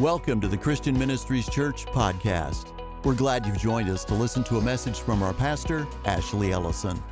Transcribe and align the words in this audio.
Welcome 0.00 0.40
to 0.40 0.48
the 0.48 0.56
Christian 0.56 0.98
Ministries 0.98 1.46
Church 1.46 1.84
podcast. 1.84 2.72
We're 3.04 3.14
glad 3.14 3.44
you've 3.44 3.58
joined 3.58 3.90
us 3.90 4.02
to 4.06 4.14
listen 4.14 4.42
to 4.44 4.56
a 4.56 4.60
message 4.62 5.00
from 5.00 5.22
our 5.22 5.34
pastor, 5.34 5.86
Ashley 6.06 6.52
Ellison. 6.52 7.02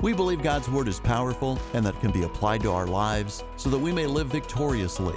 We 0.00 0.12
believe 0.12 0.42
God's 0.42 0.68
Word 0.68 0.88
is 0.88 0.98
powerful 0.98 1.56
and 1.72 1.86
that 1.86 1.94
it 1.94 2.00
can 2.00 2.10
be 2.10 2.24
applied 2.24 2.62
to 2.62 2.72
our 2.72 2.88
lives 2.88 3.44
so 3.56 3.70
that 3.70 3.78
we 3.78 3.92
may 3.92 4.06
live 4.06 4.26
victoriously. 4.26 5.16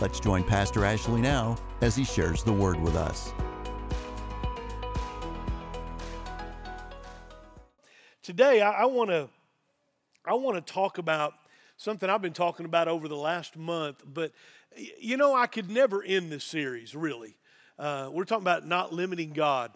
Let's 0.00 0.18
join 0.18 0.42
Pastor 0.42 0.84
Ashley 0.84 1.20
now 1.20 1.58
as 1.80 1.94
he 1.94 2.02
shares 2.02 2.42
the 2.42 2.52
Word 2.52 2.80
with 2.80 2.96
us. 2.96 3.32
Today, 8.24 8.62
I, 8.62 8.82
I 8.82 8.84
want 8.86 9.10
to 9.10 9.28
I 10.24 10.34
want 10.34 10.56
to 10.56 10.72
talk 10.72 10.98
about 10.98 11.34
something 11.76 12.08
I've 12.08 12.22
been 12.22 12.32
talking 12.32 12.66
about 12.66 12.88
over 12.88 13.08
the 13.08 13.16
last 13.16 13.56
month, 13.56 14.02
but 14.06 14.32
you 14.98 15.16
know, 15.16 15.34
I 15.34 15.46
could 15.46 15.70
never 15.70 16.02
end 16.02 16.30
this 16.30 16.44
series, 16.44 16.94
really. 16.94 17.36
Uh, 17.78 18.10
we're 18.12 18.24
talking 18.24 18.44
about 18.44 18.66
not 18.66 18.92
limiting 18.92 19.32
God 19.32 19.72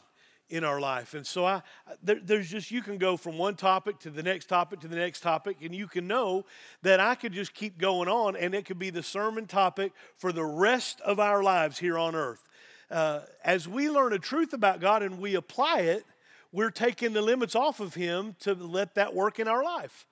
in 0.48 0.64
our 0.64 0.80
life. 0.80 1.14
And 1.14 1.24
so 1.24 1.46
I, 1.46 1.62
there, 2.02 2.18
there's 2.22 2.50
just, 2.50 2.70
you 2.70 2.82
can 2.82 2.98
go 2.98 3.16
from 3.16 3.38
one 3.38 3.54
topic 3.54 4.00
to 4.00 4.10
the 4.10 4.22
next 4.22 4.46
topic 4.46 4.80
to 4.80 4.88
the 4.88 4.96
next 4.96 5.20
topic, 5.20 5.58
and 5.62 5.74
you 5.74 5.86
can 5.86 6.08
know 6.08 6.44
that 6.82 6.98
I 6.98 7.14
could 7.14 7.32
just 7.32 7.54
keep 7.54 7.78
going 7.78 8.08
on, 8.08 8.36
and 8.36 8.54
it 8.54 8.64
could 8.64 8.78
be 8.78 8.90
the 8.90 9.02
sermon 9.02 9.46
topic 9.46 9.92
for 10.16 10.32
the 10.32 10.44
rest 10.44 11.00
of 11.02 11.20
our 11.20 11.42
lives 11.42 11.78
here 11.78 11.96
on 11.96 12.14
earth. 12.14 12.46
Uh, 12.90 13.20
as 13.44 13.68
we 13.68 13.88
learn 13.88 14.12
a 14.12 14.18
truth 14.18 14.52
about 14.52 14.80
God 14.80 15.02
and 15.02 15.20
we 15.20 15.36
apply 15.36 15.80
it, 15.80 16.04
we're 16.52 16.70
taking 16.70 17.12
the 17.12 17.22
limits 17.22 17.54
off 17.54 17.78
of 17.78 17.94
Him 17.94 18.34
to 18.40 18.54
let 18.54 18.96
that 18.96 19.14
work 19.14 19.38
in 19.38 19.46
our 19.46 19.62
life. 19.62 20.06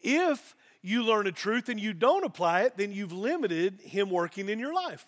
If 0.00 0.56
you 0.88 1.02
learn 1.02 1.26
a 1.26 1.32
truth 1.32 1.68
and 1.68 1.78
you 1.78 1.92
don't 1.92 2.24
apply 2.24 2.62
it, 2.62 2.76
then 2.76 2.92
you've 2.92 3.12
limited 3.12 3.80
Him 3.80 4.10
working 4.10 4.48
in 4.48 4.58
your 4.58 4.72
life. 4.72 5.04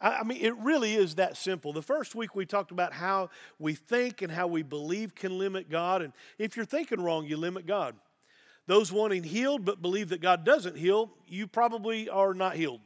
I 0.00 0.22
mean, 0.22 0.38
it 0.40 0.56
really 0.58 0.94
is 0.94 1.16
that 1.16 1.36
simple. 1.36 1.72
The 1.72 1.82
first 1.82 2.14
week 2.14 2.36
we 2.36 2.46
talked 2.46 2.70
about 2.70 2.92
how 2.92 3.30
we 3.58 3.74
think 3.74 4.22
and 4.22 4.30
how 4.30 4.46
we 4.46 4.62
believe 4.62 5.14
can 5.14 5.38
limit 5.38 5.68
God. 5.68 6.02
And 6.02 6.12
if 6.38 6.56
you're 6.56 6.66
thinking 6.66 7.00
wrong, 7.00 7.26
you 7.26 7.36
limit 7.36 7.66
God. 7.66 7.96
Those 8.66 8.92
wanting 8.92 9.24
healed 9.24 9.64
but 9.64 9.82
believe 9.82 10.10
that 10.10 10.20
God 10.20 10.44
doesn't 10.44 10.76
heal, 10.76 11.10
you 11.26 11.48
probably 11.48 12.08
are 12.08 12.34
not 12.34 12.54
healed. 12.54 12.80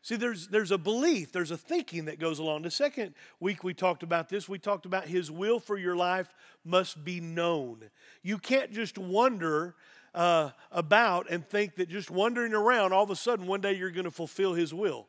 See, 0.00 0.16
there's, 0.16 0.48
there's 0.48 0.72
a 0.72 0.78
belief, 0.78 1.30
there's 1.30 1.52
a 1.52 1.56
thinking 1.56 2.06
that 2.06 2.18
goes 2.18 2.40
along. 2.40 2.62
The 2.62 2.72
second 2.72 3.14
week 3.38 3.62
we 3.62 3.72
talked 3.72 4.02
about 4.02 4.28
this, 4.28 4.48
we 4.48 4.58
talked 4.58 4.86
about 4.86 5.06
His 5.06 5.30
will 5.30 5.60
for 5.60 5.78
your 5.78 5.94
life 5.94 6.34
must 6.64 7.04
be 7.04 7.20
known. 7.20 7.90
You 8.22 8.38
can't 8.38 8.72
just 8.72 8.98
wonder 8.98 9.76
uh, 10.14 10.50
about 10.70 11.30
and 11.30 11.46
think 11.46 11.76
that 11.76 11.88
just 11.88 12.10
wandering 12.10 12.54
around, 12.54 12.92
all 12.92 13.04
of 13.04 13.10
a 13.10 13.16
sudden, 13.16 13.46
one 13.46 13.60
day 13.60 13.72
you're 13.72 13.90
going 13.90 14.04
to 14.04 14.10
fulfill 14.10 14.54
His 14.54 14.74
will. 14.74 15.06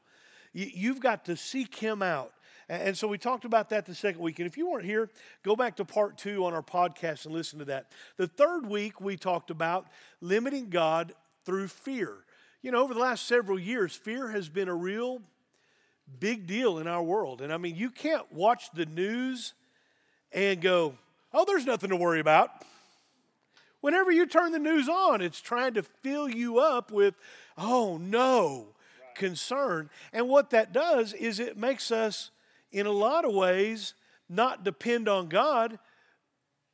You, 0.53 0.93
have 0.93 1.01
got 1.01 1.25
to 1.25 1.35
seek 1.35 1.75
Him 1.75 2.01
out. 2.01 2.31
And 2.69 2.97
so 2.97 3.07
we 3.07 3.17
talked 3.17 3.43
about 3.43 3.69
that 3.69 3.85
the 3.85 3.95
second 3.95 4.21
week. 4.21 4.39
And 4.39 4.47
if 4.47 4.57
you 4.57 4.69
weren't 4.69 4.85
here, 4.85 5.09
go 5.43 5.55
back 5.55 5.75
to 5.77 5.85
part 5.85 6.17
two 6.17 6.45
on 6.45 6.53
our 6.53 6.61
podcast 6.61 7.25
and 7.25 7.33
listen 7.33 7.59
to 7.59 7.65
that. 7.65 7.91
The 8.17 8.27
third 8.27 8.65
week, 8.65 9.01
we 9.01 9.17
talked 9.17 9.51
about 9.51 9.87
limiting 10.21 10.69
God 10.69 11.13
through 11.45 11.67
fear. 11.67 12.13
You 12.61 12.71
know, 12.71 12.81
over 12.81 12.93
the 12.93 12.99
last 13.01 13.27
several 13.27 13.59
years, 13.59 13.93
fear 13.93 14.29
has 14.29 14.47
been 14.47 14.69
a 14.69 14.75
real 14.75 15.21
big 16.19 16.47
deal 16.47 16.79
in 16.79 16.87
our 16.87 17.03
world. 17.03 17.41
And 17.41 17.51
I 17.51 17.57
mean, 17.57 17.75
you 17.75 17.89
can't 17.89 18.31
watch 18.31 18.71
the 18.73 18.85
news 18.85 19.53
and 20.31 20.61
go, 20.61 20.95
oh, 21.33 21.45
there's 21.45 21.65
nothing 21.65 21.89
to 21.89 21.95
worry 21.95 22.19
about. 22.19 22.49
Whenever 23.83 24.11
you 24.13 24.25
turn 24.25 24.53
the 24.53 24.59
news 24.59 24.87
on, 24.87 25.19
it's 25.19 25.41
trying 25.41 25.73
to 25.73 25.83
fill 25.83 26.29
you 26.29 26.57
up 26.57 26.89
with, 26.89 27.15
oh 27.57 27.97
no, 27.97 28.67
right. 29.01 29.13
concern. 29.13 29.89
And 30.13 30.29
what 30.29 30.51
that 30.51 30.71
does 30.71 31.11
is 31.11 31.37
it 31.37 31.57
makes 31.57 31.91
us, 31.91 32.31
in 32.71 32.85
a 32.85 32.91
lot 32.93 33.25
of 33.25 33.33
ways, 33.33 33.93
not 34.29 34.63
depend 34.63 35.09
on 35.09 35.27
God, 35.27 35.79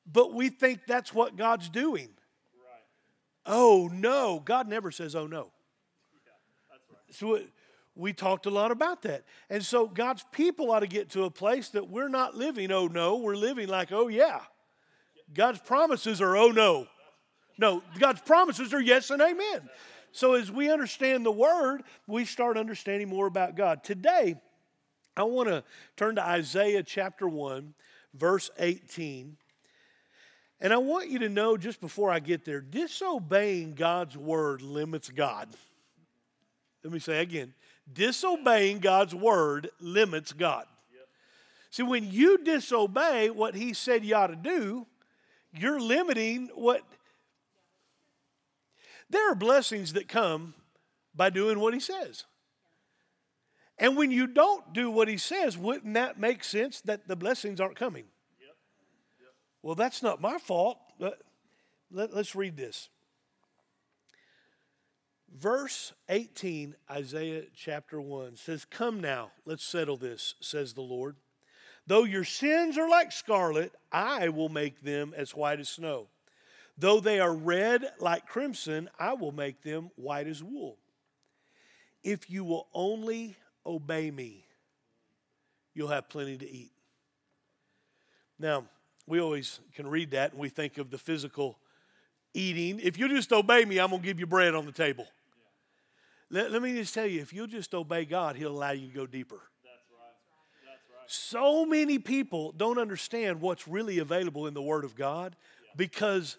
but 0.05 0.35
we 0.35 0.49
think 0.49 0.81
that's 0.85 1.11
what 1.11 1.35
God's 1.35 1.67
doing. 1.67 2.09
Right. 2.63 2.83
Oh 3.47 3.89
no, 3.91 4.39
God 4.45 4.67
never 4.67 4.91
says, 4.91 5.15
oh 5.15 5.25
no. 5.25 5.49
Yeah, 6.13 6.75
right. 6.91 7.15
So 7.15 7.39
we 7.95 8.13
talked 8.13 8.45
a 8.45 8.51
lot 8.51 8.69
about 8.69 9.01
that. 9.01 9.23
And 9.49 9.65
so 9.65 9.87
God's 9.87 10.23
people 10.31 10.69
ought 10.69 10.81
to 10.81 10.87
get 10.87 11.09
to 11.13 11.23
a 11.23 11.31
place 11.31 11.69
that 11.69 11.89
we're 11.89 12.07
not 12.07 12.35
living, 12.35 12.71
oh 12.71 12.85
no, 12.85 13.15
we're 13.15 13.33
living 13.33 13.67
like, 13.67 13.91
oh 13.91 14.09
yeah. 14.09 14.41
God's 15.33 15.59
promises 15.59 16.21
are, 16.21 16.37
oh 16.37 16.49
no. 16.49 16.85
No, 17.59 17.83
God's 17.99 18.21
promises 18.21 18.73
are 18.73 18.81
yes 18.81 19.09
and 19.09 19.21
amen. 19.21 19.69
So 20.13 20.33
as 20.33 20.49
we 20.49 20.71
understand 20.71 21.25
the 21.25 21.31
word, 21.31 21.83
we 22.07 22.23
start 22.23 22.57
understanding 22.57 23.09
more 23.09 23.27
about 23.27 23.55
God. 23.55 23.83
Today, 23.83 24.35
I 25.17 25.23
want 25.23 25.49
to 25.49 25.65
turn 25.97 26.15
to 26.15 26.25
Isaiah 26.25 26.83
chapter 26.83 27.27
1, 27.27 27.73
verse 28.13 28.49
18. 28.57 29.35
And 30.61 30.71
I 30.71 30.77
want 30.77 31.09
you 31.09 31.19
to 31.19 31.29
know 31.29 31.57
just 31.57 31.81
before 31.81 32.09
I 32.09 32.19
get 32.19 32.45
there 32.45 32.61
disobeying 32.61 33.73
God's 33.73 34.17
word 34.17 34.61
limits 34.61 35.09
God. 35.09 35.49
Let 36.81 36.93
me 36.93 36.99
say 36.99 37.19
again 37.19 37.53
disobeying 37.91 38.79
God's 38.79 39.15
word 39.15 39.69
limits 39.81 40.31
God. 40.31 40.65
Yep. 40.93 41.07
See, 41.71 41.83
when 41.83 42.09
you 42.09 42.37
disobey 42.37 43.31
what 43.31 43.55
He 43.55 43.73
said 43.73 44.05
you 44.05 44.15
ought 44.15 44.27
to 44.27 44.35
do, 44.35 44.85
you're 45.51 45.79
limiting 45.79 46.51
what 46.53 46.83
there 49.09 49.31
are 49.31 49.35
blessings 49.35 49.93
that 49.93 50.07
come 50.07 50.53
by 51.15 51.29
doing 51.29 51.59
what 51.59 51.73
he 51.73 51.79
says. 51.79 52.25
And 53.77 53.95
when 53.95 54.11
you 54.11 54.27
don't 54.27 54.73
do 54.73 54.91
what 54.91 55.07
he 55.07 55.17
says, 55.17 55.57
wouldn't 55.57 55.93
that 55.93 56.19
make 56.19 56.43
sense 56.43 56.81
that 56.81 57.07
the 57.07 57.15
blessings 57.15 57.61
aren't 57.61 57.77
coming? 57.77 58.05
Yep. 58.39 58.55
Yep. 59.21 59.33
Well, 59.63 59.75
that's 59.75 60.03
not 60.03 60.21
my 60.21 60.37
fault. 60.37 60.77
Let, 61.91 62.11
us 62.11 62.35
read 62.35 62.57
this. 62.57 62.89
Verse 65.33 65.93
18, 66.09 66.75
Isaiah 66.91 67.43
chapter 67.55 68.01
1 68.01 68.35
says, 68.35 68.65
Come 68.65 68.99
now, 68.99 69.31
let's 69.45 69.63
settle 69.63 69.95
this, 69.95 70.35
says 70.41 70.73
the 70.73 70.81
Lord. 70.81 71.15
Though 71.87 72.03
your 72.03 72.23
sins 72.25 72.77
are 72.77 72.89
like 72.89 73.11
scarlet, 73.11 73.71
I 73.91 74.29
will 74.29 74.49
make 74.49 74.81
them 74.81 75.13
as 75.15 75.35
white 75.35 75.59
as 75.59 75.69
snow. 75.69 76.07
Though 76.79 77.01
they 77.01 77.19
are 77.19 77.33
red 77.33 77.91
like 77.99 78.25
crimson, 78.25 78.89
I 78.97 79.13
will 79.13 79.33
make 79.33 79.61
them 79.61 79.91
white 79.95 80.27
as 80.27 80.41
wool. 80.41 80.77
If 82.03 82.29
you 82.29 82.45
will 82.45 82.67
only 82.73 83.35
obey 83.65 84.09
me, 84.09 84.45
you'll 85.73 85.89
have 85.89 86.07
plenty 86.07 86.37
to 86.37 86.49
eat. 86.49 86.71
Now, 88.39 88.63
we 89.05 89.19
always 89.19 89.59
can 89.75 89.87
read 89.87 90.11
that 90.11 90.31
and 90.31 90.39
we 90.39 90.47
think 90.47 90.77
of 90.77 90.89
the 90.89 90.97
physical 90.97 91.59
eating. 92.33 92.79
If 92.79 92.97
you 92.97 93.09
just 93.09 93.33
obey 93.33 93.65
me, 93.65 93.79
I'm 93.79 93.89
going 93.89 94.01
to 94.01 94.07
give 94.07 94.19
you 94.19 94.27
bread 94.27 94.55
on 94.55 94.65
the 94.65 94.71
table. 94.71 95.05
Yeah. 96.31 96.43
Let, 96.43 96.51
let, 96.51 96.61
me 96.61 96.73
just 96.75 96.93
tell 96.93 97.05
you 97.05 97.21
if 97.21 97.33
you'll 97.33 97.47
just 97.47 97.73
obey 97.73 98.05
God, 98.05 98.37
He'll 98.37 98.55
allow 98.55 98.71
you 98.71 98.87
to 98.87 98.93
go 98.93 99.05
deeper. 99.05 99.41
That's 99.63 99.83
right. 99.91 100.65
That's 100.65 100.83
right. 100.89 101.07
So 101.07 101.65
many 101.65 101.99
people 101.99 102.53
don't 102.55 102.77
understand 102.77 103.41
what's 103.41 103.67
really 103.67 103.99
available 103.99 104.47
in 104.47 104.53
the 104.53 104.61
Word 104.61 104.85
of 104.85 104.95
God 104.95 105.35
yeah. 105.61 105.71
because 105.75 106.37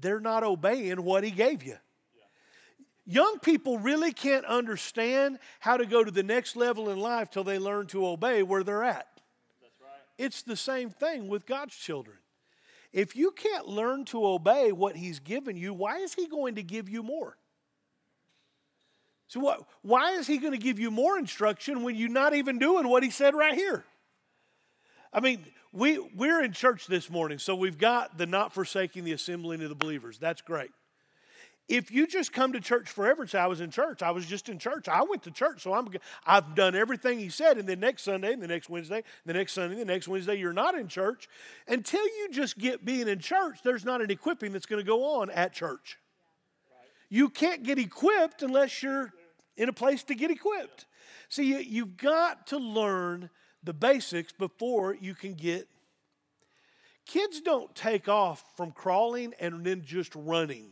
they're 0.00 0.20
not 0.20 0.44
obeying 0.44 1.04
what 1.04 1.24
He 1.24 1.30
gave 1.30 1.62
you. 1.62 1.76
Young 3.06 3.38
people 3.40 3.78
really 3.78 4.12
can't 4.12 4.46
understand 4.46 5.38
how 5.60 5.76
to 5.76 5.84
go 5.84 6.02
to 6.02 6.10
the 6.10 6.22
next 6.22 6.56
level 6.56 6.88
in 6.88 6.98
life 6.98 7.30
till 7.30 7.44
they 7.44 7.58
learn 7.58 7.86
to 7.88 8.06
obey 8.06 8.42
where 8.42 8.62
they're 8.62 8.84
at. 8.84 9.06
Right. 9.80 9.90
It's 10.16 10.42
the 10.42 10.56
same 10.56 10.88
thing 10.88 11.28
with 11.28 11.44
God's 11.44 11.76
children. 11.76 12.16
If 12.92 13.14
you 13.14 13.32
can't 13.32 13.68
learn 13.68 14.06
to 14.06 14.24
obey 14.24 14.72
what 14.72 14.96
He's 14.96 15.18
given 15.18 15.56
you, 15.56 15.74
why 15.74 15.98
is 15.98 16.14
He 16.14 16.26
going 16.28 16.54
to 16.54 16.62
give 16.62 16.88
you 16.88 17.02
more? 17.02 17.36
So, 19.26 19.40
what, 19.40 19.66
why 19.82 20.12
is 20.12 20.26
He 20.26 20.38
going 20.38 20.52
to 20.52 20.58
give 20.58 20.78
you 20.78 20.90
more 20.90 21.18
instruction 21.18 21.82
when 21.82 21.96
you're 21.96 22.08
not 22.08 22.34
even 22.34 22.58
doing 22.58 22.88
what 22.88 23.02
He 23.02 23.10
said 23.10 23.34
right 23.34 23.54
here? 23.54 23.84
I 25.14 25.20
mean, 25.20 25.44
we, 25.72 25.98
we're 26.16 26.42
in 26.42 26.52
church 26.52 26.88
this 26.88 27.08
morning, 27.08 27.38
so 27.38 27.54
we've 27.54 27.78
got 27.78 28.18
the 28.18 28.26
not 28.26 28.52
forsaking 28.52 29.04
the 29.04 29.12
assembling 29.12 29.62
of 29.62 29.68
the 29.68 29.76
believers. 29.76 30.18
That's 30.18 30.42
great. 30.42 30.72
If 31.68 31.90
you 31.90 32.06
just 32.06 32.32
come 32.32 32.52
to 32.52 32.60
church 32.60 32.90
forever, 32.90 33.26
say, 33.26 33.38
I 33.38 33.46
was 33.46 33.60
in 33.62 33.70
church, 33.70 34.02
I 34.02 34.10
was 34.10 34.26
just 34.26 34.50
in 34.50 34.58
church, 34.58 34.86
I 34.86 35.02
went 35.02 35.22
to 35.22 35.30
church, 35.30 35.62
so 35.62 35.72
I'm, 35.72 35.88
I've 36.26 36.54
done 36.54 36.74
everything 36.74 37.18
he 37.18 37.30
said, 37.30 37.56
and 37.56 37.66
then 37.66 37.80
next 37.80 38.02
Sunday, 38.02 38.34
and 38.34 38.42
the 38.42 38.48
next 38.48 38.68
Wednesday, 38.68 39.02
the 39.24 39.32
next 39.32 39.54
Sunday, 39.54 39.76
the 39.76 39.84
next 39.84 40.06
Wednesday, 40.06 40.34
you're 40.34 40.52
not 40.52 40.74
in 40.74 40.88
church. 40.88 41.26
Until 41.66 42.04
you 42.04 42.28
just 42.32 42.58
get 42.58 42.84
being 42.84 43.08
in 43.08 43.18
church, 43.18 43.60
there's 43.62 43.84
not 43.84 44.02
an 44.02 44.10
equipping 44.10 44.52
that's 44.52 44.66
going 44.66 44.82
to 44.82 44.86
go 44.86 45.20
on 45.20 45.30
at 45.30 45.54
church. 45.54 45.96
You 47.08 47.30
can't 47.30 47.62
get 47.62 47.78
equipped 47.78 48.42
unless 48.42 48.82
you're 48.82 49.12
in 49.56 49.68
a 49.68 49.72
place 49.72 50.02
to 50.04 50.14
get 50.14 50.30
equipped. 50.30 50.84
See, 51.30 51.44
you, 51.44 51.58
you've 51.58 51.96
got 51.96 52.48
to 52.48 52.58
learn 52.58 53.30
the 53.64 53.72
basics 53.72 54.32
before 54.32 54.94
you 54.94 55.14
can 55.14 55.34
get. 55.34 55.68
Kids 57.06 57.40
don't 57.40 57.74
take 57.74 58.08
off 58.08 58.44
from 58.56 58.72
crawling 58.72 59.34
and 59.40 59.64
then 59.64 59.82
just 59.84 60.14
running, 60.14 60.70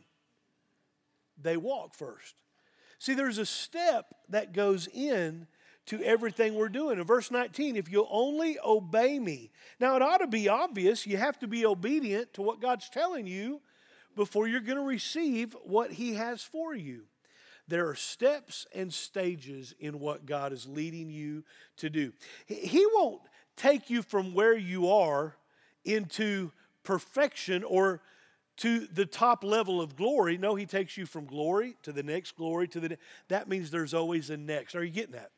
they 1.40 1.56
walk 1.56 1.94
first. 1.94 2.34
See, 2.98 3.14
there's 3.14 3.38
a 3.38 3.46
step 3.46 4.14
that 4.28 4.52
goes 4.52 4.86
in 4.86 5.46
to 5.86 6.00
everything 6.02 6.54
we're 6.54 6.68
doing. 6.68 6.98
In 6.98 7.04
verse 7.04 7.30
19, 7.30 7.76
if 7.76 7.90
you'll 7.90 8.08
only 8.10 8.58
obey 8.64 9.18
me. 9.18 9.50
Now, 9.80 9.96
it 9.96 10.02
ought 10.02 10.18
to 10.18 10.28
be 10.28 10.48
obvious 10.48 11.06
you 11.06 11.16
have 11.16 11.38
to 11.40 11.48
be 11.48 11.66
obedient 11.66 12.32
to 12.34 12.42
what 12.42 12.60
God's 12.60 12.88
telling 12.88 13.26
you 13.26 13.60
before 14.14 14.46
you're 14.46 14.60
going 14.60 14.78
to 14.78 14.84
receive 14.84 15.56
what 15.64 15.92
He 15.92 16.14
has 16.14 16.42
for 16.42 16.74
you. 16.74 17.02
There 17.72 17.88
are 17.88 17.94
steps 17.94 18.66
and 18.74 18.92
stages 18.92 19.74
in 19.80 19.98
what 19.98 20.26
God 20.26 20.52
is 20.52 20.66
leading 20.66 21.08
you 21.08 21.42
to 21.78 21.88
do. 21.88 22.12
He 22.44 22.84
won't 22.92 23.22
take 23.56 23.88
you 23.88 24.02
from 24.02 24.34
where 24.34 24.54
you 24.54 24.90
are 24.90 25.36
into 25.82 26.52
perfection 26.84 27.64
or 27.64 28.02
to 28.58 28.80
the 28.80 29.06
top 29.06 29.42
level 29.42 29.80
of 29.80 29.96
glory. 29.96 30.36
No, 30.36 30.54
he 30.54 30.66
takes 30.66 30.98
you 30.98 31.06
from 31.06 31.24
glory 31.24 31.76
to 31.82 31.92
the 31.92 32.02
next 32.02 32.36
glory 32.36 32.68
to 32.68 32.78
the 32.78 32.90
ne- 32.90 32.98
that 33.28 33.48
means 33.48 33.70
there's 33.70 33.94
always 33.94 34.28
a 34.28 34.36
next. 34.36 34.74
Are 34.74 34.84
you 34.84 34.92
getting 34.92 35.12
that? 35.12 35.30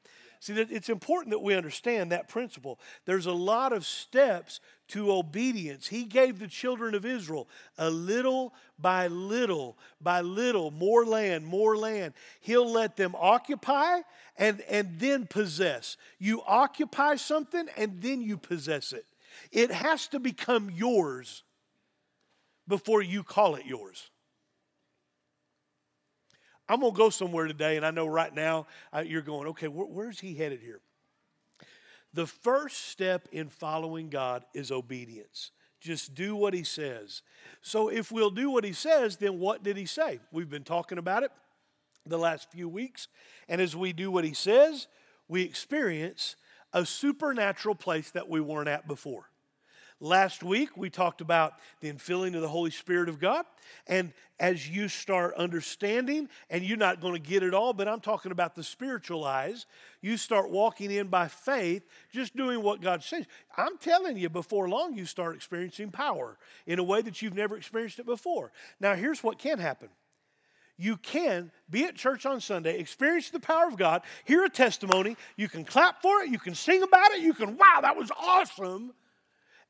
See, 0.45 0.53
it's 0.53 0.91
important 0.91 1.31
that 1.31 1.39
we 1.39 1.55
understand 1.55 2.13
that 2.13 2.29
principle. 2.29 2.79
There's 3.07 3.25
a 3.25 3.33
lot 3.33 3.73
of 3.73 3.87
steps 3.87 4.61
to 4.89 5.11
obedience. 5.11 5.87
He 5.87 6.05
gave 6.05 6.39
the 6.39 6.49
children 6.49 6.95
of 6.95 7.07
Israel 7.07 7.49
a 7.79 7.89
little 7.89 8.53
by 8.79 9.07
little, 9.07 9.79
by 10.03 10.21
little, 10.21 10.71
more 10.71 11.07
land, 11.07 11.47
more 11.47 11.79
land. 11.79 12.13
He'll 12.41 12.71
let 12.71 12.95
them 12.95 13.15
occupy 13.19 14.01
and, 14.37 14.61
and 14.69 14.99
then 14.99 15.27
possess. 15.27 15.97
You 16.19 16.43
occupy 16.47 17.17
something 17.17 17.67
and 17.79 18.03
then 18.03 18.21
you 18.21 18.37
possess 18.37 18.93
it. 18.93 19.07
It 19.51 19.71
has 19.71 20.09
to 20.09 20.21
become 20.21 20.69
yours 20.69 21.43
before 22.69 23.01
you 23.01 23.23
call 23.23 23.55
it 23.55 23.65
yours. 23.65 24.11
I'm 26.69 26.81
going 26.81 26.93
to 26.93 26.99
go 26.99 27.11
somewhere 27.11 27.47
today, 27.47 27.77
and 27.77 27.85
I 27.85 27.91
know 27.91 28.07
right 28.07 28.35
now 28.35 28.67
uh, 28.93 29.01
you're 29.01 29.23
going, 29.23 29.49
okay, 29.49 29.67
wh- 29.67 29.91
where's 29.91 30.21
he 30.21 30.35
headed 30.35 30.61
here? 30.61 30.81
The 32.15 32.27
first 32.27 32.89
step 32.89 33.29
in 33.33 33.49
following 33.49 34.09
God 34.09 34.45
is 34.55 34.71
obedience. 34.71 35.51
Just 35.81 36.15
do 36.15 36.35
what 36.35 36.55
he 36.55 36.63
says. 36.63 37.23
So 37.61 37.89
if 37.89 38.11
we'll 38.11 38.31
do 38.31 38.51
what 38.51 38.65
he 38.65 38.73
says, 38.73 39.17
then 39.17 39.39
what 39.39 39.63
did 39.63 39.77
he 39.77 39.85
say? 39.85 40.21
We've 40.33 40.49
been 40.49 40.65
talking 40.65 40.97
about 40.97 41.25
it 41.25 41.33
the 42.07 42.19
last 42.19 42.51
few 42.51 42.69
weeks. 42.69 43.09
And 43.49 43.61
as 43.61 43.77
we 43.77 43.93
do 43.93 44.11
what 44.11 44.25
he 44.25 44.33
says, 44.33 44.87
we 45.29 45.43
experience 45.43 46.37
a 46.73 46.87
supernatural 46.87 47.75
place 47.75 48.11
that 48.13 48.29
we 48.29 48.41
weren't 48.41 48.69
at 48.69 48.89
before. 48.89 49.29
Last 50.05 50.43
week, 50.43 50.77
we 50.77 50.91
talked 50.91 51.23
about 51.23 51.55
the 51.81 51.91
infilling 51.91 52.35
of 52.35 52.43
the 52.43 52.49
Holy 52.49 52.71
Spirit 52.71 53.09
of 53.09 53.19
God. 53.19 53.47
And 53.87 54.13
as 54.39 54.69
you 54.69 54.87
start 54.87 55.33
understanding, 55.35 56.29
and 56.51 56.63
you're 56.63 56.77
not 56.77 57.01
going 57.01 57.15
to 57.15 57.19
get 57.19 57.43
it 57.43 57.55
all, 57.55 57.73
but 57.73 57.89
I'm 57.89 58.01
talking 58.01 58.31
about 58.31 58.55
the 58.55 58.63
spiritual 58.63 59.25
eyes, 59.25 59.65
you 60.03 60.19
start 60.19 60.51
walking 60.51 60.91
in 60.91 61.07
by 61.07 61.29
faith, 61.29 61.87
just 62.13 62.37
doing 62.37 62.63
what 62.63 62.83
God 62.83 63.03
says. 63.03 63.25
I'm 63.57 63.79
telling 63.79 64.19
you, 64.19 64.29
before 64.29 64.69
long, 64.69 64.95
you 64.95 65.07
start 65.07 65.37
experiencing 65.37 65.91
power 65.91 66.37
in 66.67 66.79
a 66.79 66.85
way 66.85 67.01
that 67.01 67.23
you've 67.23 67.33
never 67.35 67.57
experienced 67.57 67.99
it 67.99 68.05
before. 68.05 68.53
Now, 68.81 68.95
here's 68.97 69.25
what 69.25 69.39
can 69.39 69.59
happen 69.59 69.89
you 70.77 70.99
can 70.99 71.51
be 71.71 71.87
at 71.87 71.95
church 71.95 72.27
on 72.27 72.43
Sunday, 72.43 72.79
experience 72.79 73.31
the 73.31 73.41
power 73.41 73.69
of 73.69 73.79
God, 73.79 74.03
hear 74.27 74.45
a 74.45 74.51
testimony, 74.51 75.17
you 75.39 75.49
can 75.49 75.65
clap 75.65 76.03
for 76.03 76.21
it, 76.21 76.29
you 76.29 76.39
can 76.39 76.55
sing 76.55 76.83
about 76.83 77.13
it, 77.13 77.23
you 77.23 77.33
can, 77.33 77.57
wow, 77.57 77.81
that 77.81 77.97
was 77.97 78.11
awesome. 78.21 78.93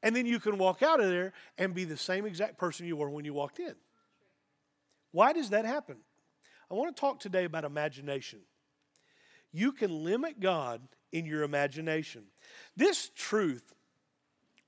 And 0.04 0.14
then 0.14 0.26
you 0.26 0.38
can 0.38 0.58
walk 0.58 0.82
out 0.82 1.00
of 1.00 1.08
there 1.08 1.32
and 1.56 1.74
be 1.74 1.84
the 1.84 1.96
same 1.96 2.26
exact 2.26 2.58
person 2.58 2.86
you 2.86 2.94
were 2.94 3.08
when 3.08 3.24
you 3.24 3.32
walked 3.32 3.58
in. 3.58 3.74
Why 5.12 5.32
does 5.32 5.50
that 5.50 5.64
happen? 5.64 5.96
I 6.70 6.74
want 6.74 6.94
to 6.94 7.00
talk 7.00 7.20
today 7.20 7.44
about 7.44 7.64
imagination. 7.64 8.40
You 9.50 9.72
can 9.72 10.04
limit 10.04 10.40
God 10.40 10.82
in 11.10 11.24
your 11.24 11.42
imagination. 11.42 12.24
This 12.76 13.10
truth 13.16 13.74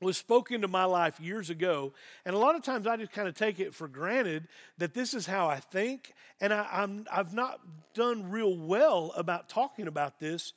was 0.00 0.16
spoken 0.16 0.62
to 0.62 0.68
my 0.68 0.84
life 0.84 1.20
years 1.20 1.50
ago, 1.50 1.92
and 2.24 2.34
a 2.34 2.38
lot 2.38 2.54
of 2.54 2.62
times 2.62 2.86
I 2.86 2.96
just 2.96 3.12
kind 3.12 3.28
of 3.28 3.34
take 3.34 3.60
it 3.60 3.74
for 3.74 3.88
granted 3.88 4.48
that 4.78 4.94
this 4.94 5.12
is 5.12 5.26
how 5.26 5.48
I 5.48 5.60
think, 5.60 6.14
and 6.40 6.52
I, 6.52 6.86
have 7.10 7.34
not 7.34 7.60
done 7.92 8.30
real 8.30 8.56
well 8.56 9.12
about 9.16 9.50
talking 9.50 9.86
about 9.86 10.18
this 10.18 10.54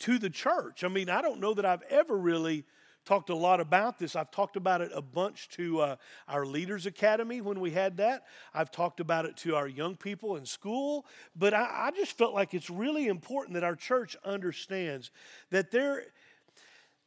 to 0.00 0.18
the 0.18 0.30
church. 0.30 0.84
I 0.84 0.88
mean, 0.88 1.10
I 1.10 1.22
don't 1.22 1.40
know 1.40 1.54
that 1.54 1.64
I've 1.64 1.82
ever 1.90 2.16
really 2.16 2.64
talked 3.04 3.30
a 3.30 3.34
lot 3.34 3.60
about 3.60 3.98
this. 3.98 4.14
I've 4.14 4.30
talked 4.30 4.56
about 4.56 4.80
it 4.80 4.90
a 4.94 5.02
bunch 5.02 5.48
to 5.50 5.80
uh, 5.80 5.96
our 6.28 6.46
Leaders 6.46 6.86
Academy 6.86 7.40
when 7.40 7.60
we 7.60 7.70
had 7.70 7.96
that. 7.96 8.24
I've 8.54 8.70
talked 8.70 9.00
about 9.00 9.26
it 9.26 9.36
to 9.38 9.56
our 9.56 9.66
young 9.66 9.96
people 9.96 10.36
in 10.36 10.46
school. 10.46 11.04
But 11.36 11.54
I, 11.54 11.88
I 11.88 11.90
just 11.90 12.16
felt 12.16 12.34
like 12.34 12.54
it's 12.54 12.70
really 12.70 13.08
important 13.08 13.54
that 13.54 13.64
our 13.64 13.76
church 13.76 14.16
understands 14.24 15.10
that 15.50 15.70
there, 15.70 16.04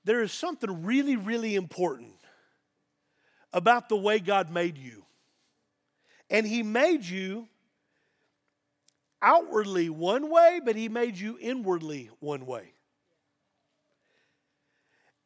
there 0.04 0.22
is 0.22 0.32
something 0.32 0.84
really, 0.84 1.16
really 1.16 1.56
important 1.56 2.14
about 3.54 3.88
the 3.88 3.98
way 3.98 4.20
God 4.20 4.52
made 4.52 4.78
you. 4.78 5.06
And 6.30 6.46
He 6.46 6.62
made 6.62 7.06
you 7.06 7.48
outwardly 9.22 9.90
one 9.90 10.30
way, 10.30 10.60
but 10.64 10.76
He 10.76 10.90
made 10.90 11.18
you 11.18 11.38
inwardly 11.40 12.10
one 12.20 12.46
way. 12.46 12.75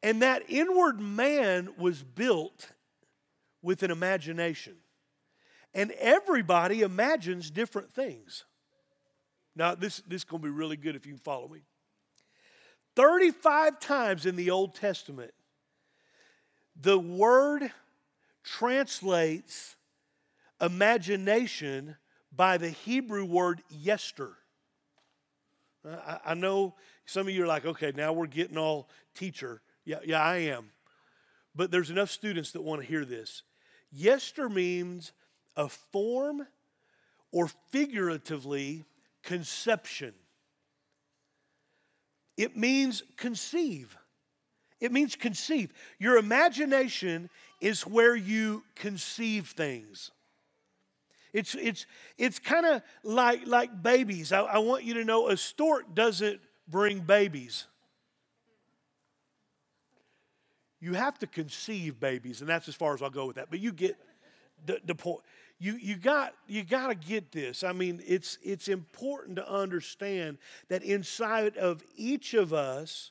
And 0.02 0.22
that 0.22 0.44
inward 0.48 1.00
man 1.00 1.70
was 1.76 2.02
built 2.02 2.70
with 3.62 3.82
an 3.82 3.90
imagination. 3.90 4.76
And 5.74 5.92
everybody 5.92 6.80
imagines 6.80 7.50
different 7.50 7.92
things. 7.92 8.44
Now, 9.54 9.74
this, 9.74 10.02
this 10.06 10.22
is 10.22 10.24
going 10.24 10.42
to 10.42 10.48
be 10.48 10.54
really 10.54 10.76
good 10.76 10.96
if 10.96 11.06
you 11.06 11.16
follow 11.16 11.48
me. 11.48 11.60
35 12.96 13.78
times 13.78 14.26
in 14.26 14.36
the 14.36 14.50
Old 14.50 14.74
Testament, 14.74 15.32
the 16.80 16.98
word 16.98 17.70
translates 18.42 19.76
imagination 20.60 21.96
by 22.34 22.56
the 22.56 22.70
Hebrew 22.70 23.24
word 23.24 23.62
yester. 23.68 24.32
I, 25.84 26.18
I 26.26 26.34
know 26.34 26.74
some 27.06 27.26
of 27.26 27.34
you 27.34 27.44
are 27.44 27.46
like, 27.46 27.66
okay, 27.66 27.92
now 27.94 28.12
we're 28.12 28.26
getting 28.26 28.58
all 28.58 28.88
teacher. 29.14 29.60
Yeah, 29.90 29.98
yeah, 30.04 30.22
I 30.22 30.36
am. 30.36 30.70
But 31.52 31.72
there's 31.72 31.90
enough 31.90 32.12
students 32.12 32.52
that 32.52 32.62
want 32.62 32.80
to 32.80 32.86
hear 32.86 33.04
this. 33.04 33.42
Yester 33.90 34.48
means 34.48 35.10
a 35.56 35.68
form 35.68 36.46
or 37.32 37.48
figuratively 37.72 38.84
conception. 39.24 40.14
It 42.36 42.56
means 42.56 43.02
conceive. 43.16 43.98
It 44.80 44.92
means 44.92 45.16
conceive. 45.16 45.72
Your 45.98 46.18
imagination 46.18 47.28
is 47.60 47.84
where 47.84 48.14
you 48.14 48.62
conceive 48.76 49.48
things. 49.48 50.12
It's, 51.32 51.56
it's, 51.56 51.84
it's 52.16 52.38
kind 52.38 52.64
of 52.64 52.82
like, 53.02 53.44
like 53.44 53.82
babies. 53.82 54.30
I, 54.30 54.42
I 54.42 54.58
want 54.58 54.84
you 54.84 54.94
to 54.94 55.04
know 55.04 55.30
a 55.30 55.36
stork 55.36 55.96
doesn't 55.96 56.40
bring 56.68 57.00
babies 57.00 57.66
you 60.80 60.94
have 60.94 61.18
to 61.18 61.26
conceive 61.26 62.00
babies, 62.00 62.40
and 62.40 62.48
that's 62.48 62.68
as 62.68 62.74
far 62.74 62.94
as 62.94 63.02
I'll 63.02 63.10
go 63.10 63.26
with 63.26 63.36
that. 63.36 63.50
But 63.50 63.60
you 63.60 63.72
get 63.72 63.96
the, 64.64 64.80
the 64.84 64.94
point. 64.94 65.20
You, 65.58 65.74
you 65.74 65.96
got 65.96 66.34
you 66.48 66.64
got 66.64 66.88
to 66.88 66.94
get 66.94 67.32
this. 67.32 67.62
I 67.62 67.72
mean, 67.72 68.02
it's 68.06 68.38
it's 68.42 68.68
important 68.68 69.36
to 69.36 69.50
understand 69.50 70.38
that 70.68 70.82
inside 70.82 71.58
of 71.58 71.82
each 71.96 72.32
of 72.32 72.54
us, 72.54 73.10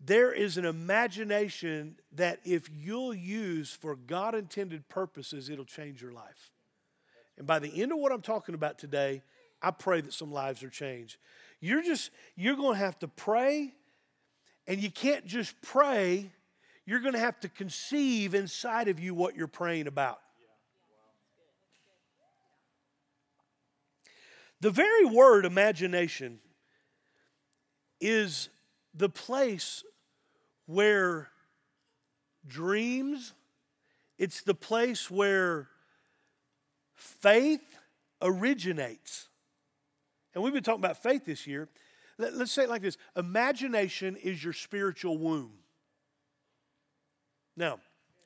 there 0.00 0.32
is 0.32 0.56
an 0.56 0.64
imagination 0.64 1.96
that 2.12 2.40
if 2.44 2.70
you'll 2.74 3.14
use 3.14 3.72
for 3.72 3.94
God 3.94 4.34
intended 4.34 4.88
purposes, 4.88 5.50
it'll 5.50 5.66
change 5.66 6.00
your 6.00 6.12
life. 6.12 6.50
And 7.36 7.46
by 7.46 7.58
the 7.58 7.82
end 7.82 7.92
of 7.92 7.98
what 7.98 8.12
I'm 8.12 8.22
talking 8.22 8.54
about 8.54 8.78
today, 8.78 9.22
I 9.60 9.70
pray 9.70 10.00
that 10.00 10.14
some 10.14 10.32
lives 10.32 10.62
are 10.62 10.70
changed. 10.70 11.18
You're 11.60 11.82
just 11.82 12.10
you're 12.36 12.56
going 12.56 12.74
to 12.74 12.84
have 12.84 12.98
to 13.00 13.08
pray 13.08 13.74
and 14.66 14.80
you 14.80 14.90
can't 14.90 15.26
just 15.26 15.60
pray, 15.62 16.30
you're 16.86 17.00
going 17.00 17.14
to 17.14 17.20
have 17.20 17.38
to 17.40 17.48
conceive 17.48 18.34
inside 18.34 18.88
of 18.88 18.98
you 19.00 19.14
what 19.14 19.36
you're 19.36 19.46
praying 19.46 19.86
about. 19.86 20.20
The 24.60 24.70
very 24.70 25.04
word 25.04 25.44
imagination 25.44 26.38
is 28.00 28.48
the 28.94 29.08
place 29.08 29.84
where 30.66 31.28
dreams, 32.46 33.34
it's 34.18 34.42
the 34.42 34.54
place 34.54 35.10
where 35.10 35.68
faith 36.94 37.76
originates. 38.22 39.28
And 40.34 40.42
we've 40.42 40.52
been 40.52 40.62
talking 40.62 40.80
about 40.80 41.02
faith 41.02 41.24
this 41.26 41.46
year. 41.46 41.68
Let, 42.18 42.34
us 42.34 42.52
say 42.52 42.64
it 42.64 42.70
like 42.70 42.82
this 42.82 42.96
Imagination 43.16 44.16
is 44.16 44.42
your 44.42 44.52
spiritual 44.52 45.18
womb. 45.18 45.52
Now, 47.56 47.78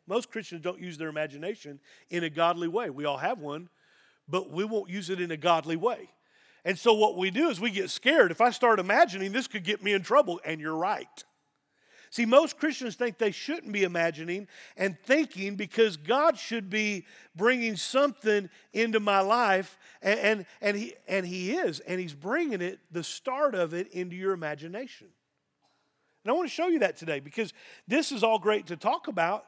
most 0.07 0.31
Christians 0.31 0.63
don't 0.63 0.81
use 0.81 0.97
their 0.97 1.09
imagination 1.09 1.81
in 2.11 2.25
a 2.25 2.31
godly 2.31 2.69
way. 2.69 2.89
We 2.91 3.05
all 3.05 3.19
have 3.19 3.39
one, 3.39 3.69
but 4.27 4.51
we 4.51 4.65
won't 4.65 4.89
use 4.89 5.11
it 5.11 5.21
in 5.21 5.31
a 5.31 5.37
godly 5.37 5.77
way. 5.77 6.09
And 6.65 6.79
so 6.79 6.95
what 6.95 7.17
we 7.17 7.31
do 7.31 7.51
is 7.51 7.61
we 7.61 7.71
get 7.71 7.91
scared. 7.91 8.31
If 8.31 8.41
I 8.41 8.51
start 8.51 8.81
imagining, 8.81 9.33
this 9.33 9.49
could 9.49 9.65
get 9.65 9.83
me 9.83 9.93
in 9.93 10.03
trouble, 10.03 10.41
and 10.45 10.61
you're 10.61 10.75
right. 10.75 11.25
See, 12.11 12.25
most 12.25 12.59
Christians 12.59 12.95
think 12.95 13.19
they 13.19 13.31
shouldn't 13.31 13.73
be 13.73 13.85
imagining 13.85 14.49
and 14.77 14.99
thinking 15.05 15.57
because 15.57 15.97
God 15.97 16.39
should 16.39 16.71
be 16.71 17.07
bringing 17.37 17.77
something 17.77 18.49
into 18.73 19.01
my 19.01 19.21
life, 19.21 19.79
and, 20.01 20.19
and, 20.21 20.47
and, 20.61 20.77
he, 20.77 20.95
and 21.07 21.27
He 21.27 21.53
is, 21.53 21.81
and 21.81 22.01
He's 22.01 22.15
bringing 22.15 22.61
it, 22.63 22.79
the 22.91 23.05
start 23.05 23.55
of 23.55 23.75
it, 23.75 23.89
into 23.93 24.17
your 24.17 24.33
imagination. 24.33 25.09
And 26.25 26.33
I 26.33 26.35
want 26.35 26.49
to 26.49 26.55
show 26.55 26.69
you 26.69 26.81
that 26.81 26.97
today 26.97 27.21
because 27.21 27.53
this 27.87 28.13
is 28.13 28.23
all 28.23 28.39
great 28.39 28.67
to 28.69 28.77
talk 28.77 29.09
about, 29.09 29.45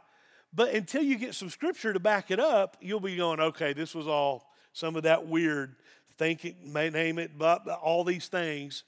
but 0.52 0.74
until 0.74 1.02
you 1.02 1.16
get 1.16 1.34
some 1.34 1.50
scripture 1.50 1.92
to 1.92 2.00
back 2.00 2.30
it 2.30 2.40
up, 2.40 2.76
you'll 2.80 3.00
be 3.00 3.16
going, 3.16 3.40
okay, 3.40 3.72
this 3.72 3.94
was 3.94 4.06
all 4.06 4.50
some 4.72 4.96
of 4.96 5.04
that 5.04 5.26
weird 5.26 5.76
thinking, 6.16 6.56
name 6.72 7.18
it, 7.18 7.38
but 7.38 7.66
all 7.66 8.04
these 8.04 8.28
things. 8.28 8.84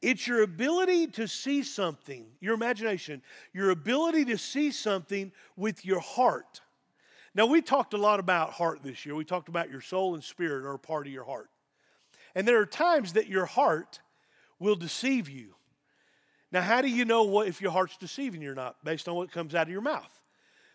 It's 0.00 0.26
your 0.26 0.42
ability 0.42 1.08
to 1.08 1.26
see 1.26 1.62
something, 1.62 2.26
your 2.40 2.54
imagination, 2.54 3.22
your 3.52 3.70
ability 3.70 4.26
to 4.26 4.38
see 4.38 4.70
something 4.70 5.32
with 5.56 5.84
your 5.84 6.00
heart. 6.00 6.60
Now, 7.34 7.46
we 7.46 7.62
talked 7.62 7.94
a 7.94 7.98
lot 7.98 8.20
about 8.20 8.52
heart 8.52 8.82
this 8.82 9.04
year. 9.04 9.14
We 9.14 9.24
talked 9.24 9.48
about 9.48 9.70
your 9.70 9.80
soul 9.80 10.14
and 10.14 10.22
spirit 10.22 10.64
are 10.64 10.78
part 10.78 11.06
of 11.06 11.12
your 11.12 11.24
heart. 11.24 11.50
And 12.34 12.46
there 12.46 12.60
are 12.60 12.66
times 12.66 13.14
that 13.14 13.28
your 13.28 13.46
heart 13.46 14.00
will 14.58 14.76
deceive 14.76 15.28
you. 15.28 15.54
Now, 16.50 16.62
how 16.62 16.80
do 16.80 16.88
you 16.88 17.04
know 17.04 17.24
what, 17.24 17.48
if 17.48 17.60
your 17.60 17.72
heart's 17.72 17.96
deceiving 17.96 18.40
you 18.40 18.52
or 18.52 18.54
not? 18.54 18.76
Based 18.84 19.08
on 19.08 19.14
what 19.16 19.30
comes 19.30 19.54
out 19.54 19.66
of 19.66 19.72
your 19.72 19.80
mouth. 19.82 20.20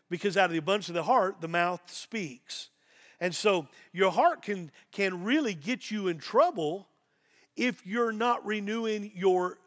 Because 0.10 0.38
out 0.38 0.46
of 0.46 0.52
the 0.52 0.58
abundance 0.58 0.90
of 0.90 0.96
the 0.96 1.04
heart, 1.04 1.42
the 1.42 1.48
mouth 1.48 1.82
speaks. 1.88 2.70
And 3.20 3.34
so 3.34 3.68
your 3.92 4.12
heart 4.12 4.42
can, 4.42 4.72
can 4.92 5.24
really 5.24 5.54
get 5.54 5.90
you 5.90 6.08
in 6.10 6.18
trouble 6.18 6.88
if 7.56 7.86
you're 7.86 8.12
not 8.12 8.46
renewing 8.46 9.12
your 9.16 9.58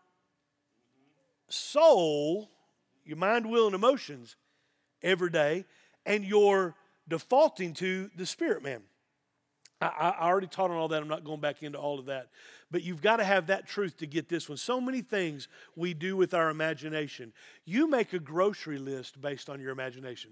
soul, 1.48 2.50
your 3.04 3.16
mind, 3.16 3.48
will, 3.48 3.66
and 3.66 3.74
emotions 3.74 4.36
every 5.02 5.30
day, 5.30 5.64
and 6.04 6.24
you're 6.24 6.74
defaulting 7.08 7.74
to 7.74 8.10
the 8.16 8.26
spirit 8.26 8.62
man. 8.62 8.82
I, 9.80 9.86
I, 9.86 10.28
already 10.28 10.46
taught 10.46 10.70
on 10.70 10.76
all 10.76 10.88
that. 10.88 11.02
I'm 11.02 11.08
not 11.08 11.24
going 11.24 11.40
back 11.40 11.62
into 11.62 11.78
all 11.78 11.98
of 11.98 12.06
that. 12.06 12.28
But 12.70 12.82
you've 12.82 13.02
got 13.02 13.16
to 13.16 13.24
have 13.24 13.48
that 13.48 13.66
truth 13.66 13.98
to 13.98 14.06
get 14.06 14.28
this 14.28 14.48
one. 14.48 14.56
So 14.56 14.80
many 14.80 15.02
things 15.02 15.48
we 15.76 15.92
do 15.92 16.16
with 16.16 16.32
our 16.32 16.48
imagination. 16.48 17.32
You 17.64 17.88
make 17.88 18.12
a 18.12 18.18
grocery 18.18 18.78
list 18.78 19.20
based 19.20 19.50
on 19.50 19.60
your 19.60 19.70
imagination. 19.70 20.30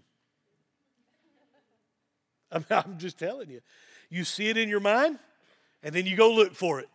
I'm, 2.53 2.65
I'm 2.71 2.99
just 2.99 3.19
telling 3.19 3.51
you. 3.51 3.61
You 4.09 4.25
see 4.25 4.49
it 4.49 4.57
in 4.57 4.69
your 4.69 4.81
mind, 4.81 5.19
and 5.83 5.95
then 5.95 6.07
you 6.07 6.17
go 6.17 6.33
look 6.33 6.55
for 6.55 6.81
it. 6.81 6.89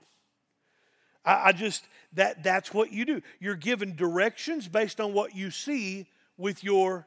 I, 1.26 1.48
I 1.48 1.52
just, 1.52 1.84
that, 2.14 2.44
that's 2.44 2.74
what 2.74 2.92
you 2.92 3.06
do. 3.06 3.22
You're 3.40 3.56
given 3.56 3.96
directions 3.96 4.68
based 4.68 5.00
on 5.00 5.14
what 5.14 5.36
you 5.36 5.52
see 5.52 6.08
with 6.38 6.64
your 6.64 7.06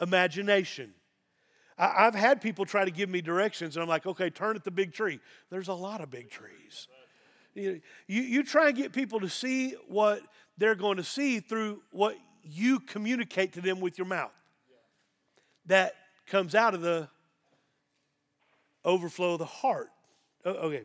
imagination. 0.00 0.92
I, 1.78 2.06
I've 2.06 2.14
had 2.14 2.40
people 2.40 2.64
try 2.64 2.84
to 2.84 2.90
give 2.90 3.08
me 3.08 3.20
directions, 3.20 3.76
and 3.76 3.82
I'm 3.82 3.88
like, 3.88 4.06
okay, 4.06 4.30
turn 4.30 4.56
at 4.56 4.64
the 4.64 4.70
big 4.70 4.92
tree. 4.92 5.20
There's 5.50 5.68
a 5.68 5.74
lot 5.74 6.00
of 6.00 6.10
big 6.10 6.30
trees. 6.30 6.88
You, 7.54 7.80
you 8.06 8.42
try 8.44 8.68
and 8.68 8.76
get 8.76 8.92
people 8.92 9.20
to 9.20 9.28
see 9.28 9.74
what 9.88 10.22
they're 10.56 10.76
going 10.76 10.98
to 10.98 11.04
see 11.04 11.40
through 11.40 11.82
what 11.90 12.16
you 12.44 12.78
communicate 12.80 13.54
to 13.54 13.60
them 13.60 13.80
with 13.80 13.98
your 13.98 14.06
mouth. 14.06 14.32
That 15.66 15.94
comes 16.26 16.54
out 16.54 16.74
of 16.74 16.80
the 16.80 17.08
overflow 18.84 19.32
of 19.32 19.40
the 19.40 19.46
heart. 19.46 19.90
Okay. 20.46 20.84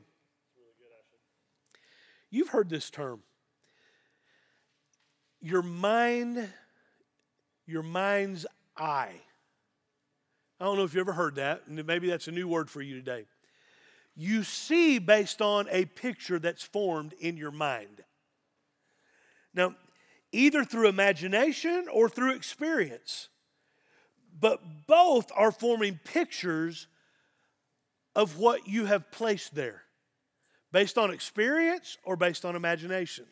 You've 2.36 2.50
heard 2.50 2.70
this 2.70 2.90
term. 2.90 3.22
Your 5.40 5.62
mind, 5.62 6.50
your 7.66 7.82
mind's 7.82 8.46
eye. 8.76 9.22
I 10.60 10.66
don't 10.66 10.76
know 10.76 10.84
if 10.84 10.94
you 10.94 11.00
ever 11.00 11.14
heard 11.14 11.36
that, 11.36 11.62
and 11.66 11.86
maybe 11.86 12.10
that's 12.10 12.28
a 12.28 12.34
new 12.34 12.50
word 12.50 12.70
for 12.70 12.82
you 12.82 12.96
today. 12.96 13.24
You 14.18 14.44
see 14.44 15.00
based 15.00 15.42
on 15.42 15.68
a 15.72 15.86
picture 15.86 16.38
that's 16.38 16.62
formed 16.62 17.14
in 17.14 17.38
your 17.38 17.52
mind. 17.52 18.04
Now, 19.54 19.74
either 20.34 20.66
through 20.66 20.90
imagination 20.90 21.88
or 21.90 22.10
through 22.10 22.34
experience, 22.34 23.30
but 24.38 24.62
both 24.88 25.32
are 25.34 25.54
forming 25.54 26.02
pictures 26.04 26.88
of 28.14 28.38
what 28.38 28.68
you 28.68 28.88
have 28.88 29.10
placed 29.10 29.56
there 29.56 29.85
based 30.76 30.98
on 30.98 31.10
experience 31.10 31.98
or 32.04 32.18
based 32.18 32.44
on 32.44 32.54
imagination. 32.54 33.24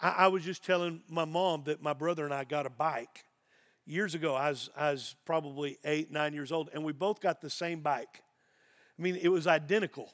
I, 0.00 0.10
I, 0.10 0.26
was 0.28 0.44
just 0.44 0.64
telling 0.64 1.02
my 1.08 1.24
mom 1.24 1.64
that 1.64 1.82
my 1.82 1.92
brother 1.92 2.24
and 2.24 2.32
I 2.32 2.44
got 2.44 2.66
a 2.66 2.70
bike 2.70 3.24
years 3.84 4.14
ago. 4.14 4.36
I 4.36 4.50
was, 4.50 4.70
I 4.76 4.92
was 4.92 5.16
probably 5.24 5.76
eight, 5.84 6.12
nine 6.12 6.34
years 6.34 6.52
old, 6.52 6.70
and 6.72 6.84
we 6.84 6.92
both 6.92 7.20
got 7.20 7.40
the 7.40 7.50
same 7.50 7.80
bike. 7.80 8.22
I 8.96 9.02
mean, 9.02 9.16
it 9.16 9.26
was 9.26 9.48
identical. 9.48 10.08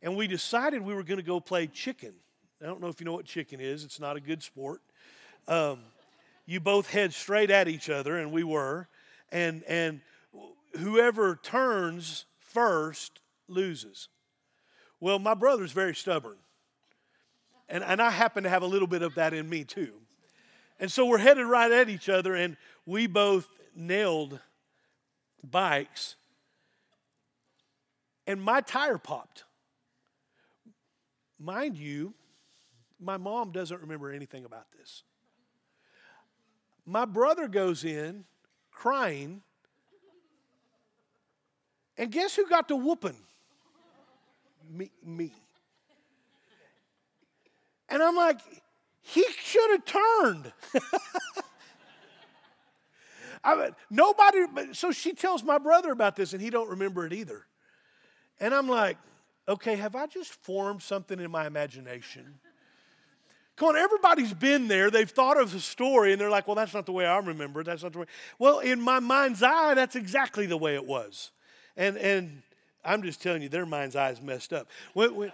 And 0.00 0.16
we 0.16 0.26
decided 0.26 0.80
we 0.80 0.94
were 0.94 1.02
going 1.02 1.20
to 1.20 1.22
go 1.22 1.38
play 1.38 1.66
chicken. 1.66 2.14
I 2.62 2.64
don't 2.64 2.80
know 2.80 2.88
if 2.88 2.98
you 2.98 3.04
know 3.04 3.12
what 3.12 3.26
chicken 3.26 3.60
is, 3.60 3.84
it's 3.84 4.00
not 4.00 4.16
a 4.16 4.20
good 4.20 4.42
sport. 4.42 4.80
Um, 5.46 5.80
you 6.46 6.60
both 6.60 6.88
head 6.88 7.12
straight 7.12 7.50
at 7.50 7.68
each 7.68 7.90
other, 7.90 8.16
and 8.16 8.32
we 8.32 8.42
were. 8.42 8.88
And, 9.30 9.64
and 9.68 10.00
whoever 10.78 11.36
turns 11.36 12.24
first 12.38 13.20
loses. 13.48 14.08
Well, 15.00 15.18
my 15.18 15.34
brother's 15.34 15.72
very 15.72 15.94
stubborn. 15.94 16.36
And, 17.68 17.82
and 17.82 18.02
I 18.02 18.10
happen 18.10 18.44
to 18.44 18.50
have 18.50 18.62
a 18.62 18.66
little 18.66 18.88
bit 18.88 19.02
of 19.02 19.14
that 19.14 19.32
in 19.32 19.48
me 19.48 19.64
too. 19.64 19.94
And 20.78 20.90
so 20.90 21.06
we're 21.06 21.18
headed 21.18 21.46
right 21.46 21.70
at 21.70 21.88
each 21.88 22.08
other, 22.08 22.34
and 22.34 22.56
we 22.86 23.06
both 23.06 23.48
nailed 23.74 24.40
bikes. 25.48 26.16
And 28.26 28.42
my 28.42 28.60
tire 28.60 28.98
popped. 28.98 29.44
Mind 31.38 31.76
you, 31.76 32.14
my 32.98 33.16
mom 33.16 33.52
doesn't 33.52 33.80
remember 33.80 34.10
anything 34.10 34.44
about 34.44 34.66
this. 34.78 35.02
My 36.84 37.04
brother 37.04 37.48
goes 37.48 37.84
in 37.84 38.24
crying 38.70 39.42
and 41.96 42.10
guess 42.10 42.34
who 42.34 42.48
got 42.48 42.66
the 42.66 42.76
whooping? 42.76 43.16
Me. 44.70 44.90
me. 45.04 45.32
And 47.88 48.02
I'm 48.02 48.14
like, 48.14 48.38
he 49.02 49.24
should 49.42 49.70
have 49.70 49.84
turned. 49.84 50.52
I 53.42 53.56
mean, 53.56 53.74
nobody, 53.90 54.72
so 54.72 54.92
she 54.92 55.12
tells 55.12 55.42
my 55.42 55.58
brother 55.58 55.90
about 55.90 56.14
this 56.14 56.32
and 56.32 56.42
he 56.42 56.50
don't 56.50 56.70
remember 56.70 57.06
it 57.06 57.12
either. 57.12 57.46
And 58.38 58.54
I'm 58.54 58.68
like, 58.68 58.96
okay, 59.48 59.76
have 59.76 59.96
I 59.96 60.06
just 60.06 60.32
formed 60.32 60.82
something 60.82 61.18
in 61.18 61.30
my 61.30 61.46
imagination? 61.46 62.38
Come 63.56 63.70
on, 63.70 63.76
everybody's 63.76 64.32
been 64.32 64.68
there. 64.68 64.90
They've 64.90 65.10
thought 65.10 65.38
of 65.38 65.54
a 65.54 65.60
story 65.60 66.12
and 66.12 66.20
they're 66.20 66.30
like, 66.30 66.46
well, 66.46 66.54
that's 66.54 66.72
not 66.72 66.86
the 66.86 66.92
way 66.92 67.06
I 67.06 67.18
remember 67.18 67.60
it. 67.60 67.64
That's 67.64 67.82
not 67.82 67.92
the 67.92 68.00
way. 68.00 68.06
Well, 68.38 68.60
in 68.60 68.80
my 68.80 69.00
mind's 69.00 69.42
eye, 69.42 69.74
that's 69.74 69.96
exactly 69.96 70.46
the 70.46 70.56
way 70.56 70.74
it 70.74 70.86
was. 70.86 71.30
And, 71.76 71.96
and 71.98 72.42
I'm 72.84 73.02
just 73.02 73.22
telling 73.22 73.42
you, 73.42 73.48
their 73.48 73.66
mind's 73.66 73.96
eyes 73.96 74.20
messed 74.20 74.52
up. 74.52 74.68
When, 74.94 75.14
when, 75.14 75.32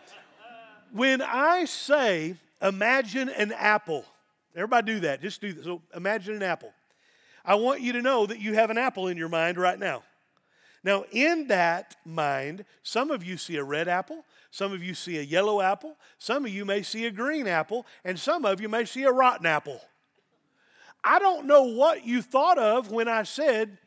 when 0.93 1.23
I 1.23 1.65
say, 1.65 2.35
imagine 2.61 3.29
an 3.29 3.53
apple, 3.53 4.05
everybody 4.55 4.95
do 4.95 5.00
that. 5.00 5.23
Just 5.23 5.41
do 5.41 5.53
this. 5.53 5.65
So 5.65 5.83
imagine 5.95 6.35
an 6.35 6.43
apple. 6.43 6.73
I 7.45 7.55
want 7.55 7.81
you 7.81 7.93
to 7.93 8.03
know 8.03 8.26
that 8.26 8.41
you 8.41 8.55
have 8.55 8.71
an 8.71 8.79
apple 8.79 9.07
in 9.07 9.17
your 9.17 9.29
mind 9.29 9.59
right 9.59 9.79
now. 9.79 10.03
Now, 10.83 11.05
in 11.11 11.49
that 11.49 11.97
mind, 12.05 12.65
some 12.83 13.11
of 13.11 13.25
you 13.25 13.37
see 13.37 13.57
a 13.57 13.65
red 13.65 13.88
apple, 13.88 14.25
some 14.50 14.73
of 14.73 14.83
you 14.85 14.95
see 14.95 15.19
a 15.19 15.23
yellow 15.23 15.61
apple, 15.61 15.97
some 16.19 16.45
of 16.45 16.50
you 16.53 16.65
may 16.65 16.83
see 16.83 17.07
a 17.07 17.11
green 17.11 17.49
apple, 17.49 17.87
and 18.05 18.19
some 18.19 18.45
of 18.45 18.61
you 18.61 18.69
may 18.69 18.85
see 18.85 19.03
a 19.03 19.11
rotten 19.11 19.47
apple. 19.47 19.81
I 21.03 21.19
don't 21.19 21.47
know 21.47 21.65
what 21.65 22.05
you 22.05 22.23
thought 22.23 22.59
of 22.59 22.91
when 22.91 23.09
I 23.09 23.25
said 23.25 23.79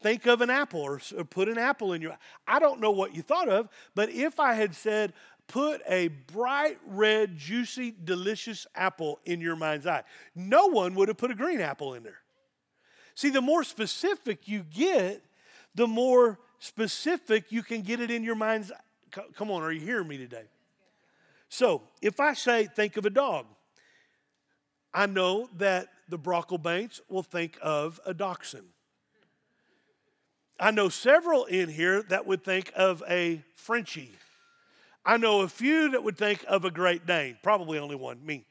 think 0.00 0.26
of 0.26 0.40
an 0.40 0.50
apple 0.50 0.80
or, 0.80 1.00
or 1.16 1.24
put 1.24 1.48
an 1.48 1.58
apple 1.58 1.92
in 1.92 2.02
your 2.02 2.16
I 2.46 2.58
don't 2.58 2.80
know 2.80 2.90
what 2.90 3.14
you 3.14 3.22
thought 3.22 3.48
of, 3.48 3.68
but 3.94 4.10
if 4.10 4.40
I 4.40 4.54
had 4.54 4.74
said 4.74 5.12
put 5.46 5.80
a 5.88 6.08
bright 6.08 6.78
red, 6.86 7.36
juicy, 7.36 7.94
delicious 8.04 8.66
apple 8.74 9.18
in 9.24 9.40
your 9.40 9.56
mind's 9.56 9.86
eye, 9.86 10.04
no 10.34 10.66
one 10.66 10.94
would 10.94 11.08
have 11.08 11.16
put 11.16 11.30
a 11.30 11.34
green 11.34 11.60
apple 11.60 11.94
in 11.94 12.02
there. 12.02 12.18
See, 13.14 13.30
the 13.30 13.40
more 13.40 13.64
specific 13.64 14.46
you 14.46 14.62
get, 14.62 15.24
the 15.74 15.86
more 15.86 16.38
specific 16.58 17.50
you 17.50 17.62
can 17.62 17.82
get 17.82 18.00
it 18.00 18.10
in 18.10 18.22
your 18.22 18.34
mind's 18.34 18.70
Come 19.34 19.50
on, 19.50 19.62
are 19.62 19.72
you 19.72 19.80
hearing 19.80 20.06
me 20.06 20.18
today? 20.18 20.44
So, 21.48 21.82
if 22.02 22.20
I 22.20 22.34
say 22.34 22.66
think 22.66 22.98
of 22.98 23.06
a 23.06 23.10
dog, 23.10 23.46
I 24.92 25.06
know 25.06 25.48
that 25.56 25.88
the 26.08 26.18
Brocklebanks 26.18 27.00
will 27.08 27.22
think 27.22 27.58
of 27.62 28.00
a 28.04 28.12
dachshund. 28.12 28.66
I 30.60 30.70
know 30.70 30.88
several 30.88 31.44
in 31.44 31.68
here 31.68 32.02
that 32.04 32.26
would 32.26 32.42
think 32.42 32.72
of 32.74 33.02
a 33.08 33.42
Frenchie. 33.54 34.10
I 35.04 35.16
know 35.16 35.40
a 35.40 35.48
few 35.48 35.90
that 35.90 36.02
would 36.02 36.18
think 36.18 36.44
of 36.48 36.64
a 36.64 36.70
Great 36.70 37.06
Dane, 37.06 37.38
probably 37.42 37.78
only 37.78 37.96
one, 37.96 38.24
me. 38.24 38.44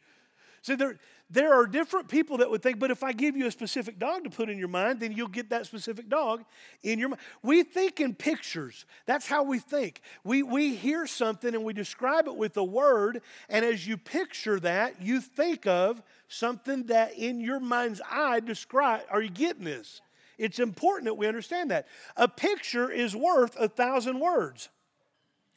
See, 0.61 0.75
there, 0.75 0.97
there 1.29 1.53
are 1.53 1.67
different 1.67 2.07
people 2.07 2.37
that 2.37 2.49
would 2.49 2.63
think, 2.63 2.79
but 2.79 2.89
if 2.89 3.03
I 3.03 3.11
give 3.11 3.35
you 3.35 3.47
a 3.47 3.51
specific 3.51 3.99
dog 3.99 4.23
to 4.23 4.29
put 4.29 4.49
in 4.49 4.57
your 4.57 4.69
mind, 4.69 5.01
then 5.01 5.11
you'll 5.11 5.27
get 5.27 5.49
that 5.49 5.65
specific 5.65 6.07
dog 6.07 6.45
in 6.83 6.99
your 6.99 7.09
mind. 7.09 7.21
We 7.43 7.63
think 7.63 7.99
in 7.99 8.15
pictures. 8.15 8.85
That's 9.05 9.27
how 9.27 9.43
we 9.43 9.59
think. 9.59 10.01
We, 10.23 10.43
we 10.43 10.75
hear 10.75 11.05
something 11.05 11.53
and 11.53 11.63
we 11.63 11.73
describe 11.73 12.27
it 12.27 12.35
with 12.35 12.55
a 12.55 12.63
word, 12.63 13.21
and 13.49 13.65
as 13.65 13.85
you 13.85 13.97
picture 13.97 14.59
that, 14.61 15.01
you 15.01 15.19
think 15.19 15.67
of 15.67 16.01
something 16.29 16.85
that 16.85 17.17
in 17.17 17.41
your 17.41 17.59
mind's 17.59 18.01
eye 18.09 18.39
describe. 18.39 19.01
Are 19.11 19.21
you 19.21 19.29
getting 19.29 19.65
this? 19.65 20.01
It's 20.37 20.59
important 20.59 21.05
that 21.05 21.15
we 21.15 21.27
understand 21.27 21.71
that. 21.71 21.87
A 22.15 22.27
picture 22.27 22.91
is 22.91 23.15
worth 23.15 23.55
a 23.59 23.67
thousand 23.67 24.19
words. 24.19 24.69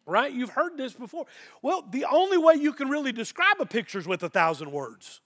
Right? 0.06 0.32
You've 0.32 0.50
heard 0.50 0.76
this 0.76 0.92
before. 0.92 1.26
Well, 1.62 1.86
the 1.88 2.06
only 2.10 2.38
way 2.38 2.54
you 2.54 2.72
can 2.72 2.88
really 2.88 3.12
describe 3.12 3.60
a 3.60 3.66
picture 3.66 3.98
is 3.98 4.08
with 4.08 4.22
a 4.22 4.28
thousand 4.28 4.72
words. 4.72 5.20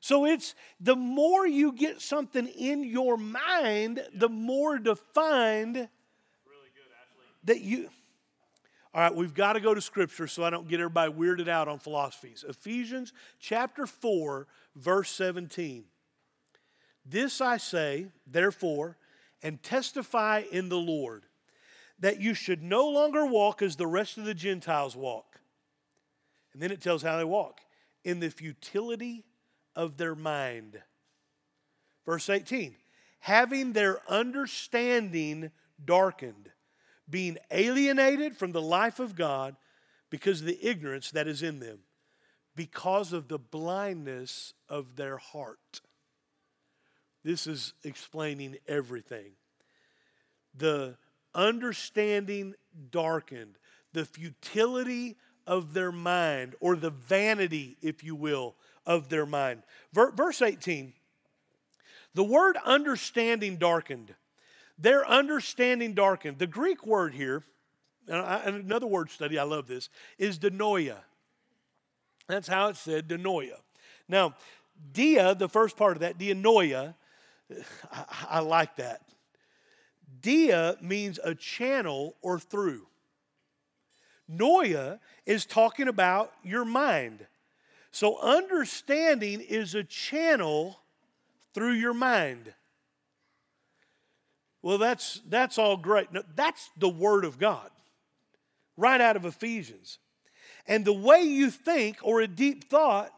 So 0.00 0.26
it's 0.26 0.54
the 0.80 0.96
more 0.96 1.46
you 1.46 1.72
get 1.72 2.00
something 2.00 2.46
in 2.46 2.84
your 2.84 3.16
mind, 3.16 4.04
the 4.14 4.28
more 4.28 4.78
defined 4.78 5.76
really 5.76 5.88
good, 6.74 7.44
that 7.44 7.60
you. 7.60 7.88
All 8.92 9.00
right, 9.00 9.14
we've 9.14 9.34
got 9.34 9.54
to 9.54 9.60
go 9.60 9.74
to 9.74 9.80
scripture 9.80 10.26
so 10.26 10.44
I 10.44 10.50
don't 10.50 10.68
get 10.68 10.78
everybody 10.78 11.12
weirded 11.12 11.48
out 11.48 11.68
on 11.68 11.78
philosophies. 11.78 12.44
Ephesians 12.48 13.12
chapter 13.40 13.86
4, 13.86 14.46
verse 14.76 15.10
17. 15.10 15.84
This 17.04 17.40
I 17.40 17.58
say, 17.58 18.06
therefore, 18.26 18.96
and 19.42 19.62
testify 19.62 20.42
in 20.50 20.68
the 20.68 20.78
Lord, 20.78 21.24
that 21.98 22.20
you 22.20 22.34
should 22.34 22.62
no 22.62 22.88
longer 22.88 23.26
walk 23.26 23.62
as 23.62 23.76
the 23.76 23.86
rest 23.86 24.18
of 24.18 24.24
the 24.24 24.34
Gentiles 24.34 24.96
walk. 24.96 25.40
And 26.52 26.62
then 26.62 26.70
it 26.70 26.80
tells 26.80 27.02
how 27.02 27.16
they 27.16 27.24
walk 27.24 27.60
in 28.04 28.20
the 28.20 28.30
futility 28.30 29.24
of 29.76 29.96
their 29.96 30.14
mind. 30.14 30.80
Verse 32.06 32.28
18 32.28 32.76
having 33.20 33.72
their 33.72 33.98
understanding 34.06 35.50
darkened, 35.82 36.50
being 37.08 37.38
alienated 37.50 38.36
from 38.36 38.52
the 38.52 38.60
life 38.60 39.00
of 39.00 39.16
God 39.16 39.56
because 40.10 40.42
of 40.42 40.46
the 40.46 40.62
ignorance 40.62 41.10
that 41.10 41.26
is 41.26 41.42
in 41.42 41.58
them, 41.58 41.78
because 42.54 43.14
of 43.14 43.28
the 43.28 43.38
blindness 43.38 44.52
of 44.68 44.96
their 44.96 45.16
heart. 45.16 45.80
This 47.24 47.46
is 47.46 47.72
explaining 47.82 48.56
everything. 48.68 49.32
The 50.56 50.96
understanding 51.34 52.54
darkened, 52.90 53.56
the 53.92 54.04
futility 54.04 55.16
of 55.46 55.74
their 55.74 55.92
mind, 55.92 56.54
or 56.60 56.76
the 56.76 56.90
vanity, 56.90 57.76
if 57.82 58.04
you 58.04 58.14
will, 58.14 58.54
of 58.86 59.08
their 59.08 59.26
mind. 59.26 59.62
Verse 59.92 60.42
18 60.42 60.92
the 62.14 62.24
word 62.24 62.56
understanding 62.64 63.56
darkened. 63.56 64.14
Their 64.78 65.06
understanding 65.06 65.94
darkened. 65.94 66.38
The 66.38 66.46
Greek 66.46 66.86
word 66.86 67.12
here, 67.12 67.44
and 68.08 68.56
another 68.56 68.86
word 68.86 69.10
study, 69.10 69.38
I 69.38 69.42
love 69.42 69.66
this, 69.66 69.88
is 70.16 70.38
dianoia. 70.38 70.96
That's 72.28 72.48
how 72.48 72.68
it's 72.68 72.80
said, 72.80 73.08
dianoia. 73.08 73.58
Now, 74.08 74.34
dia, 74.92 75.34
the 75.34 75.48
first 75.48 75.76
part 75.76 75.96
of 75.96 76.00
that, 76.00 76.18
dianoia, 76.18 76.94
I, 77.92 78.04
I 78.30 78.40
like 78.40 78.76
that. 78.76 79.02
Dia 80.20 80.76
means 80.80 81.18
a 81.22 81.34
channel 81.34 82.16
or 82.22 82.38
through. 82.38 82.86
Noia 84.30 85.00
is 85.26 85.44
talking 85.44 85.88
about 85.88 86.32
your 86.42 86.64
mind. 86.64 87.26
So, 87.90 88.18
understanding 88.18 89.40
is 89.40 89.74
a 89.74 89.84
channel 89.84 90.80
through 91.52 91.74
your 91.74 91.94
mind. 91.94 92.52
Well, 94.62 94.78
that's, 94.78 95.20
that's 95.28 95.58
all 95.58 95.76
great. 95.76 96.12
No, 96.12 96.22
that's 96.34 96.70
the 96.76 96.88
Word 96.88 97.24
of 97.24 97.38
God, 97.38 97.70
right 98.76 99.00
out 99.00 99.14
of 99.14 99.24
Ephesians. 99.24 99.98
And 100.66 100.84
the 100.84 100.92
way 100.92 101.20
you 101.20 101.50
think, 101.50 101.98
or 102.02 102.20
a 102.20 102.26
deep 102.26 102.64
thought, 102.64 103.13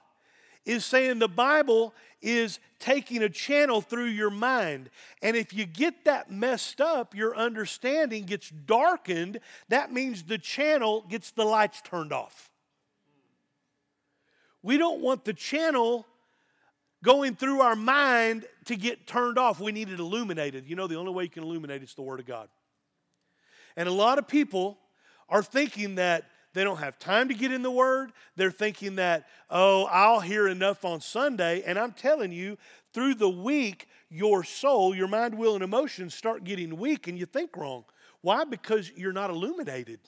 is 0.66 0.84
saying 0.84 1.20
the 1.20 1.28
Bible 1.28 1.94
is 2.20 2.58
taking 2.78 3.22
a 3.22 3.28
channel 3.28 3.80
through 3.80 4.06
your 4.06 4.30
mind. 4.30 4.90
And 5.22 5.36
if 5.36 5.54
you 5.54 5.64
get 5.64 6.04
that 6.04 6.30
messed 6.30 6.80
up, 6.80 7.14
your 7.14 7.36
understanding 7.36 8.24
gets 8.24 8.50
darkened. 8.50 9.40
That 9.68 9.92
means 9.92 10.24
the 10.24 10.38
channel 10.38 11.04
gets 11.08 11.30
the 11.30 11.44
lights 11.44 11.80
turned 11.82 12.12
off. 12.12 12.50
We 14.62 14.76
don't 14.76 15.00
want 15.00 15.24
the 15.24 15.32
channel 15.32 16.04
going 17.04 17.36
through 17.36 17.60
our 17.60 17.76
mind 17.76 18.44
to 18.64 18.74
get 18.74 19.06
turned 19.06 19.38
off. 19.38 19.60
We 19.60 19.70
need 19.70 19.90
it 19.90 20.00
illuminated. 20.00 20.66
You 20.66 20.74
know, 20.74 20.88
the 20.88 20.96
only 20.96 21.12
way 21.12 21.22
you 21.22 21.30
can 21.30 21.44
illuminate 21.44 21.82
is 21.84 21.94
the 21.94 22.02
Word 22.02 22.18
of 22.18 22.26
God. 22.26 22.48
And 23.76 23.88
a 23.88 23.92
lot 23.92 24.18
of 24.18 24.26
people 24.26 24.78
are 25.28 25.42
thinking 25.42 25.96
that 25.96 26.24
they 26.56 26.64
don't 26.64 26.78
have 26.78 26.98
time 26.98 27.28
to 27.28 27.34
get 27.34 27.52
in 27.52 27.60
the 27.60 27.70
Word. 27.70 28.12
They're 28.34 28.50
thinking 28.50 28.96
that, 28.96 29.26
oh, 29.50 29.84
I'll 29.90 30.20
hear 30.20 30.48
enough 30.48 30.86
on 30.86 31.02
Sunday. 31.02 31.62
And 31.66 31.78
I'm 31.78 31.92
telling 31.92 32.32
you, 32.32 32.56
through 32.94 33.16
the 33.16 33.28
week, 33.28 33.86
your 34.08 34.42
soul, 34.42 34.94
your 34.94 35.06
mind, 35.06 35.36
will, 35.36 35.52
and 35.52 35.62
emotions 35.62 36.14
start 36.14 36.44
getting 36.44 36.78
weak 36.78 37.08
and 37.08 37.18
you 37.18 37.26
think 37.26 37.58
wrong. 37.58 37.84
Why? 38.22 38.44
Because 38.44 38.90
you're 38.96 39.12
not 39.12 39.28
illuminated. 39.28 40.00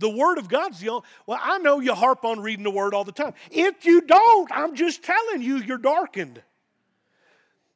The 0.00 0.10
Word 0.10 0.38
of 0.38 0.48
God's 0.48 0.80
the 0.80 0.88
only. 0.88 1.04
Well, 1.24 1.38
I 1.40 1.58
know 1.58 1.78
you 1.78 1.94
harp 1.94 2.24
on 2.24 2.40
reading 2.40 2.64
the 2.64 2.70
Word 2.72 2.92
all 2.92 3.04
the 3.04 3.12
time. 3.12 3.34
If 3.52 3.86
you 3.86 4.00
don't, 4.00 4.50
I'm 4.50 4.74
just 4.74 5.04
telling 5.04 5.40
you, 5.40 5.58
you're 5.58 5.78
darkened. 5.78 6.42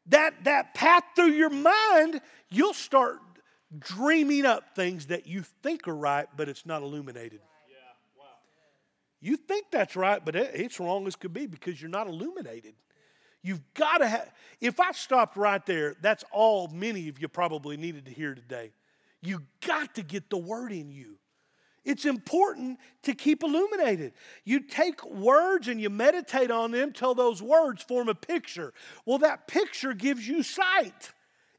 That, 0.07 0.35
that 0.43 0.75
path 0.75 1.05
through 1.15 1.31
your 1.31 1.51
mind, 1.51 2.21
you'll 2.51 2.75
start 2.75 3.21
dreaming 3.79 4.47
up 4.47 4.75
things 4.75 5.07
that 5.07 5.29
you 5.29 5.45
think 5.63 5.87
are 5.87 5.95
right, 5.95 6.27
but 6.37 6.49
it's 6.49 6.67
not 6.67 6.83
illuminated. 6.83 7.39
You 9.21 9.37
think 9.37 9.67
that's 9.71 9.97
right, 9.97 10.25
but 10.25 10.37
it's 10.37 10.79
wrong 10.79 11.07
as 11.07 11.17
could 11.17 11.33
be 11.33 11.47
because 11.47 11.81
you're 11.81 11.91
not 11.91 12.07
illuminated. 12.07 12.75
You've 13.43 13.63
got 13.75 13.99
to 13.99 14.09
have, 14.09 14.33
if 14.61 14.81
I 14.81 14.93
stopped 14.93 15.37
right 15.37 15.65
there, 15.65 15.97
that's 16.01 16.25
all 16.33 16.69
many 16.69 17.09
of 17.09 17.21
you 17.21 17.29
probably 17.29 17.77
needed 17.77 18.05
to 18.07 18.13
hear 18.13 18.35
today. 18.35 18.73
You 19.23 19.43
got 19.67 19.95
to 19.97 20.03
get 20.03 20.31
the 20.31 20.39
word 20.39 20.73
in 20.73 20.91
you. 20.91 21.19
It's 21.85 22.05
important 22.05 22.79
to 23.05 23.15
keep 23.15 23.43
illuminated. 23.43 24.13
You 24.45 24.61
take 24.61 25.05
words 25.05 25.69
and 25.69 25.81
you 25.81 25.89
meditate 25.89 26.51
on 26.51 26.71
them 26.71 26.93
till 26.93 27.15
those 27.15 27.43
words 27.43 27.83
form 27.83 28.09
a 28.09 28.15
picture. 28.15 28.75
Well, 29.07 29.19
that 29.19 29.49
picture 29.49 29.95
gives 29.95 30.27
you 30.27 30.43
sight 30.43 31.13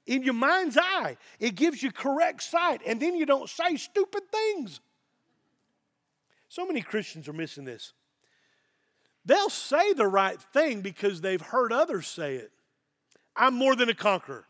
in 0.06 0.24
your 0.24 0.34
mind's 0.34 0.78
eye, 0.78 1.18
it 1.40 1.54
gives 1.56 1.84
you 1.84 1.92
correct 1.92 2.42
sight, 2.42 2.82
and 2.86 3.00
then 3.00 3.16
you 3.16 3.28
don't 3.28 3.48
say 3.48 3.76
stupid 3.76 4.24
things. 4.32 4.80
So 6.50 6.66
many 6.66 6.82
Christians 6.82 7.28
are 7.28 7.34
missing 7.34 7.64
this. 7.64 7.94
They'll 9.26 9.50
say 9.50 9.94
the 9.94 10.08
right 10.08 10.42
thing 10.54 10.82
because 10.82 11.22
they've 11.22 11.42
heard 11.42 11.72
others 11.72 12.08
say 12.08 12.36
it. 12.36 12.52
I'm 13.36 13.54
more 13.54 13.76
than 13.76 13.90
a 13.90 13.94
conqueror. 13.94 14.46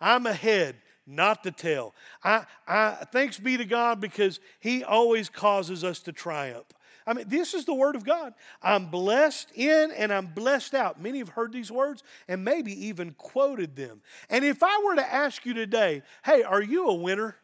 I'm 0.00 0.26
ahead 0.26 0.76
not 1.06 1.42
the 1.42 1.50
tail. 1.50 1.94
I, 2.22 2.44
I, 2.66 3.06
thanks 3.12 3.38
be 3.38 3.56
to 3.56 3.64
God 3.64 4.00
because 4.00 4.40
He 4.60 4.84
always 4.84 5.28
causes 5.28 5.84
us 5.84 6.00
to 6.00 6.12
triumph. 6.12 6.66
I 7.06 7.12
mean, 7.12 7.28
this 7.28 7.52
is 7.52 7.66
the 7.66 7.74
Word 7.74 7.96
of 7.96 8.04
God. 8.04 8.32
I'm 8.62 8.86
blessed 8.86 9.50
in 9.54 9.90
and 9.92 10.12
I'm 10.12 10.26
blessed 10.26 10.74
out. 10.74 11.00
Many 11.00 11.18
have 11.18 11.28
heard 11.28 11.52
these 11.52 11.70
words 11.70 12.02
and 12.28 12.44
maybe 12.44 12.86
even 12.86 13.12
quoted 13.12 13.76
them. 13.76 14.00
And 14.30 14.44
if 14.44 14.62
I 14.62 14.82
were 14.84 14.96
to 14.96 15.14
ask 15.14 15.44
you 15.44 15.52
today, 15.52 16.02
hey, 16.24 16.42
are 16.42 16.62
you 16.62 16.88
a 16.88 16.94
winner? 16.94 17.36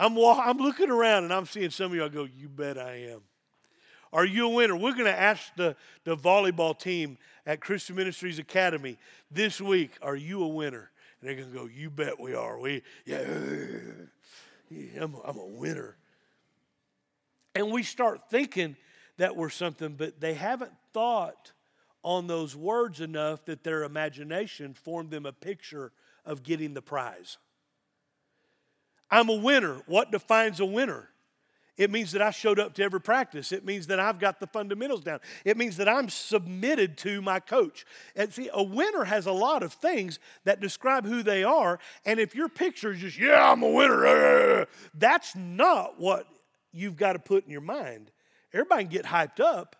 I'm, 0.00 0.16
I'm 0.18 0.56
looking 0.56 0.90
around 0.90 1.24
and 1.24 1.32
I'm 1.32 1.44
seeing 1.44 1.68
some 1.68 1.92
of 1.92 1.98
y'all 1.98 2.08
go, 2.08 2.24
you 2.24 2.48
bet 2.48 2.78
I 2.78 3.10
am. 3.10 3.20
Are 4.14 4.24
you 4.24 4.46
a 4.46 4.48
winner? 4.48 4.74
We're 4.74 4.94
going 4.94 5.04
to 5.04 5.20
ask 5.20 5.54
the, 5.56 5.76
the 6.04 6.16
volleyball 6.16 6.76
team 6.76 7.18
at 7.44 7.60
Christian 7.60 7.96
Ministries 7.96 8.38
Academy 8.38 8.96
this 9.30 9.60
week, 9.60 9.90
are 10.00 10.16
you 10.16 10.42
a 10.42 10.48
winner? 10.48 10.90
And 11.20 11.28
they're 11.28 11.36
going 11.36 11.52
to 11.52 11.54
go, 11.54 11.66
you 11.66 11.90
bet 11.90 12.18
we 12.18 12.34
are. 12.34 12.58
We, 12.58 12.82
yeah, 13.04 13.26
yeah 14.70 15.02
I'm, 15.02 15.16
I'm 15.22 15.36
a 15.36 15.46
winner. 15.46 15.96
And 17.54 17.70
we 17.70 17.82
start 17.82 18.30
thinking 18.30 18.76
that 19.18 19.36
we're 19.36 19.50
something, 19.50 19.96
but 19.96 20.18
they 20.18 20.32
haven't 20.32 20.72
thought 20.94 21.52
on 22.02 22.26
those 22.26 22.56
words 22.56 23.02
enough 23.02 23.44
that 23.44 23.64
their 23.64 23.84
imagination 23.84 24.72
formed 24.72 25.10
them 25.10 25.26
a 25.26 25.32
picture 25.32 25.92
of 26.24 26.42
getting 26.42 26.72
the 26.72 26.80
prize. 26.80 27.36
I'm 29.10 29.28
a 29.28 29.34
winner. 29.34 29.82
What 29.86 30.10
defines 30.10 30.60
a 30.60 30.66
winner? 30.66 31.08
It 31.80 31.90
means 31.90 32.12
that 32.12 32.20
I 32.20 32.30
showed 32.30 32.58
up 32.58 32.74
to 32.74 32.82
every 32.82 33.00
practice. 33.00 33.52
It 33.52 33.64
means 33.64 33.86
that 33.86 33.98
I've 33.98 34.18
got 34.18 34.38
the 34.38 34.46
fundamentals 34.46 35.02
down. 35.02 35.20
It 35.46 35.56
means 35.56 35.78
that 35.78 35.88
I'm 35.88 36.10
submitted 36.10 36.98
to 36.98 37.22
my 37.22 37.40
coach. 37.40 37.86
And 38.14 38.30
see, 38.30 38.50
a 38.52 38.62
winner 38.62 39.04
has 39.04 39.24
a 39.24 39.32
lot 39.32 39.62
of 39.62 39.72
things 39.72 40.18
that 40.44 40.60
describe 40.60 41.06
who 41.06 41.22
they 41.22 41.42
are. 41.42 41.78
And 42.04 42.20
if 42.20 42.34
your 42.34 42.50
picture 42.50 42.92
is 42.92 42.98
just, 42.98 43.18
yeah, 43.18 43.50
I'm 43.50 43.62
a 43.62 43.70
winner, 43.70 44.66
that's 44.92 45.34
not 45.34 45.98
what 45.98 46.26
you've 46.70 46.96
got 46.96 47.14
to 47.14 47.18
put 47.18 47.44
in 47.44 47.50
your 47.50 47.62
mind. 47.62 48.10
Everybody 48.52 48.84
can 48.84 48.92
get 48.92 49.06
hyped 49.06 49.40
up, 49.40 49.74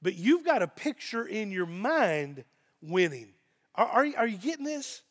but 0.00 0.14
you've 0.14 0.44
got 0.44 0.62
a 0.62 0.68
picture 0.68 1.26
in 1.26 1.50
your 1.50 1.66
mind 1.66 2.44
winning. 2.80 3.32
Are, 3.74 3.86
are, 3.86 4.06
are 4.16 4.26
you 4.28 4.38
getting 4.38 4.64
this? 4.64 5.02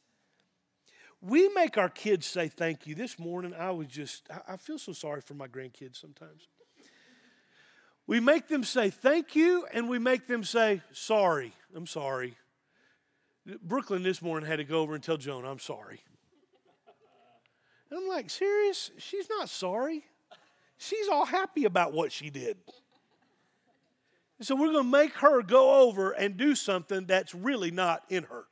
We 1.22 1.50
make 1.50 1.78
our 1.78 1.90
kids 1.90 2.26
say 2.26 2.48
thank 2.48 2.88
you. 2.88 2.96
This 2.96 3.20
morning, 3.20 3.54
I 3.54 3.72
was 3.72 3.88
just, 3.88 4.28
I 4.48 4.58
feel 4.58 4.78
so 4.78 4.94
sorry 4.94 5.22
for 5.22 5.34
my 5.34 5.48
grandkids 5.48 6.00
sometimes. 6.00 6.48
We 8.08 8.20
make 8.20 8.48
them 8.48 8.64
say 8.64 8.90
thank 8.90 9.36
you 9.36 9.68
and 9.72 9.90
we 9.90 10.00
make 10.00 10.28
them 10.28 10.44
say 10.44 10.82
sorry. 10.94 11.54
I'm 11.76 11.86
sorry. 11.86 12.36
Brooklyn 13.62 14.02
this 14.02 14.22
morning 14.22 14.50
had 14.50 14.58
to 14.58 14.64
go 14.64 14.80
over 14.80 14.96
and 14.96 15.04
tell 15.04 15.18
Joan, 15.18 15.46
I'm 15.46 15.60
sorry. 15.60 16.02
And 17.90 18.00
I'm 18.00 18.08
like, 18.08 18.30
serious? 18.30 18.92
She's 18.98 19.30
not 19.30 19.50
sorry. 19.50 20.06
She's 20.78 21.10
all 21.10 21.26
happy 21.26 21.66
about 21.66 21.94
what 21.94 22.12
she 22.12 22.30
did. 22.30 22.58
So 24.42 24.56
we're 24.56 24.72
going 24.72 24.86
to 24.86 24.90
make 24.90 25.14
her 25.16 25.42
go 25.42 25.82
over 25.88 26.12
and 26.12 26.38
do 26.38 26.56
something 26.56 27.06
that's 27.06 27.36
really 27.36 27.72
not 27.72 28.04
in 28.10 28.24
her. 28.24 28.46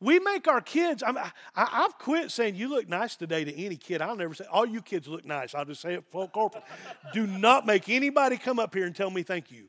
We 0.00 0.18
make 0.18 0.48
our 0.48 0.60
kids, 0.60 1.02
I'm, 1.06 1.16
I, 1.16 1.30
have 1.54 1.98
quit 1.98 2.30
saying, 2.30 2.56
you 2.56 2.68
look 2.68 2.88
nice 2.88 3.16
today 3.16 3.44
to 3.44 3.54
any 3.54 3.76
kid. 3.76 4.02
I'll 4.02 4.16
never 4.16 4.34
say, 4.34 4.44
all 4.50 4.66
you 4.66 4.82
kids 4.82 5.08
look 5.08 5.24
nice. 5.24 5.54
I'll 5.54 5.64
just 5.64 5.80
say 5.80 5.94
it 5.94 6.04
full 6.10 6.28
corporate. 6.28 6.64
Do 7.12 7.26
not 7.26 7.66
make 7.66 7.88
anybody 7.88 8.36
come 8.36 8.58
up 8.58 8.74
here 8.74 8.84
and 8.84 8.94
tell 8.94 9.10
me 9.10 9.22
thank 9.22 9.50
you. 9.50 9.68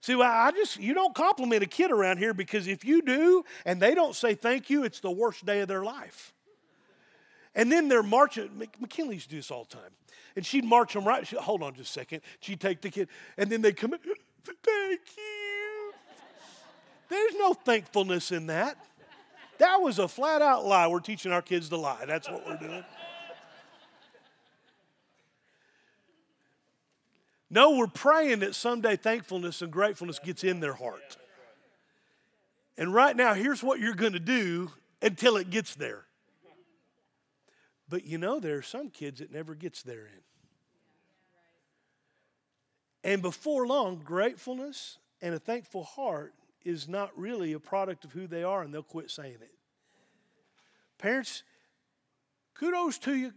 See, 0.00 0.20
I 0.20 0.50
just, 0.50 0.78
you 0.78 0.92
don't 0.92 1.14
compliment 1.14 1.62
a 1.62 1.66
kid 1.66 1.90
around 1.90 2.18
here 2.18 2.34
because 2.34 2.66
if 2.66 2.84
you 2.84 3.00
do 3.00 3.44
and 3.64 3.80
they 3.80 3.94
don't 3.94 4.14
say 4.14 4.34
thank 4.34 4.68
you, 4.68 4.84
it's 4.84 5.00
the 5.00 5.10
worst 5.10 5.46
day 5.46 5.60
of 5.60 5.68
their 5.68 5.82
life. 5.82 6.34
And 7.54 7.70
then 7.70 7.88
they're 7.88 8.02
marching. 8.02 8.50
McKinley 8.80 9.14
used 9.14 9.26
to 9.26 9.30
do 9.30 9.36
this 9.36 9.50
all 9.50 9.64
the 9.64 9.76
time. 9.76 9.90
And 10.36 10.44
she'd 10.44 10.64
march 10.64 10.94
them 10.94 11.04
right. 11.04 11.26
She'd, 11.26 11.38
Hold 11.38 11.62
on 11.62 11.74
just 11.74 11.90
a 11.90 11.92
second. 11.92 12.20
She'd 12.40 12.60
take 12.60 12.80
the 12.80 12.90
kid, 12.90 13.08
and 13.38 13.48
then 13.48 13.62
they'd 13.62 13.76
come 13.76 13.92
thank 13.92 15.00
you. 15.16 15.92
There's 17.08 17.34
no 17.36 17.54
thankfulness 17.54 18.32
in 18.32 18.48
that. 18.48 18.76
That 19.58 19.80
was 19.80 19.98
a 19.98 20.08
flat 20.08 20.42
out 20.42 20.64
lie. 20.64 20.86
We're 20.88 21.00
teaching 21.00 21.32
our 21.32 21.42
kids 21.42 21.68
to 21.68 21.76
lie. 21.76 22.04
That's 22.06 22.28
what 22.28 22.46
we're 22.46 22.56
doing. 22.56 22.84
No, 27.50 27.76
we're 27.76 27.86
praying 27.86 28.40
that 28.40 28.56
someday 28.56 28.96
thankfulness 28.96 29.62
and 29.62 29.70
gratefulness 29.70 30.18
gets 30.18 30.42
in 30.42 30.58
their 30.58 30.72
heart. 30.72 31.16
And 32.76 32.92
right 32.92 33.14
now, 33.14 33.34
here's 33.34 33.62
what 33.62 33.78
you're 33.78 33.94
going 33.94 34.14
to 34.14 34.18
do 34.18 34.72
until 35.00 35.36
it 35.36 35.50
gets 35.50 35.76
there. 35.76 36.04
But 37.88 38.04
you 38.04 38.18
know, 38.18 38.40
there 38.40 38.56
are 38.56 38.62
some 38.62 38.90
kids 38.90 39.20
that 39.20 39.30
never 39.32 39.54
gets 39.54 39.82
there 39.82 40.06
in. 40.06 40.22
And 43.12 43.22
before 43.22 43.66
long, 43.68 44.00
gratefulness 44.02 44.98
and 45.20 45.34
a 45.34 45.38
thankful 45.38 45.84
heart 45.84 46.34
is 46.64 46.88
not 46.88 47.10
really 47.16 47.52
a 47.52 47.60
product 47.60 48.04
of 48.04 48.12
who 48.12 48.26
they 48.26 48.42
are, 48.42 48.62
and 48.62 48.72
they'll 48.72 48.82
quit 48.82 49.10
saying 49.10 49.38
it. 49.40 49.52
Parents, 50.98 51.42
kudos 52.54 52.98
to 52.98 53.14
you. 53.14 53.32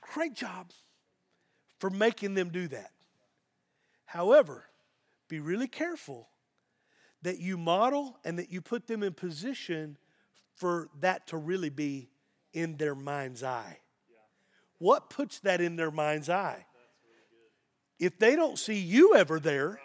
Great 0.00 0.34
job 0.34 0.70
for 1.78 1.90
making 1.90 2.34
them 2.34 2.50
do 2.50 2.68
that. 2.68 2.90
However, 4.04 4.64
be 5.28 5.40
really 5.40 5.68
careful 5.68 6.28
that 7.22 7.38
you 7.38 7.56
model 7.56 8.18
and 8.24 8.38
that 8.38 8.50
you 8.50 8.60
put 8.60 8.86
them 8.86 9.02
in 9.02 9.14
position 9.14 9.96
for 10.54 10.88
that 11.00 11.26
to 11.28 11.36
really 11.36 11.70
be 11.70 12.10
in 12.52 12.76
their 12.76 12.94
mind's 12.94 13.42
eye. 13.42 13.78
What 14.78 15.10
puts 15.10 15.40
that 15.40 15.60
in 15.60 15.76
their 15.76 15.90
mind's 15.90 16.28
eye? 16.28 16.66
If 17.98 18.18
they 18.18 18.36
don't 18.36 18.58
see 18.58 18.78
you 18.78 19.14
ever 19.14 19.38
there, 19.38 19.80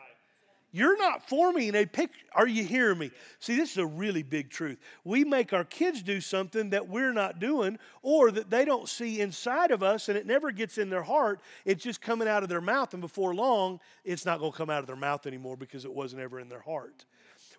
you're 0.71 0.97
not 0.97 1.27
forming 1.27 1.75
a 1.75 1.86
picture. 1.86 2.19
Are 2.34 2.47
you 2.47 2.63
hearing 2.63 2.99
me? 2.99 3.12
See, 3.39 3.56
this 3.56 3.71
is 3.71 3.77
a 3.77 3.86
really 3.86 4.21
big 4.21 4.49
truth. 4.49 4.77
We 5.03 5.23
make 5.23 5.53
our 5.53 5.63
kids 5.63 6.03
do 6.03 6.19
something 6.21 6.71
that 6.71 6.88
we're 6.88 7.13
not 7.13 7.39
doing 7.39 7.80
or 8.01 8.32
that 8.32 8.49
they 8.49 8.65
don't 8.65 8.88
see 8.88 9.21
inside 9.21 9.71
of 9.71 9.82
us 9.82 10.10
and 10.10 10.17
it 10.17 10.25
never 10.25 10.51
gets 10.51 10.77
in 10.77 10.89
their 10.89 11.03
heart. 11.03 11.39
It's 11.65 11.84
just 11.84 12.01
coming 12.01 12.27
out 12.27 12.43
of 12.43 12.49
their 12.49 12.62
mouth, 12.62 12.93
and 12.93 13.01
before 13.01 13.34
long, 13.34 13.80
it's 14.03 14.25
not 14.25 14.39
going 14.39 14.51
to 14.51 14.58
come 14.58 14.69
out 14.69 14.80
of 14.80 14.88
their 14.88 14.95
mouth 14.95 15.25
anymore 15.25 15.58
because 15.58 15.86
it 15.86 15.93
wasn't 15.93 16.21
ever 16.21 16.39
in 16.39 16.49
their 16.49 16.62
heart. 16.62 17.06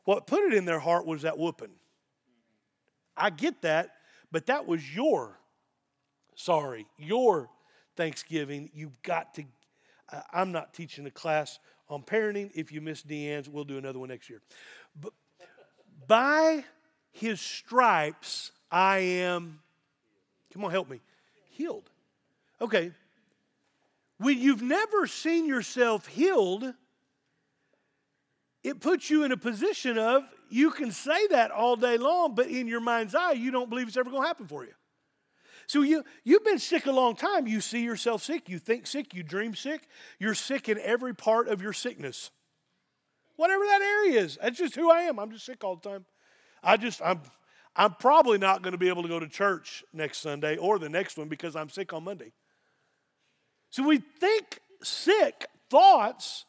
What 0.05 0.27
put 0.27 0.45
it 0.45 0.55
in 0.55 0.65
their 0.65 0.81
heart 0.81 1.07
was 1.07 1.23
that 1.23 1.39
whooping. 1.39 1.73
I 3.17 3.31
get 3.31 3.63
that, 3.63 3.91
but 4.31 4.47
that 4.47 4.67
was 4.67 4.95
your 4.95 5.39
sorry, 6.39 6.87
your 6.97 7.51
Thanksgiving. 7.97 8.71
You've 8.73 9.03
got 9.03 9.35
to. 9.35 9.45
I'm 10.33 10.53
not 10.53 10.73
teaching 10.73 11.05
a 11.05 11.11
class 11.11 11.59
on 11.89 12.03
parenting. 12.03 12.51
If 12.55 12.73
you 12.73 12.81
miss 12.81 13.03
Deanne's, 13.03 13.49
we'll 13.49 13.65
do 13.65 13.79
another 13.79 13.99
one 13.99 14.09
next 14.09 14.29
year. 14.29 14.41
But 15.01 15.13
by 16.07 16.65
his 17.13 17.41
stripes, 17.41 18.53
I 18.71 18.99
am, 18.99 19.61
come 20.53 20.65
on, 20.65 20.71
help 20.71 20.89
me, 20.89 21.01
healed. 21.51 21.91
Okay. 22.61 22.93
When 24.19 24.39
you've 24.39 24.63
never 24.63 25.07
seen 25.07 25.47
yourself 25.47 26.07
healed, 26.07 26.75
it 28.65 28.81
puts 28.81 29.11
you 29.11 29.25
in 29.25 29.33
a 29.33 29.37
position 29.37 29.97
of 29.97 30.25
you 30.51 30.71
can 30.71 30.91
say 30.91 31.27
that 31.29 31.51
all 31.51 31.77
day 31.77 31.99
long, 31.99 32.35
but 32.35 32.49
in 32.49 32.67
your 32.67 32.81
mind's 32.81 33.15
eye, 33.15 33.33
you 33.33 33.51
don't 33.51 33.71
believe 33.71 33.89
it's 33.89 33.97
ever 33.97 34.11
going 34.11 34.23
to 34.23 34.27
happen 34.27 34.47
for 34.47 34.65
you. 34.65 34.73
So 35.69 35.83
you, 35.83 36.03
you've 36.25 36.45
been 36.45 36.59
sick 36.59 36.87
a 36.87 36.91
long 36.91 37.15
time. 37.15 37.47
You 37.47 37.61
see 37.61 37.85
yourself 37.85 38.23
sick. 38.23 38.49
You 38.49 38.59
think 38.59 38.87
sick. 38.87 39.13
You 39.13 39.23
dream 39.23 39.55
sick. 39.55 39.87
You're 40.19 40.35
sick 40.35 40.67
in 40.69 40.81
every 40.81 41.15
part 41.15 41.47
of 41.47 41.61
your 41.61 41.75
sickness. 41.75 42.31
Whatever 43.37 43.65
that 43.67 43.83
area 43.83 44.21
is. 44.21 44.39
That's 44.43 44.59
just 44.59 44.75
who 44.75 44.91
I 44.91 45.03
am. 45.03 45.19
I'm 45.19 45.31
just 45.31 45.45
sick 45.45 45.63
all 45.63 45.77
the 45.77 45.87
time. 45.87 46.07
I 46.65 46.79
just, 46.79 47.03
I'm, 47.05 47.21
I'm 47.77 47.95
probably 47.95 48.39
not 48.39 48.63
going 48.63 48.73
to 48.73 48.79
be 48.79 48.89
able 48.89 49.03
to 49.03 49.09
go 49.11 49.21
to 49.21 49.29
church 49.29 49.85
next 49.93 50.19
Sunday 50.19 50.57
or 50.57 50.79
the 50.79 50.89
next 50.89 51.19
one 51.19 51.29
because 51.29 51.55
I'm 51.55 51.69
sick 51.69 51.93
on 51.93 52.03
Monday. 52.03 52.33
So 53.69 53.87
we 53.87 53.99
think 53.99 54.61
sick 54.83 55.47
thoughts 55.69 56.47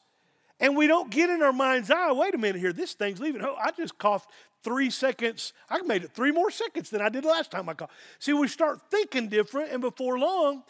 and 0.62 0.78
we 0.78 0.88
don't 0.88 1.12
get 1.12 1.30
in 1.30 1.42
our 1.42 1.54
mind's 1.54 1.92
eye, 1.92 2.12
wait 2.14 2.36
a 2.36 2.38
minute 2.38 2.60
here, 2.62 2.74
this 2.74 2.94
thing's 2.94 3.20
leaving. 3.20 3.42
Oh, 3.44 3.56
I 3.62 3.72
just 3.72 3.98
coughed 3.98 4.30
three 4.64 4.90
seconds. 4.90 5.54
I 5.70 5.82
made 5.82 6.04
it 6.04 6.12
three 6.12 6.32
more 6.32 6.52
seconds 6.52 6.90
than 6.90 7.02
I 7.02 7.10
did 7.10 7.26
last 7.26 7.52
time 7.52 7.70
I 7.70 7.74
called. 7.74 7.92
See, 8.20 8.34
we 8.34 8.48
start 8.48 8.82
thinking 8.90 9.30
different, 9.30 9.72
and 9.72 9.82
before 9.82 10.20
long, 10.20 10.64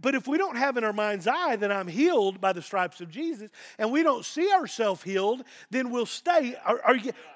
but 0.00 0.14
if 0.14 0.26
we 0.26 0.38
don't 0.38 0.56
have 0.56 0.76
in 0.76 0.84
our 0.84 0.92
mind's 0.92 1.26
eye 1.26 1.56
that 1.56 1.72
I'm 1.72 1.88
healed 1.88 2.40
by 2.40 2.52
the 2.52 2.62
stripes 2.62 3.00
of 3.00 3.10
Jesus, 3.10 3.50
and 3.78 3.92
we 3.92 4.02
don't 4.02 4.24
see 4.24 4.50
ourselves 4.52 5.02
healed, 5.02 5.42
then 5.70 5.90
we'll 5.90 6.06
stay, 6.06 6.54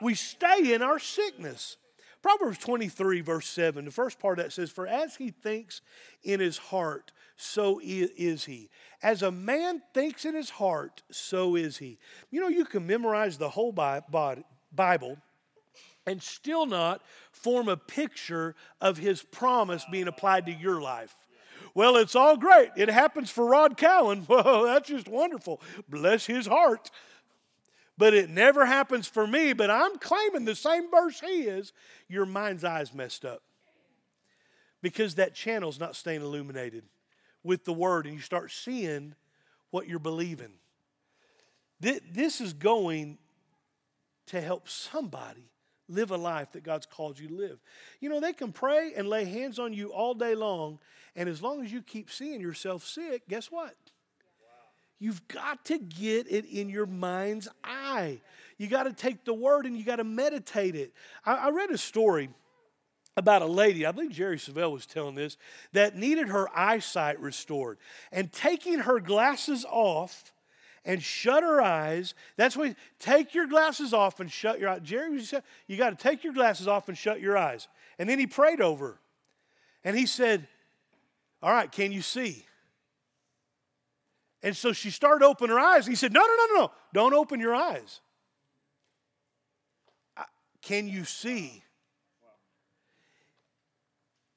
we 0.01 0.15
stay 0.15 0.73
in 0.73 0.83
our 0.83 0.99
sickness. 0.99 1.77
Proverbs 2.23 2.59
23, 2.59 3.21
verse 3.21 3.49
7, 3.49 3.85
the 3.85 3.91
first 3.91 4.21
part 4.21 4.39
that 4.39 4.53
says, 4.53 4.71
For 4.71 4.87
as 4.87 5.17
he 5.17 5.31
thinks 5.31 5.81
in 6.23 6.39
his 6.39 6.57
heart, 6.57 7.11
so 7.37 7.81
is 7.83 8.45
he. 8.45 8.71
As 9.03 9.23
a 9.23 9.33
man 9.33 9.83
thinks 9.93 10.25
in 10.25 10.37
his 10.37 10.51
heart, 10.51 11.03
so 11.11 11.57
is 11.57 11.79
he. 11.79 11.99
You 12.31 12.41
know, 12.41 12.49
you 12.49 12.65
can 12.65 12.87
memorize 12.87 13.39
the 13.39 13.49
whole 13.49 13.73
Bible 13.73 15.17
and 16.07 16.23
still 16.23 16.67
not 16.67 17.03
form 17.31 17.69
a 17.69 17.77
picture 17.77 18.55
of 18.81 18.99
his 18.99 19.23
promise 19.23 19.85
being 19.91 20.09
applied 20.09 20.47
to 20.47 20.53
your 20.53 20.81
life. 20.81 21.15
Well, 21.75 21.97
it's 21.97 22.17
all 22.17 22.37
great. 22.37 22.71
It 22.77 22.89
happens 22.89 23.31
for 23.31 23.47
Rod 23.47 23.77
Cowan. 23.77 24.23
Whoa, 24.27 24.67
that's 24.67 24.89
just 24.89 25.09
wonderful. 25.09 25.61
Bless 25.89 26.27
his 26.27 26.47
heart. 26.47 26.91
But 27.97 28.15
it 28.15 28.31
never 28.31 28.67
happens 28.67 29.07
for 29.07 29.27
me. 29.27 29.53
But 29.53 29.71
I'm 29.71 29.99
claiming 29.99 30.45
the 30.45 30.55
same 30.55 30.91
verse 30.91 31.21
he 31.21 31.43
is. 31.43 31.73
Your 32.09 32.27
mind's 32.27 32.65
eye's 32.65 32.93
messed 32.93 33.25
up 33.25 33.43
because 34.83 35.15
that 35.15 35.35
channel's 35.35 35.79
not 35.79 35.95
staying 35.95 36.23
illuminated 36.23 36.85
with 37.45 37.65
the 37.65 37.73
word, 37.73 38.07
and 38.07 38.15
you 38.15 38.21
start 38.21 38.51
seeing 38.51 39.15
what 39.71 39.89
you're 39.89 39.99
believing. 39.99 40.53
This 41.81 42.41
is 42.41 42.53
going 42.53 43.19
to 44.27 44.41
help 44.41 44.69
somebody 44.69 45.52
live 45.93 46.11
a 46.11 46.17
life 46.17 46.53
that 46.53 46.63
God's 46.65 46.87
called 46.87 47.19
you 47.19 47.29
to 47.29 47.35
live. 47.35 47.59
You 48.01 48.09
know, 48.09 48.21
they 48.21 48.33
can 48.33 48.53
pray 48.53 48.93
and 48.97 49.09
lay 49.09 49.25
hands 49.25 49.59
on 49.59 49.73
you 49.73 49.93
all 49.93 50.15
day 50.15 50.35
long, 50.35 50.79
and 51.15 51.29
as 51.29 51.43
long 51.43 51.65
as 51.65 51.73
you 51.73 51.83
keep 51.83 52.11
seeing 52.11 52.41
yourself 52.41 52.85
sick, 52.85 53.23
guess 53.29 53.51
what? 53.51 53.75
You've 54.99 55.27
got 55.27 55.65
to 55.65 55.79
get 55.79 56.31
it 56.31 56.45
in 56.45 56.69
your 56.69 56.87
mind's 56.87 57.49
eye. 57.65 58.21
You 58.57 58.69
got 58.69 58.85
to 58.85 58.93
take 58.93 59.25
the 59.25 59.35
word 59.35 59.67
and 59.67 59.77
you 59.77 59.85
got 59.85 59.97
to 59.97 60.05
meditate 60.05 60.77
it. 60.77 60.93
I, 61.27 61.35
I 61.35 61.51
read 61.51 61.71
a 61.71 61.79
story 61.79 62.31
about 63.17 63.43
a 63.43 63.47
lady, 63.47 63.85
I 63.85 63.93
believe 63.93 64.13
Jerry 64.13 64.37
Savelle 64.39 64.73
was 64.73 64.87
telling 64.87 65.15
this, 65.15 65.37
that 65.73 65.97
needed 65.97 66.29
her 66.29 66.49
eyesight 66.57 67.21
restored. 67.21 67.79
And 68.11 68.33
taking 68.33 68.79
her 68.79 69.01
glasses 69.01 69.67
off 69.69 70.33
and 70.85 71.03
shut 71.03 71.43
her 71.43 71.61
eyes, 71.63 72.15
that's 72.37 72.57
what, 72.57 72.75
take 72.99 73.35
your 73.35 73.47
glasses 73.47 73.95
off 73.95 74.21
and 74.21 74.31
shut 74.31 74.59
your 74.59 74.69
eyes. 74.69 74.81
Jerry, 74.83 75.23
you 75.67 75.77
got 75.77 75.91
to 75.91 76.03
take 76.03 76.25
your 76.25 76.33
glasses 76.33 76.67
off 76.67 76.89
and 76.89 76.99
shut 76.99 77.21
your 77.21 77.37
eyes. 77.37 77.69
And 77.99 78.09
then 78.09 78.19
he 78.19 78.27
prayed 78.27 78.61
over 78.61 78.87
her. 78.87 79.01
And 79.85 79.97
he 79.97 80.07
said, 80.07 80.47
All 81.43 81.53
right, 81.53 81.71
can 81.71 81.93
you 81.93 82.03
see? 82.03 82.45
And 84.43 84.57
so 84.57 84.73
she 84.73 84.91
started 84.91 85.25
opening 85.25 85.57
her 85.57 85.61
eyes. 85.61 85.87
He 85.87 85.95
said, 85.95 86.13
No, 86.13 86.21
no, 86.21 86.27
no, 86.27 86.47
no, 86.47 86.61
no. 86.63 86.71
Don't 86.93 87.15
open 87.15 87.41
your 87.41 87.55
eyes. 87.55 88.01
Can 90.63 90.89
you 90.89 91.05
see? 91.05 91.63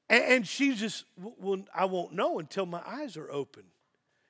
And 0.08 0.46
she 0.46 0.74
just, 0.74 1.04
well, 1.16 1.62
I 1.74 1.86
won't 1.86 2.12
know 2.12 2.38
until 2.38 2.64
my 2.64 2.80
eyes 2.86 3.16
are 3.16 3.30
open. 3.30 3.64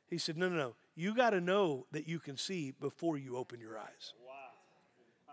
He 0.08 0.16
said, 0.16 0.38
No, 0.38 0.48
no, 0.48 0.56
no. 0.56 0.74
You 0.96 1.14
got 1.14 1.30
to 1.30 1.40
know 1.40 1.86
that 1.92 2.08
you 2.08 2.18
can 2.18 2.36
see 2.36 2.72
before 2.72 3.18
you 3.18 3.36
open 3.36 3.60
your 3.60 3.78
eyes. 3.78 4.14
Wow. 4.26 4.32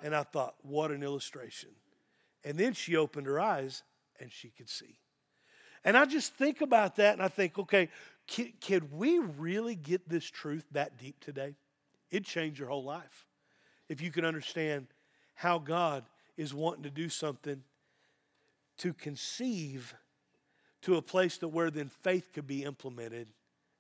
And 0.04 0.14
I 0.14 0.24
thought, 0.24 0.56
what 0.62 0.92
an 0.92 1.02
illustration. 1.02 1.70
And 2.44 2.58
then 2.58 2.74
she 2.74 2.98
opened 2.98 3.26
her 3.28 3.40
eyes 3.40 3.84
and 4.20 4.30
she 4.32 4.50
could 4.50 4.70
see. 4.70 5.00
And 5.86 5.98
I 5.98 6.06
just 6.06 6.34
think 6.36 6.62
about 6.62 6.98
that 6.98 7.14
and 7.14 7.22
I 7.22 7.30
think, 7.30 7.58
okay, 7.58 7.90
can, 8.28 8.54
can 8.60 8.90
we 8.92 9.20
really 9.20 9.76
get 9.76 10.08
this 10.08 10.26
truth 10.26 10.66
that 10.72 10.98
deep 10.98 11.20
today? 11.20 11.56
It'd 12.12 12.26
change 12.26 12.60
your 12.60 12.70
whole 12.70 12.84
life 12.84 13.26
if 13.90 14.02
you 14.02 14.12
can 14.12 14.26
understand 14.26 14.88
how 15.34 15.60
God 15.60 16.04
is 16.38 16.54
wanting 16.54 16.84
to 16.84 16.90
do 16.90 17.10
something 17.10 17.64
to 18.78 18.94
conceive 18.94 19.94
to 20.82 20.98
a 20.98 21.02
place 21.02 21.38
to 21.38 21.48
where 21.48 21.72
then 21.72 21.90
faith 21.90 22.32
could 22.34 22.48
be 22.48 22.64
implemented 22.64 23.28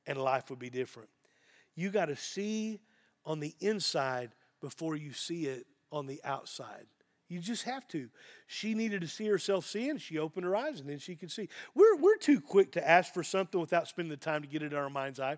and 0.05 0.17
life 0.17 0.49
would 0.49 0.59
be 0.59 0.69
different. 0.69 1.09
You 1.75 1.89
got 1.89 2.05
to 2.05 2.15
see 2.15 2.79
on 3.25 3.39
the 3.39 3.53
inside 3.59 4.31
before 4.61 4.95
you 4.95 5.13
see 5.13 5.45
it 5.45 5.65
on 5.91 6.07
the 6.07 6.21
outside. 6.23 6.85
You 7.29 7.39
just 7.39 7.63
have 7.63 7.87
to. 7.89 8.09
She 8.47 8.73
needed 8.73 9.01
to 9.01 9.07
see 9.07 9.27
herself 9.27 9.65
seeing. 9.65 9.97
She 9.97 10.19
opened 10.19 10.45
her 10.45 10.55
eyes 10.55 10.79
and 10.79 10.89
then 10.89 10.99
she 10.99 11.15
could 11.15 11.31
see. 11.31 11.49
We're, 11.73 11.95
we're 11.95 12.17
too 12.17 12.39
quick 12.39 12.73
to 12.73 12.87
ask 12.87 13.13
for 13.13 13.23
something 13.23 13.59
without 13.59 13.87
spending 13.87 14.11
the 14.11 14.17
time 14.17 14.41
to 14.41 14.47
get 14.47 14.61
it 14.61 14.71
in 14.71 14.77
our 14.77 14.89
mind's 14.89 15.19
eye. 15.19 15.37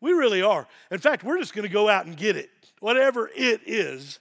We 0.00 0.12
really 0.12 0.42
are. 0.42 0.66
In 0.90 0.98
fact, 0.98 1.22
we're 1.22 1.38
just 1.38 1.54
going 1.54 1.66
to 1.66 1.72
go 1.72 1.88
out 1.88 2.06
and 2.06 2.16
get 2.16 2.36
it, 2.36 2.50
whatever 2.80 3.30
it 3.34 3.60
is. 3.64 4.18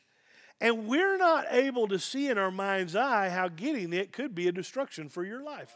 And 0.61 0.87
we're 0.87 1.17
not 1.17 1.47
able 1.49 1.87
to 1.87 1.99
see 1.99 2.29
in 2.29 2.37
our 2.37 2.51
mind's 2.51 2.95
eye 2.95 3.29
how 3.29 3.49
getting 3.49 3.91
it 3.91 4.13
could 4.13 4.33
be 4.35 4.47
a 4.47 4.51
destruction 4.51 5.09
for 5.09 5.25
your 5.25 5.43
life. 5.43 5.73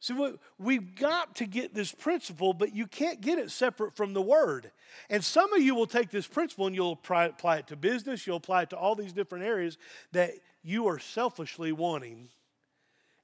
See, 0.00 0.14
we've 0.58 0.94
got 0.94 1.34
to 1.36 1.46
get 1.46 1.74
this 1.74 1.90
principle, 1.90 2.52
but 2.52 2.74
you 2.74 2.86
can't 2.86 3.20
get 3.20 3.38
it 3.38 3.50
separate 3.50 3.96
from 3.96 4.12
the 4.12 4.22
Word. 4.22 4.70
And 5.10 5.24
some 5.24 5.52
of 5.52 5.60
you 5.60 5.74
will 5.74 5.86
take 5.86 6.10
this 6.10 6.26
principle 6.26 6.66
and 6.66 6.76
you'll 6.76 6.92
apply 6.92 7.56
it 7.56 7.66
to 7.66 7.76
business, 7.76 8.26
you'll 8.26 8.36
apply 8.36 8.62
it 8.62 8.70
to 8.70 8.76
all 8.76 8.94
these 8.94 9.12
different 9.12 9.44
areas 9.44 9.76
that 10.12 10.32
you 10.62 10.86
are 10.86 10.98
selfishly 10.98 11.72
wanting, 11.72 12.28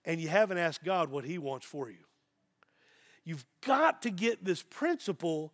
and 0.04 0.20
you 0.20 0.28
haven't 0.28 0.58
asked 0.58 0.82
God 0.82 1.10
what 1.10 1.24
He 1.24 1.38
wants 1.38 1.64
for 1.64 1.88
you. 1.90 2.04
You've 3.24 3.44
got 3.64 4.02
to 4.02 4.10
get 4.10 4.44
this 4.44 4.62
principle 4.62 5.52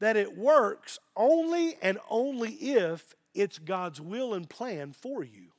that 0.00 0.16
it 0.16 0.36
works 0.36 0.98
only 1.14 1.76
and 1.80 1.98
only 2.08 2.50
if 2.52 3.14
it's 3.34 3.58
God's 3.58 4.00
will 4.00 4.34
and 4.34 4.48
plan 4.48 4.92
for 4.92 5.22
you. 5.22 5.51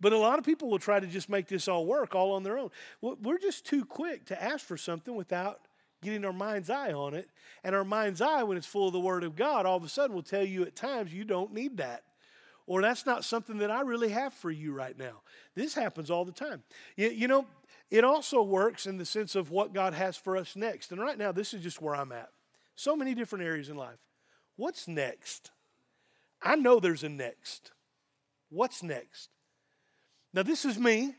But 0.00 0.12
a 0.12 0.18
lot 0.18 0.38
of 0.38 0.44
people 0.44 0.70
will 0.70 0.78
try 0.78 1.00
to 1.00 1.06
just 1.06 1.28
make 1.28 1.48
this 1.48 1.66
all 1.66 1.84
work 1.86 2.14
all 2.14 2.32
on 2.32 2.42
their 2.42 2.58
own. 2.58 2.70
We're 3.00 3.38
just 3.38 3.66
too 3.66 3.84
quick 3.84 4.26
to 4.26 4.42
ask 4.42 4.64
for 4.64 4.76
something 4.76 5.14
without 5.14 5.60
getting 6.02 6.24
our 6.24 6.32
mind's 6.32 6.70
eye 6.70 6.92
on 6.92 7.14
it. 7.14 7.28
And 7.64 7.74
our 7.74 7.84
mind's 7.84 8.20
eye, 8.20 8.44
when 8.44 8.56
it's 8.56 8.66
full 8.66 8.86
of 8.86 8.92
the 8.92 9.00
Word 9.00 9.24
of 9.24 9.34
God, 9.34 9.66
all 9.66 9.76
of 9.76 9.84
a 9.84 9.88
sudden 9.88 10.14
will 10.14 10.22
tell 10.22 10.44
you 10.44 10.62
at 10.62 10.76
times 10.76 11.12
you 11.12 11.24
don't 11.24 11.52
need 11.52 11.78
that. 11.78 12.04
Or 12.66 12.82
that's 12.82 13.06
not 13.06 13.24
something 13.24 13.58
that 13.58 13.70
I 13.70 13.80
really 13.80 14.10
have 14.10 14.34
for 14.34 14.50
you 14.50 14.72
right 14.72 14.96
now. 14.96 15.22
This 15.54 15.74
happens 15.74 16.10
all 16.10 16.24
the 16.24 16.32
time. 16.32 16.62
You, 16.96 17.08
you 17.08 17.26
know, 17.26 17.46
it 17.90 18.04
also 18.04 18.42
works 18.42 18.86
in 18.86 18.98
the 18.98 19.06
sense 19.06 19.34
of 19.34 19.50
what 19.50 19.72
God 19.72 19.94
has 19.94 20.16
for 20.16 20.36
us 20.36 20.54
next. 20.54 20.92
And 20.92 21.00
right 21.00 21.16
now, 21.16 21.32
this 21.32 21.54
is 21.54 21.62
just 21.62 21.80
where 21.80 21.96
I'm 21.96 22.12
at. 22.12 22.28
So 22.76 22.94
many 22.94 23.14
different 23.14 23.44
areas 23.46 23.70
in 23.70 23.76
life. 23.76 23.98
What's 24.56 24.86
next? 24.86 25.50
I 26.42 26.56
know 26.56 26.78
there's 26.78 27.02
a 27.02 27.08
next. 27.08 27.72
What's 28.50 28.82
next? 28.82 29.30
Now, 30.38 30.44
this 30.44 30.64
is 30.64 30.78
me, 30.78 31.16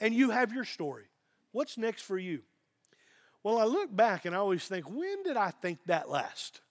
and 0.00 0.14
you 0.14 0.30
have 0.30 0.54
your 0.54 0.64
story. 0.64 1.04
What's 1.50 1.76
next 1.76 2.00
for 2.04 2.16
you? 2.16 2.40
Well, 3.42 3.58
I 3.58 3.64
look 3.64 3.94
back 3.94 4.24
and 4.24 4.34
I 4.34 4.38
always 4.38 4.64
think, 4.64 4.88
when 4.88 5.22
did 5.24 5.36
I 5.36 5.50
think 5.50 5.80
that 5.88 6.08
last? 6.08 6.62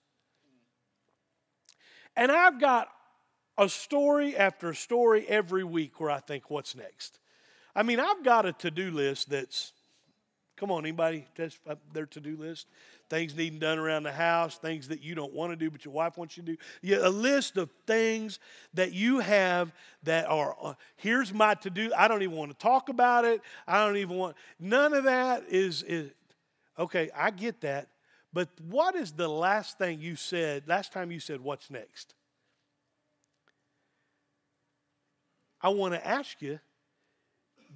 And 2.16 2.32
I've 2.32 2.60
got 2.60 2.88
a 3.56 3.70
story 3.70 4.36
after 4.36 4.72
a 4.72 4.76
story 4.76 5.28
every 5.28 5.64
week 5.64 6.00
where 6.00 6.10
I 6.10 6.22
think, 6.22 6.50
what's 6.50 6.76
next? 6.76 7.20
I 7.76 7.84
mean, 7.84 8.00
I've 8.00 8.24
got 8.24 8.48
a 8.48 8.54
to 8.54 8.72
do 8.72 8.90
list 8.90 9.30
that's, 9.30 9.72
come 10.62 10.72
on, 10.72 10.86
anybody 10.86 11.28
test 11.36 11.60
their 11.92 12.06
to 12.06 12.22
do 12.22 12.38
list? 12.38 12.68
things 13.12 13.36
needing 13.36 13.60
done 13.60 13.78
around 13.78 14.04
the 14.04 14.12
house, 14.12 14.58
things 14.58 14.88
that 14.88 15.04
you 15.04 15.16
don't 15.16 15.34
want 15.34 15.52
to 15.52 15.58
do 15.58 15.70
but 15.70 15.84
your 15.84 15.94
wife 15.94 16.18
wants 16.18 16.38
you 16.38 16.44
to 16.44 16.54
do. 16.54 16.58
Yeah, 16.82 17.00
a 17.02 17.10
list 17.10 17.58
of 17.58 17.70
things 17.86 18.40
that 18.74 18.94
you 18.94 19.20
have 19.20 19.74
that 20.04 20.28
are 20.28 20.56
uh, 20.64 20.74
here's 20.96 21.34
my 21.34 21.56
to 21.56 21.70
do. 21.70 21.92
I 21.96 22.08
don't 22.08 22.24
even 22.24 22.38
want 22.38 22.52
to 22.52 22.58
talk 22.58 22.88
about 22.88 23.26
it. 23.26 23.42
I 23.68 23.86
don't 23.86 23.98
even 23.98 24.16
want 24.16 24.38
none 24.62 24.94
of 24.94 25.04
that 25.04 25.44
is 25.50 25.84
is 25.84 26.12
okay, 26.80 27.10
I 27.14 27.32
get 27.32 27.60
that. 27.62 27.90
But 28.32 28.48
what 28.70 28.96
is 28.96 29.12
the 29.12 29.28
last 29.28 29.78
thing 29.78 30.00
you 30.00 30.16
said, 30.16 30.64
last 30.66 30.94
time 30.94 31.12
you 31.12 31.20
said 31.20 31.42
what's 31.42 31.70
next? 31.70 32.16
I 35.62 35.68
want 35.68 35.96
to 35.96 36.08
ask 36.08 36.42
you, 36.42 36.62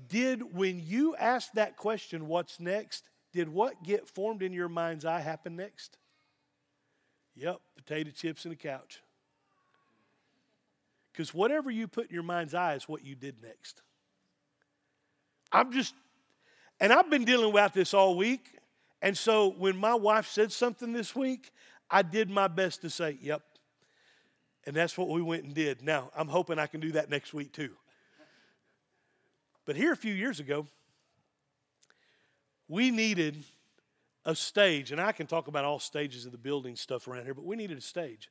did 0.08 0.56
when 0.56 0.80
you 0.80 1.16
asked 1.16 1.56
that 1.56 1.78
question, 1.78 2.28
what's 2.28 2.60
next, 2.60 3.10
did 3.34 3.50
what 3.50 3.84
get 3.84 4.08
formed 4.08 4.42
in 4.42 4.54
your 4.54 4.70
mind's 4.70 5.06
eye 5.06 5.20
happen 5.20 5.56
next? 5.56 5.98
Yep, 7.36 7.60
potato 7.76 8.12
chips 8.12 8.46
and 8.46 8.54
a 8.54 8.58
couch. 8.58 9.02
Because 11.12 11.34
whatever 11.34 11.70
you 11.70 11.88
put 11.88 12.10
in 12.10 12.14
your 12.14 12.24
mind's 12.24 12.54
eye 12.54 12.76
is 12.76 12.90
what 12.90 13.06
you 13.06 13.16
did 13.16 13.42
next. 13.42 13.82
I'm 15.52 15.72
just, 15.72 15.94
and 16.80 16.92
I've 16.92 17.10
been 17.10 17.24
dealing 17.24 17.54
with 17.54 17.74
this 17.74 17.94
all 17.94 18.18
week. 18.18 18.58
And 19.02 19.18
so 19.18 19.50
when 19.58 19.78
my 19.78 19.96
wife 19.96 20.28
said 20.28 20.52
something 20.52 20.92
this 20.92 21.16
week, 21.16 21.52
I 21.90 22.02
did 22.02 22.30
my 22.30 22.48
best 22.48 22.82
to 22.82 22.90
say, 22.90 23.18
yep. 23.22 23.42
And 24.66 24.76
that's 24.76 24.98
what 24.98 25.10
we 25.10 25.22
went 25.22 25.44
and 25.44 25.54
did. 25.54 25.84
Now, 25.84 26.10
I'm 26.16 26.28
hoping 26.28 26.58
I 26.58 26.66
can 26.68 26.80
do 26.82 26.94
that 26.94 27.10
next 27.10 27.34
week 27.34 27.54
too. 27.54 27.72
But 29.66 29.76
here 29.76 29.92
a 29.92 29.98
few 29.98 30.14
years 30.14 30.40
ago, 30.40 30.68
we 32.68 32.92
needed 32.92 33.44
a 34.24 34.36
stage, 34.36 34.92
and 34.92 35.00
I 35.00 35.12
can 35.12 35.28
talk 35.28 35.48
about 35.48 35.66
all 35.66 35.80
stages 35.80 36.26
of 36.26 36.32
the 36.32 36.38
building 36.38 36.76
stuff 36.76 37.08
around 37.08 37.26
here, 37.26 37.34
but 37.34 37.46
we 37.46 37.56
needed 37.56 37.78
a 37.78 37.82
stage. 37.82 38.30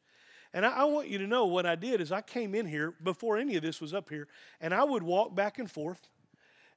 And 0.52 0.64
I, 0.64 0.70
I, 0.70 0.84
want 0.84 1.08
you 1.08 1.18
to 1.18 1.26
know 1.26 1.46
what 1.46 1.66
I 1.66 1.74
did 1.74 2.00
is 2.00 2.12
I 2.12 2.20
came 2.20 2.54
in 2.54 2.66
here 2.66 2.94
before 3.02 3.36
any 3.36 3.56
of 3.56 3.62
this 3.62 3.80
was 3.80 3.92
up 3.92 4.08
here, 4.08 4.28
and 4.60 4.72
I 4.72 4.84
would 4.84 5.02
walk 5.02 5.34
back 5.34 5.58
and 5.58 5.70
forth, 5.70 6.08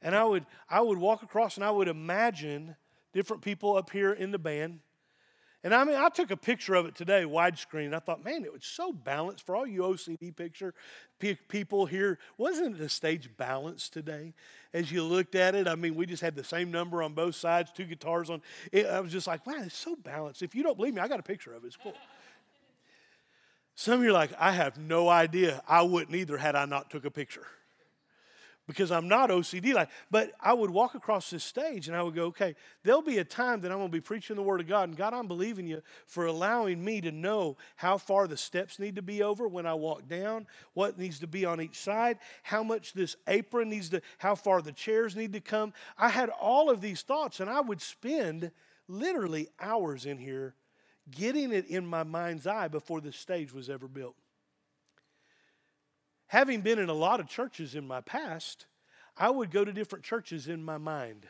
and 0.01 0.15
I 0.15 0.23
would 0.23 0.45
I 0.69 0.81
would 0.81 0.97
walk 0.97 1.23
across, 1.23 1.57
and 1.57 1.63
I 1.63 1.71
would 1.71 1.87
imagine 1.87 2.75
different 3.13 3.43
people 3.43 3.75
up 3.75 3.91
here 3.91 4.13
in 4.13 4.31
the 4.31 4.39
band, 4.39 4.79
and 5.67 5.75
I 5.75 5.83
mean, 5.83 5.97
I 5.97 6.07
took 6.07 6.31
a 6.31 6.37
picture 6.37 6.75
of 6.75 6.85
it 6.85 6.95
today, 6.95 7.23
widescreen. 7.23 7.93
I 7.93 7.99
thought, 7.99 8.23
man, 8.23 8.45
it 8.45 8.53
was 8.53 8.63
so 8.63 8.93
balanced 8.93 9.45
for 9.45 9.53
all 9.53 9.67
you 9.67 9.81
OCD 9.81 10.33
picture 10.33 10.73
people 11.19 11.85
here. 11.85 12.19
Wasn't 12.37 12.77
the 12.77 12.87
stage 12.87 13.29
balanced 13.35 13.91
today? 13.91 14.33
As 14.73 14.93
you 14.93 15.03
looked 15.03 15.35
at 15.35 15.55
it, 15.55 15.67
I 15.67 15.75
mean, 15.75 15.95
we 15.95 16.05
just 16.05 16.21
had 16.21 16.37
the 16.37 16.43
same 16.45 16.71
number 16.71 17.03
on 17.03 17.13
both 17.13 17.35
sides, 17.35 17.69
two 17.75 17.83
guitars 17.83 18.29
on. 18.29 18.41
It, 18.71 18.85
I 18.85 19.01
was 19.01 19.11
just 19.11 19.27
like, 19.27 19.45
wow, 19.45 19.55
it's 19.57 19.75
so 19.75 19.97
balanced. 19.97 20.41
If 20.41 20.55
you 20.55 20.63
don't 20.63 20.77
believe 20.77 20.93
me, 20.93 21.01
I 21.01 21.09
got 21.09 21.19
a 21.19 21.23
picture 21.23 21.51
of 21.51 21.65
it. 21.65 21.67
It's 21.67 21.75
cool. 21.75 21.95
Some 23.75 23.95
of 23.95 24.03
you 24.05 24.11
are 24.11 24.13
like, 24.13 24.31
I 24.39 24.53
have 24.53 24.77
no 24.77 25.09
idea. 25.09 25.61
I 25.67 25.81
wouldn't 25.81 26.15
either 26.15 26.37
had 26.37 26.55
I 26.55 26.63
not 26.63 26.89
took 26.89 27.03
a 27.03 27.11
picture 27.11 27.45
because 28.67 28.91
I'm 28.91 29.07
not 29.07 29.29
OCD 29.29 29.73
like, 29.73 29.89
but 30.11 30.33
I 30.41 30.53
would 30.53 30.69
walk 30.69 30.93
across 30.93 31.29
this 31.29 31.43
stage 31.43 31.87
and 31.87 31.95
I 31.95 32.03
would 32.03 32.13
go, 32.13 32.25
okay, 32.25 32.55
there'll 32.83 33.01
be 33.01 33.17
a 33.17 33.23
time 33.23 33.61
that 33.61 33.71
I'm 33.71 33.77
going 33.77 33.89
to 33.89 33.91
be 33.91 34.01
preaching 34.01 34.35
the 34.35 34.41
word 34.41 34.59
of 34.59 34.67
God. 34.67 34.89
And 34.89 34.97
God, 34.97 35.13
I'm 35.13 35.27
believing 35.27 35.67
you 35.67 35.81
for 36.05 36.25
allowing 36.25 36.83
me 36.83 36.99
to 37.01 37.11
know 37.11 37.57
how 37.77 37.97
far 37.97 38.27
the 38.27 38.35
steps 38.35 38.77
need 38.77 38.97
to 38.97 39.01
be 39.01 39.23
over 39.23 39.47
when 39.47 39.65
I 39.65 39.73
walk 39.73 40.07
down, 40.07 40.47
what 40.73 40.99
needs 40.99 41.19
to 41.19 41.27
be 41.27 41.45
on 41.45 41.61
each 41.61 41.79
side, 41.79 42.19
how 42.43 42.61
much 42.61 42.93
this 42.93 43.15
apron 43.27 43.69
needs 43.69 43.89
to, 43.89 44.01
how 44.17 44.35
far 44.35 44.61
the 44.61 44.73
chairs 44.73 45.15
need 45.15 45.31
to 45.33 45.39
come. 45.39 45.73
I 45.97 46.09
had 46.09 46.29
all 46.29 46.69
of 46.69 46.81
these 46.81 47.01
thoughts 47.01 47.39
and 47.39 47.49
I 47.49 47.61
would 47.61 47.81
spend 47.81 48.51
literally 48.89 49.47
hours 49.61 50.05
in 50.05 50.17
here 50.17 50.55
getting 51.09 51.53
it 51.53 51.65
in 51.67 51.85
my 51.85 52.03
mind's 52.03 52.45
eye 52.45 52.67
before 52.67 52.99
the 52.99 53.13
stage 53.13 53.53
was 53.53 53.69
ever 53.69 53.87
built 53.87 54.15
having 56.27 56.61
been 56.61 56.79
in 56.79 56.89
a 56.89 56.93
lot 56.93 57.19
of 57.19 57.27
churches 57.27 57.75
in 57.75 57.87
my 57.87 58.01
past, 58.01 58.65
I 59.17 59.29
would 59.29 59.51
go 59.51 59.65
to 59.65 59.73
different 59.73 60.05
churches 60.05 60.47
in 60.47 60.63
my 60.63 60.77
mind. 60.77 61.27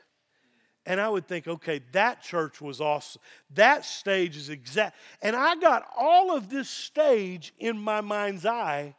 And 0.86 1.02
I 1.02 1.10
would 1.10 1.28
think, 1.28 1.48
okay, 1.48 1.82
that 1.92 2.22
church 2.22 2.62
was 2.62 2.80
awesome. 2.80 3.22
That 3.54 3.84
stage 3.84 4.38
is 4.38 4.50
exact. 4.50 4.96
And 5.22 5.36
I 5.36 5.56
got 5.56 5.86
all 5.98 6.36
of 6.36 6.50
this 6.50 6.70
stage 6.70 7.54
in 7.60 7.78
my 7.78 8.00
mind's 8.00 8.46
eye 8.46 8.96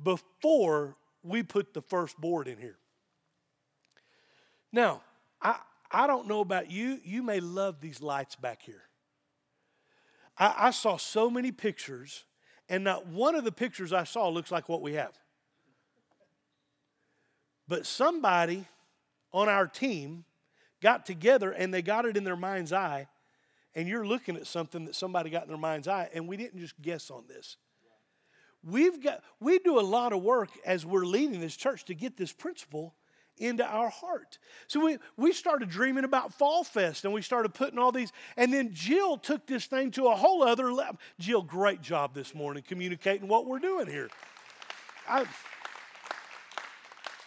before 0.00 0.96
we 1.22 1.42
put 1.42 1.74
the 1.74 1.82
first 1.82 2.16
board 2.20 2.46
in 2.46 2.58
here. 2.58 2.78
Now, 4.72 5.02
I, 5.42 5.56
I 5.90 6.06
don't 6.06 6.28
know 6.28 6.40
about 6.40 6.70
you. 6.70 7.00
You 7.04 7.22
may 7.22 7.40
love 7.40 7.80
these 7.80 8.00
lights 8.00 8.36
back 8.36 8.62
here. 8.62 8.82
I, 10.38 10.54
I 10.58 10.70
saw 10.70 10.96
so 10.96 11.28
many 11.28 11.50
pictures, 11.50 12.24
and 12.70 12.84
not 12.84 13.08
one 13.08 13.34
of 13.34 13.44
the 13.44 13.52
pictures 13.52 13.92
I 13.92 14.04
saw 14.04 14.28
looks 14.28 14.50
like 14.50 14.68
what 14.68 14.80
we 14.80 14.94
have. 14.94 15.12
But 17.68 17.84
somebody 17.84 18.64
on 19.32 19.48
our 19.48 19.66
team 19.66 20.24
got 20.80 21.04
together 21.04 21.50
and 21.50 21.74
they 21.74 21.82
got 21.82 22.06
it 22.06 22.16
in 22.16 22.24
their 22.24 22.36
mind's 22.36 22.72
eye, 22.72 23.08
and 23.74 23.86
you're 23.86 24.06
looking 24.06 24.36
at 24.36 24.46
something 24.46 24.86
that 24.86 24.94
somebody 24.94 25.30
got 25.30 25.42
in 25.42 25.48
their 25.48 25.58
mind's 25.58 25.88
eye, 25.88 26.08
and 26.14 26.26
we 26.26 26.36
didn't 26.36 26.60
just 26.60 26.80
guess 26.80 27.10
on 27.10 27.24
this. 27.28 27.56
We've 28.62 29.02
got 29.02 29.22
we 29.40 29.58
do 29.58 29.78
a 29.78 29.82
lot 29.82 30.12
of 30.12 30.22
work 30.22 30.50
as 30.64 30.86
we're 30.86 31.04
leading 31.04 31.40
this 31.40 31.56
church 31.56 31.84
to 31.86 31.94
get 31.94 32.16
this 32.16 32.32
principle 32.32 32.94
into 33.40 33.64
our 33.64 33.88
heart. 33.88 34.38
So 34.68 34.84
we, 34.84 34.98
we 35.16 35.32
started 35.32 35.68
dreaming 35.68 36.04
about 36.04 36.32
Fall 36.34 36.62
Fest 36.62 37.04
and 37.04 37.12
we 37.12 37.22
started 37.22 37.54
putting 37.54 37.78
all 37.78 37.92
these, 37.92 38.12
and 38.36 38.52
then 38.52 38.70
Jill 38.72 39.16
took 39.16 39.46
this 39.46 39.66
thing 39.66 39.90
to 39.92 40.06
a 40.08 40.14
whole 40.14 40.42
other 40.42 40.72
level. 40.72 40.98
Jill, 41.18 41.42
great 41.42 41.82
job 41.82 42.14
this 42.14 42.34
morning 42.34 42.62
communicating 42.66 43.28
what 43.28 43.46
we're 43.46 43.58
doing 43.58 43.86
here. 43.86 44.08
I, 45.08 45.26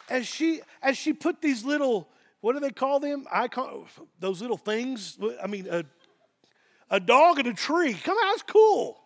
as 0.10 0.28
she 0.28 0.62
as 0.82 0.98
she 0.98 1.14
put 1.14 1.42
these 1.42 1.66
little 1.66 2.08
what 2.44 2.54
do 2.54 2.60
they 2.60 2.72
call 2.72 3.00
them? 3.00 3.26
I 3.32 3.48
call 3.48 3.88
those 4.20 4.42
little 4.42 4.58
things. 4.58 5.18
I 5.42 5.48
mean, 5.48 5.66
a, 5.72 5.86
a 6.90 7.00
dog 7.00 7.40
in 7.40 7.48
a 7.48 7.54
tree. 7.54 7.94
Come 7.94 8.18
on, 8.18 8.32
that's 8.32 8.42
cool. 8.42 9.00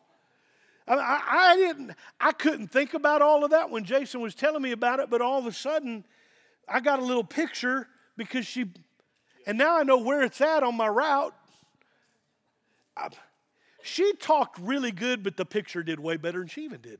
I, 0.88 0.96
I, 0.96 1.22
I 1.52 1.56
didn't. 1.56 1.92
I 2.20 2.32
couldn't 2.32 2.70
think 2.70 2.96
about 2.96 3.22
all 3.22 3.44
of 3.44 3.52
that 3.52 3.70
when 3.70 3.84
Jason 3.84 4.22
was 4.22 4.34
telling 4.34 4.64
me 4.64 4.72
about 4.72 5.00
it. 5.00 5.12
But 5.12 5.22
all 5.22 5.38
of 5.38 5.46
a 5.46 5.52
sudden, 5.52 6.04
I 6.68 6.80
got 6.80 7.00
a 7.00 7.04
little 7.04 7.24
picture 7.24 7.88
because 8.18 8.46
she, 8.46 8.66
and 9.46 9.58
now 9.58 9.78
I 9.78 9.84
know 9.84 9.98
where 9.98 10.24
it's 10.24 10.42
at 10.42 10.64
on 10.64 10.76
my 10.76 10.88
route. 10.88 11.34
I, 12.96 13.10
she 13.84 14.14
talked 14.14 14.60
really 14.60 14.92
good, 14.92 15.24
but 15.24 15.38
the 15.38 15.46
picture 15.46 15.84
did 15.84 16.00
way 16.00 16.18
better 16.18 16.40
than 16.40 16.48
she 16.48 16.66
even 16.66 16.82
did. 16.82 17.00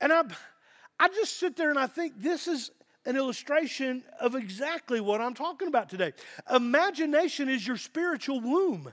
And 0.00 0.12
I, 0.12 0.22
I 0.98 1.08
just 1.08 1.38
sit 1.38 1.56
there 1.56 1.70
and 1.70 1.78
I 1.78 1.86
think 1.86 2.14
this 2.16 2.48
is 2.48 2.70
an 3.06 3.16
illustration 3.16 4.02
of 4.20 4.34
exactly 4.34 5.00
what 5.00 5.20
I'm 5.20 5.34
talking 5.34 5.68
about 5.68 5.88
today. 5.88 6.12
Imagination 6.52 7.48
is 7.48 7.66
your 7.66 7.76
spiritual 7.76 8.40
womb. 8.40 8.92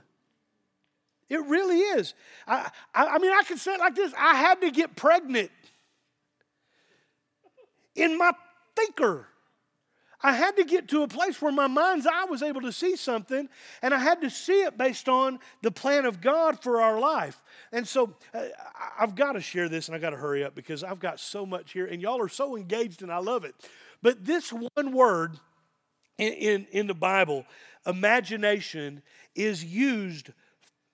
It 1.28 1.44
really 1.44 1.78
is. 1.78 2.14
I, 2.46 2.70
I, 2.94 3.06
I 3.06 3.18
mean, 3.18 3.32
I 3.32 3.42
can 3.42 3.58
say 3.58 3.74
it 3.74 3.80
like 3.80 3.94
this 3.94 4.12
I 4.16 4.34
had 4.34 4.60
to 4.62 4.70
get 4.70 4.96
pregnant 4.96 5.50
in 7.94 8.16
my 8.16 8.32
thinker. 8.78 9.28
I 10.20 10.32
had 10.32 10.56
to 10.56 10.64
get 10.64 10.88
to 10.88 11.02
a 11.02 11.08
place 11.08 11.40
where 11.40 11.52
my 11.52 11.68
mind's 11.68 12.06
eye 12.06 12.24
was 12.24 12.42
able 12.42 12.62
to 12.62 12.72
see 12.72 12.96
something, 12.96 13.48
and 13.82 13.94
I 13.94 13.98
had 13.98 14.20
to 14.22 14.30
see 14.30 14.62
it 14.62 14.76
based 14.76 15.08
on 15.08 15.38
the 15.62 15.70
plan 15.70 16.06
of 16.06 16.20
God 16.20 16.60
for 16.60 16.82
our 16.82 16.98
life. 16.98 17.40
And 17.70 17.86
so 17.86 18.16
uh, 18.34 18.46
I've 18.98 19.14
got 19.14 19.34
to 19.34 19.40
share 19.40 19.68
this, 19.68 19.86
and 19.86 19.94
I've 19.94 20.00
got 20.00 20.10
to 20.10 20.16
hurry 20.16 20.42
up 20.42 20.56
because 20.56 20.82
I've 20.82 20.98
got 20.98 21.20
so 21.20 21.46
much 21.46 21.72
here, 21.72 21.86
and 21.86 22.02
y'all 22.02 22.20
are 22.20 22.28
so 22.28 22.56
engaged, 22.56 23.02
and 23.02 23.12
I 23.12 23.18
love 23.18 23.44
it. 23.44 23.54
But 24.02 24.24
this 24.24 24.52
one 24.52 24.92
word 24.92 25.38
in, 26.18 26.32
in, 26.32 26.66
in 26.72 26.88
the 26.88 26.94
Bible, 26.94 27.44
imagination, 27.86 29.02
is 29.36 29.64
used 29.64 30.32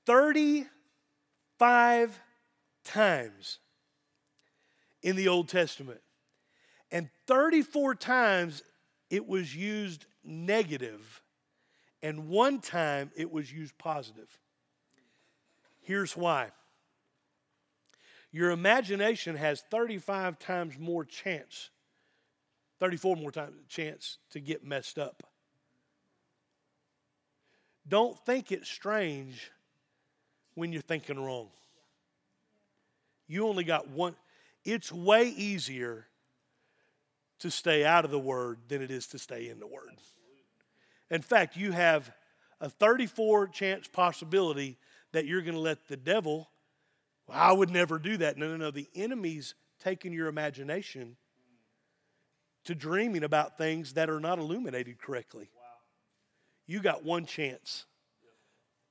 35 0.05 2.20
times 2.85 3.59
in 5.03 5.16
the 5.16 5.29
Old 5.29 5.49
Testament. 5.49 6.03
And 7.26 7.37
34 7.37 7.94
times 7.94 8.62
it 9.10 9.26
was 9.26 9.54
used 9.54 10.06
negative, 10.24 11.22
and 12.02 12.28
one 12.28 12.60
time 12.60 13.10
it 13.16 13.30
was 13.30 13.52
used 13.52 13.76
positive. 13.78 14.38
Here's 15.82 16.16
why 16.16 16.50
your 18.32 18.50
imagination 18.50 19.37
has 19.37 19.62
35 19.70 20.38
times 20.38 20.78
more 20.78 21.04
chance, 21.04 21.70
34 22.80 23.16
more 23.16 23.30
times 23.30 23.54
chance 23.68 24.18
to 24.30 24.40
get 24.40 24.64
messed 24.64 24.98
up. 24.98 25.22
Don't 27.87 28.18
think 28.24 28.50
it's 28.50 28.68
strange 28.68 29.52
when 30.54 30.72
you're 30.72 30.82
thinking 30.82 31.22
wrong. 31.22 31.48
You 33.28 33.46
only 33.46 33.64
got 33.64 33.88
one. 33.88 34.16
It's 34.64 34.90
way 34.90 35.28
easier 35.28 36.06
to 37.40 37.51
stay 37.51 37.85
out 37.85 38.05
of 38.05 38.11
the 38.11 38.18
Word 38.18 38.59
than 38.68 38.83
it 38.83 38.90
is 38.90 39.07
to 39.09 39.18
stay 39.18 39.49
in 39.49 39.59
the 39.59 39.66
Word. 39.66 39.90
In 41.11 41.23
fact, 41.23 41.57
you 41.57 41.73
have 41.73 42.11
a 42.61 42.70
34 42.70 43.49
chance 43.49 43.87
possibility 43.88 44.79
that 45.12 45.27
you're 45.27 45.42
going 45.42 45.55
to 45.55 45.61
let 45.61 45.87
the 45.88 45.97
devil, 45.97 46.51
well, 47.27 47.38
I 47.38 47.53
would 47.53 47.70
never 47.70 47.99
do 47.99 48.16
that. 48.18 48.37
No, 48.37 48.49
no, 48.49 48.57
no. 48.57 48.70
The 48.70 48.88
enemy's 48.94 49.55
taking 49.83 50.12
your 50.12 50.29
imagination 50.29 51.16
to 52.64 52.75
dreaming 52.75 53.25
about 53.25 53.59
things 53.59 53.94
that 53.94 54.09
are 54.09 54.20
not 54.20 54.38
illuminated 54.38 54.99
correctly. 54.99 55.51
You 56.66 56.81
got 56.81 57.05
one 57.05 57.27
chance. 57.27 57.85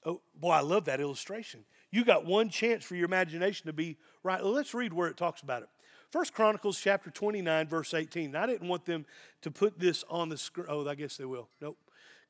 Oh, 0.05 0.21
boy, 0.35 0.51
I 0.51 0.61
love 0.61 0.85
that 0.85 0.99
illustration. 0.99 1.65
You 1.91 2.05
got 2.05 2.25
one 2.25 2.49
chance 2.49 2.83
for 2.83 2.95
your 2.95 3.05
imagination 3.05 3.67
to 3.67 3.73
be 3.73 3.97
right. 4.21 4.43
Let's 4.43 4.73
read 4.73 4.93
where 4.93 5.07
it 5.07 5.17
talks 5.17 5.41
about 5.41 5.63
it. 5.63 5.69
First 6.13 6.35
Chronicles 6.35 6.79
chapter 6.79 7.09
29, 7.09 7.67
verse 7.67 7.91
18. 7.91 8.35
I 8.35 8.45
didn't 8.45 8.67
want 8.67 8.85
them 8.85 9.03
to 9.41 9.49
put 9.49 9.79
this 9.79 10.03
on 10.11 10.29
the 10.29 10.37
screen. 10.37 10.67
Oh, 10.69 10.87
I 10.87 10.93
guess 10.93 11.17
they 11.17 11.25
will. 11.25 11.49
Nope. 11.59 11.75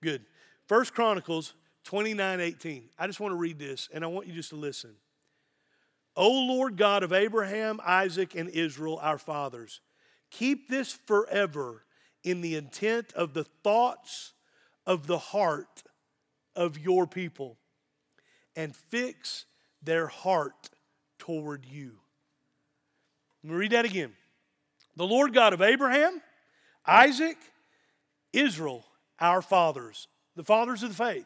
Good. 0.01 0.23
First 0.69 0.93
Chronicles 0.93 1.53
29, 1.83 2.39
18. 2.39 2.89
I 2.97 3.07
just 3.07 3.19
want 3.19 3.33
to 3.33 3.35
read 3.35 3.59
this, 3.59 3.89
and 3.93 4.05
I 4.05 4.07
want 4.07 4.25
you 4.25 4.33
just 4.33 4.51
to 4.51 4.55
listen. 4.55 4.91
O 6.15 6.31
Lord 6.31 6.77
God 6.77 7.03
of 7.03 7.11
Abraham, 7.11 7.81
Isaac, 7.85 8.35
and 8.35 8.47
Israel, 8.51 8.99
our 9.01 9.17
fathers, 9.17 9.81
keep 10.31 10.69
this 10.69 10.93
forever 11.05 11.83
in 12.23 12.39
the 12.39 12.55
intent 12.55 13.11
of 13.11 13.33
the 13.33 13.43
thoughts 13.43 14.31
of 14.85 15.07
the 15.07 15.17
heart 15.17 15.83
of 16.55 16.79
your 16.79 17.05
people, 17.05 17.57
and 18.55 18.73
fix 18.73 19.43
their 19.81 20.07
heart 20.07 20.69
toward 21.19 21.65
you. 21.65 21.97
Let 23.43 23.51
me 23.51 23.57
read 23.57 23.71
that 23.71 23.85
again. 23.85 24.13
The 24.95 25.05
Lord 25.05 25.33
God 25.33 25.53
of 25.53 25.61
Abraham, 25.61 26.21
Isaac, 26.85 27.37
Israel, 28.31 28.85
our 29.19 29.41
fathers, 29.41 30.07
the 30.35 30.43
fathers 30.43 30.83
of 30.83 30.89
the 30.89 31.03
faith. 31.03 31.25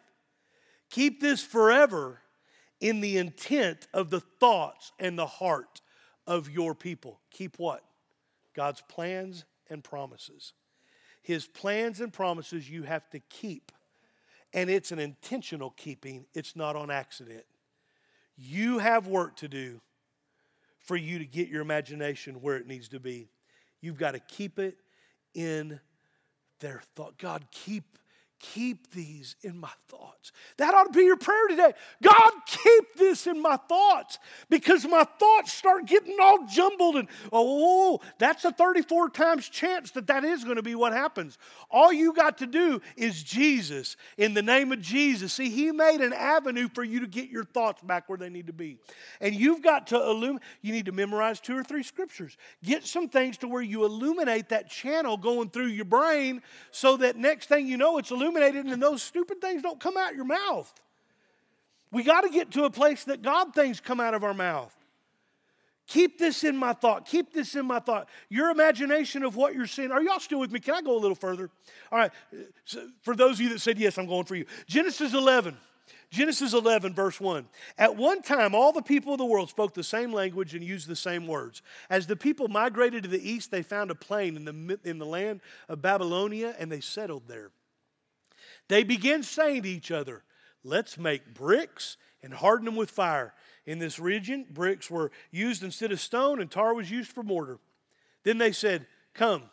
Keep 0.90 1.22
this 1.22 1.44
forever 1.44 2.22
in 2.80 3.02
the 3.02 3.18
intent 3.18 3.88
of 3.94 4.10
the 4.10 4.20
thoughts 4.20 4.92
and 5.00 5.18
the 5.18 5.28
heart 5.28 5.82
of 6.26 6.50
your 6.50 6.74
people. 6.74 7.20
Keep 7.32 7.60
what? 7.60 7.84
God's 8.56 8.82
plans 8.88 9.46
and 9.70 9.84
promises. 9.84 10.54
His 11.22 11.46
plans 11.46 12.00
and 12.00 12.12
promises 12.12 12.70
you 12.70 12.84
have 12.84 13.10
to 13.10 13.20
keep. 13.20 13.72
And 14.54 14.70
it's 14.70 14.92
an 14.92 15.00
intentional 15.00 15.72
keeping, 15.72 16.26
it's 16.34 16.56
not 16.56 16.76
on 16.76 16.90
accident. 16.90 17.44
You 18.38 18.78
have 18.80 19.08
work 19.08 19.36
to 19.38 19.48
do 19.48 19.82
for 20.88 20.96
you 20.96 21.20
to 21.20 21.26
get 21.26 21.50
your 21.50 21.62
imagination 21.62 22.42
where 22.42 22.56
it 22.56 22.66
needs 22.66 22.88
to 22.90 23.00
be. 23.00 23.28
You've 23.82 23.98
got 23.98 24.12
to 24.14 24.20
keep 24.20 24.58
it 24.58 24.78
in 25.36 25.80
their 26.60 26.82
thought. 26.96 27.18
God, 27.18 27.46
keep 27.52 27.98
keep 28.40 28.92
these 28.92 29.36
in 29.42 29.58
my 29.58 29.72
thoughts. 29.88 30.32
That 30.58 30.74
ought 30.74 30.92
to 30.92 30.98
be 30.98 31.06
your 31.06 31.18
prayer 31.18 31.48
today. 31.48 31.74
God, 32.04 32.32
keep 32.46 32.96
this 32.96 33.28
in 33.28 33.42
my 33.42 33.58
thoughts 33.58 34.20
because 34.50 34.86
my 34.86 35.04
thoughts 35.04 35.54
start 35.54 35.86
getting 35.86 36.18
all 36.22 36.46
jumbled 36.46 36.98
and 36.98 37.08
oh, 37.32 38.00
that's 38.20 38.46
a 38.46 38.52
34 38.52 39.10
times 39.10 39.50
chance 39.50 39.92
that 39.92 40.08
that 40.08 40.24
is 40.24 40.44
going 40.44 40.58
to 40.58 40.64
be 40.64 40.76
what 40.76 40.94
happens. 40.94 41.38
All 41.72 41.92
you 41.92 42.14
got 42.14 42.38
to 42.40 42.48
do 42.48 42.82
is 42.96 43.24
Jesus 43.24 43.98
in 44.18 44.34
the 44.34 44.42
name 44.42 44.72
of 44.72 44.82
Jesus. 44.82 45.34
See, 45.34 45.50
he 45.50 45.72
made 45.72 46.02
an 46.02 46.14
avenue 46.14 46.70
for 46.74 46.84
you 46.84 47.00
to 47.00 47.08
get 47.08 47.30
your 47.30 47.44
thoughts 47.44 47.82
back 47.82 48.08
where 48.08 48.18
they 48.18 48.30
need 48.30 48.48
to 48.48 48.54
be. 48.54 48.78
And 49.20 49.34
you've 49.34 49.64
got 49.64 49.88
to 49.88 49.96
illuminate, 49.96 50.44
you 50.62 50.74
need 50.74 50.86
to 50.86 50.92
memorize 50.92 51.40
two 51.40 51.58
or 51.58 51.64
three 51.64 51.84
scriptures. 51.84 52.38
Get 52.64 52.86
some 52.86 53.10
things 53.10 53.38
to 53.38 53.48
where 53.48 53.62
you 53.62 53.86
illuminate 53.86 54.50
that 54.50 54.70
channel 54.70 55.18
going 55.18 55.50
through 55.50 55.68
your 55.68 55.86
brain 55.86 56.42
so 56.72 56.98
that 56.98 57.16
next 57.16 57.48
thing 57.48 57.68
you 57.68 57.78
know 57.78 57.98
it's 57.98 58.12
illuminated 58.12 58.27
illuminated 58.28 58.66
and 58.66 58.82
those 58.82 59.02
stupid 59.02 59.42
things 59.42 59.62
don't 59.62 59.80
come 59.80 59.98
out 59.98 60.16
your 60.16 60.26
mouth. 60.26 60.72
We 61.92 62.04
got 62.04 62.22
to 62.22 62.30
get 62.30 62.52
to 62.52 62.66
a 62.66 62.70
place 62.70 63.06
that 63.06 63.22
God 63.22 63.54
things 63.54 63.80
come 63.80 64.00
out 64.00 64.14
of 64.14 64.24
our 64.24 64.34
mouth. 64.34 64.74
Keep 65.88 66.20
this 66.20 66.44
in 66.44 66.58
my 66.58 66.74
thought. 66.74 67.06
Keep 67.06 67.32
this 67.32 67.56
in 67.56 67.66
my 67.66 67.80
thought. 67.80 68.10
Your 68.28 68.50
imagination 68.50 69.24
of 69.24 69.38
what 69.38 69.56
you're 69.56 69.68
seeing. 69.68 69.90
Are 69.90 70.02
y'all 70.02 70.20
still 70.20 70.40
with 70.40 70.52
me? 70.52 70.60
Can 70.60 70.74
I 70.74 70.82
go 70.82 70.98
a 70.98 71.00
little 71.00 71.16
further? 71.16 71.50
All 71.92 71.98
right. 71.98 72.12
So 72.66 72.90
for 73.04 73.16
those 73.16 73.38
of 73.38 73.42
you 73.42 73.50
that 73.50 73.62
said 73.62 73.80
yes, 73.80 73.98
I'm 73.98 74.06
going 74.06 74.26
for 74.26 74.36
you. 74.36 74.46
Genesis 74.68 75.14
11. 75.14 75.56
Genesis 76.10 76.54
11, 76.54 76.94
verse 76.94 77.20
1. 77.20 77.46
At 77.78 77.96
one 77.96 78.22
time, 78.22 78.56
all 78.56 78.72
the 78.72 78.82
people 78.82 79.14
of 79.14 79.18
the 79.18 79.26
world 79.26 79.50
spoke 79.50 79.74
the 79.74 79.84
same 79.84 80.14
language 80.14 80.56
and 80.56 80.64
used 80.64 80.88
the 80.88 80.96
same 80.96 81.28
words. 81.28 81.62
As 81.90 82.08
the 82.08 82.16
people 82.16 82.48
migrated 82.48 83.04
to 83.04 83.10
the 83.10 83.30
east, 83.30 83.52
they 83.52 83.62
found 83.62 83.92
a 83.92 83.96
plain 83.96 84.38
in 84.38 84.46
the, 84.46 84.80
in 84.86 85.00
the 85.00 85.06
land 85.06 85.42
of 85.68 85.82
Babylonia 85.82 86.56
and 86.60 86.72
they 86.72 86.80
settled 86.80 87.24
there. 87.28 87.52
They 88.68 88.84
began 88.84 89.24
saying 89.24 89.64
to 89.64 89.70
each 89.70 89.92
other, 89.92 90.24
Let's 90.64 90.98
make 90.98 91.34
bricks 91.34 91.98
and 92.22 92.34
harden 92.34 92.66
them 92.66 92.76
with 92.76 92.90
fire. 92.90 93.34
In 93.66 93.80
this 93.80 94.00
region, 94.00 94.46
bricks 94.50 94.90
were 94.90 95.12
used 95.32 95.64
instead 95.64 95.92
of 95.92 96.00
stone, 96.00 96.42
and 96.42 96.50
tar 96.50 96.74
was 96.74 96.92
used 96.92 97.12
for 97.12 97.24
mortar. 97.24 97.60
Then 98.24 98.38
they 98.38 98.52
said, 98.52 98.86
Come, 99.14 99.44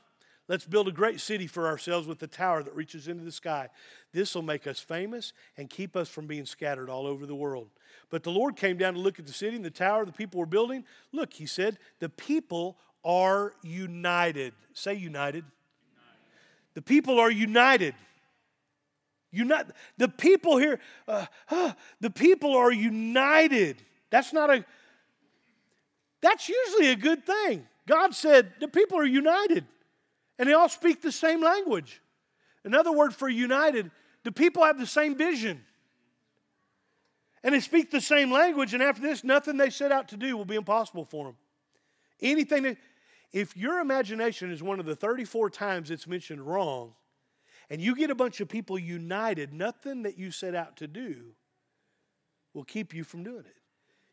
let's 0.48 0.64
build 0.64 0.88
a 0.88 0.92
great 0.92 1.20
city 1.20 1.46
for 1.46 1.66
ourselves 1.66 2.08
with 2.08 2.22
a 2.22 2.26
tower 2.26 2.62
that 2.62 2.74
reaches 2.74 3.06
into 3.06 3.22
the 3.22 3.32
sky. 3.32 3.68
This 4.12 4.34
will 4.34 4.42
make 4.42 4.66
us 4.66 4.80
famous 4.80 5.32
and 5.56 5.70
keep 5.70 5.94
us 5.96 6.08
from 6.08 6.26
being 6.26 6.46
scattered 6.46 6.90
all 6.90 7.06
over 7.06 7.26
the 7.26 7.34
world. 7.34 7.68
But 8.10 8.22
the 8.22 8.30
Lord 8.30 8.56
came 8.56 8.76
down 8.76 8.94
to 8.94 9.00
look 9.00 9.18
at 9.18 9.26
the 9.26 9.32
city 9.32 9.56
and 9.56 9.64
the 9.64 9.70
tower 9.70 10.04
the 10.04 10.12
people 10.12 10.40
were 10.40 10.46
building. 10.46 10.84
Look, 11.12 11.32
he 11.32 11.46
said, 11.46 11.78
the 12.00 12.08
people 12.08 12.76
are 13.04 13.52
united. 13.62 14.54
Say 14.72 14.94
united. 14.94 15.44
united. 15.44 15.44
The 16.74 16.82
people 16.82 17.20
are 17.20 17.30
united. 17.30 17.94
Unite. 19.34 19.66
The 19.98 20.08
people 20.08 20.56
here, 20.56 20.80
uh, 21.08 21.26
uh, 21.50 21.72
the 22.00 22.10
people 22.10 22.54
are 22.56 22.72
united. 22.72 23.82
That's 24.10 24.32
not 24.32 24.50
a, 24.50 24.64
that's 26.20 26.48
usually 26.48 26.90
a 26.90 26.96
good 26.96 27.26
thing. 27.26 27.66
God 27.86 28.14
said 28.14 28.52
the 28.60 28.68
people 28.68 28.98
are 28.98 29.04
united 29.04 29.66
and 30.38 30.48
they 30.48 30.52
all 30.52 30.68
speak 30.68 31.02
the 31.02 31.12
same 31.12 31.42
language. 31.42 32.00
Another 32.64 32.92
word 32.92 33.14
for 33.14 33.28
united, 33.28 33.90
the 34.22 34.32
people 34.32 34.64
have 34.64 34.78
the 34.78 34.86
same 34.86 35.16
vision. 35.16 35.62
And 37.42 37.54
they 37.54 37.60
speak 37.60 37.90
the 37.90 38.00
same 38.00 38.32
language, 38.32 38.72
and 38.72 38.82
after 38.82 39.02
this, 39.02 39.22
nothing 39.22 39.58
they 39.58 39.68
set 39.68 39.92
out 39.92 40.08
to 40.08 40.16
do 40.16 40.34
will 40.34 40.46
be 40.46 40.54
impossible 40.54 41.04
for 41.04 41.26
them. 41.26 41.36
Anything 42.22 42.62
that, 42.62 42.78
if 43.32 43.54
your 43.54 43.80
imagination 43.80 44.50
is 44.50 44.62
one 44.62 44.80
of 44.80 44.86
the 44.86 44.96
34 44.96 45.50
times 45.50 45.90
it's 45.90 46.06
mentioned 46.06 46.40
wrong, 46.40 46.94
and 47.70 47.80
you 47.80 47.94
get 47.94 48.10
a 48.10 48.14
bunch 48.14 48.40
of 48.40 48.48
people 48.48 48.78
united, 48.78 49.52
nothing 49.52 50.02
that 50.02 50.18
you 50.18 50.30
set 50.30 50.54
out 50.54 50.76
to 50.76 50.86
do 50.86 51.34
will 52.52 52.64
keep 52.64 52.94
you 52.94 53.04
from 53.04 53.24
doing 53.24 53.44
it. 53.44 53.56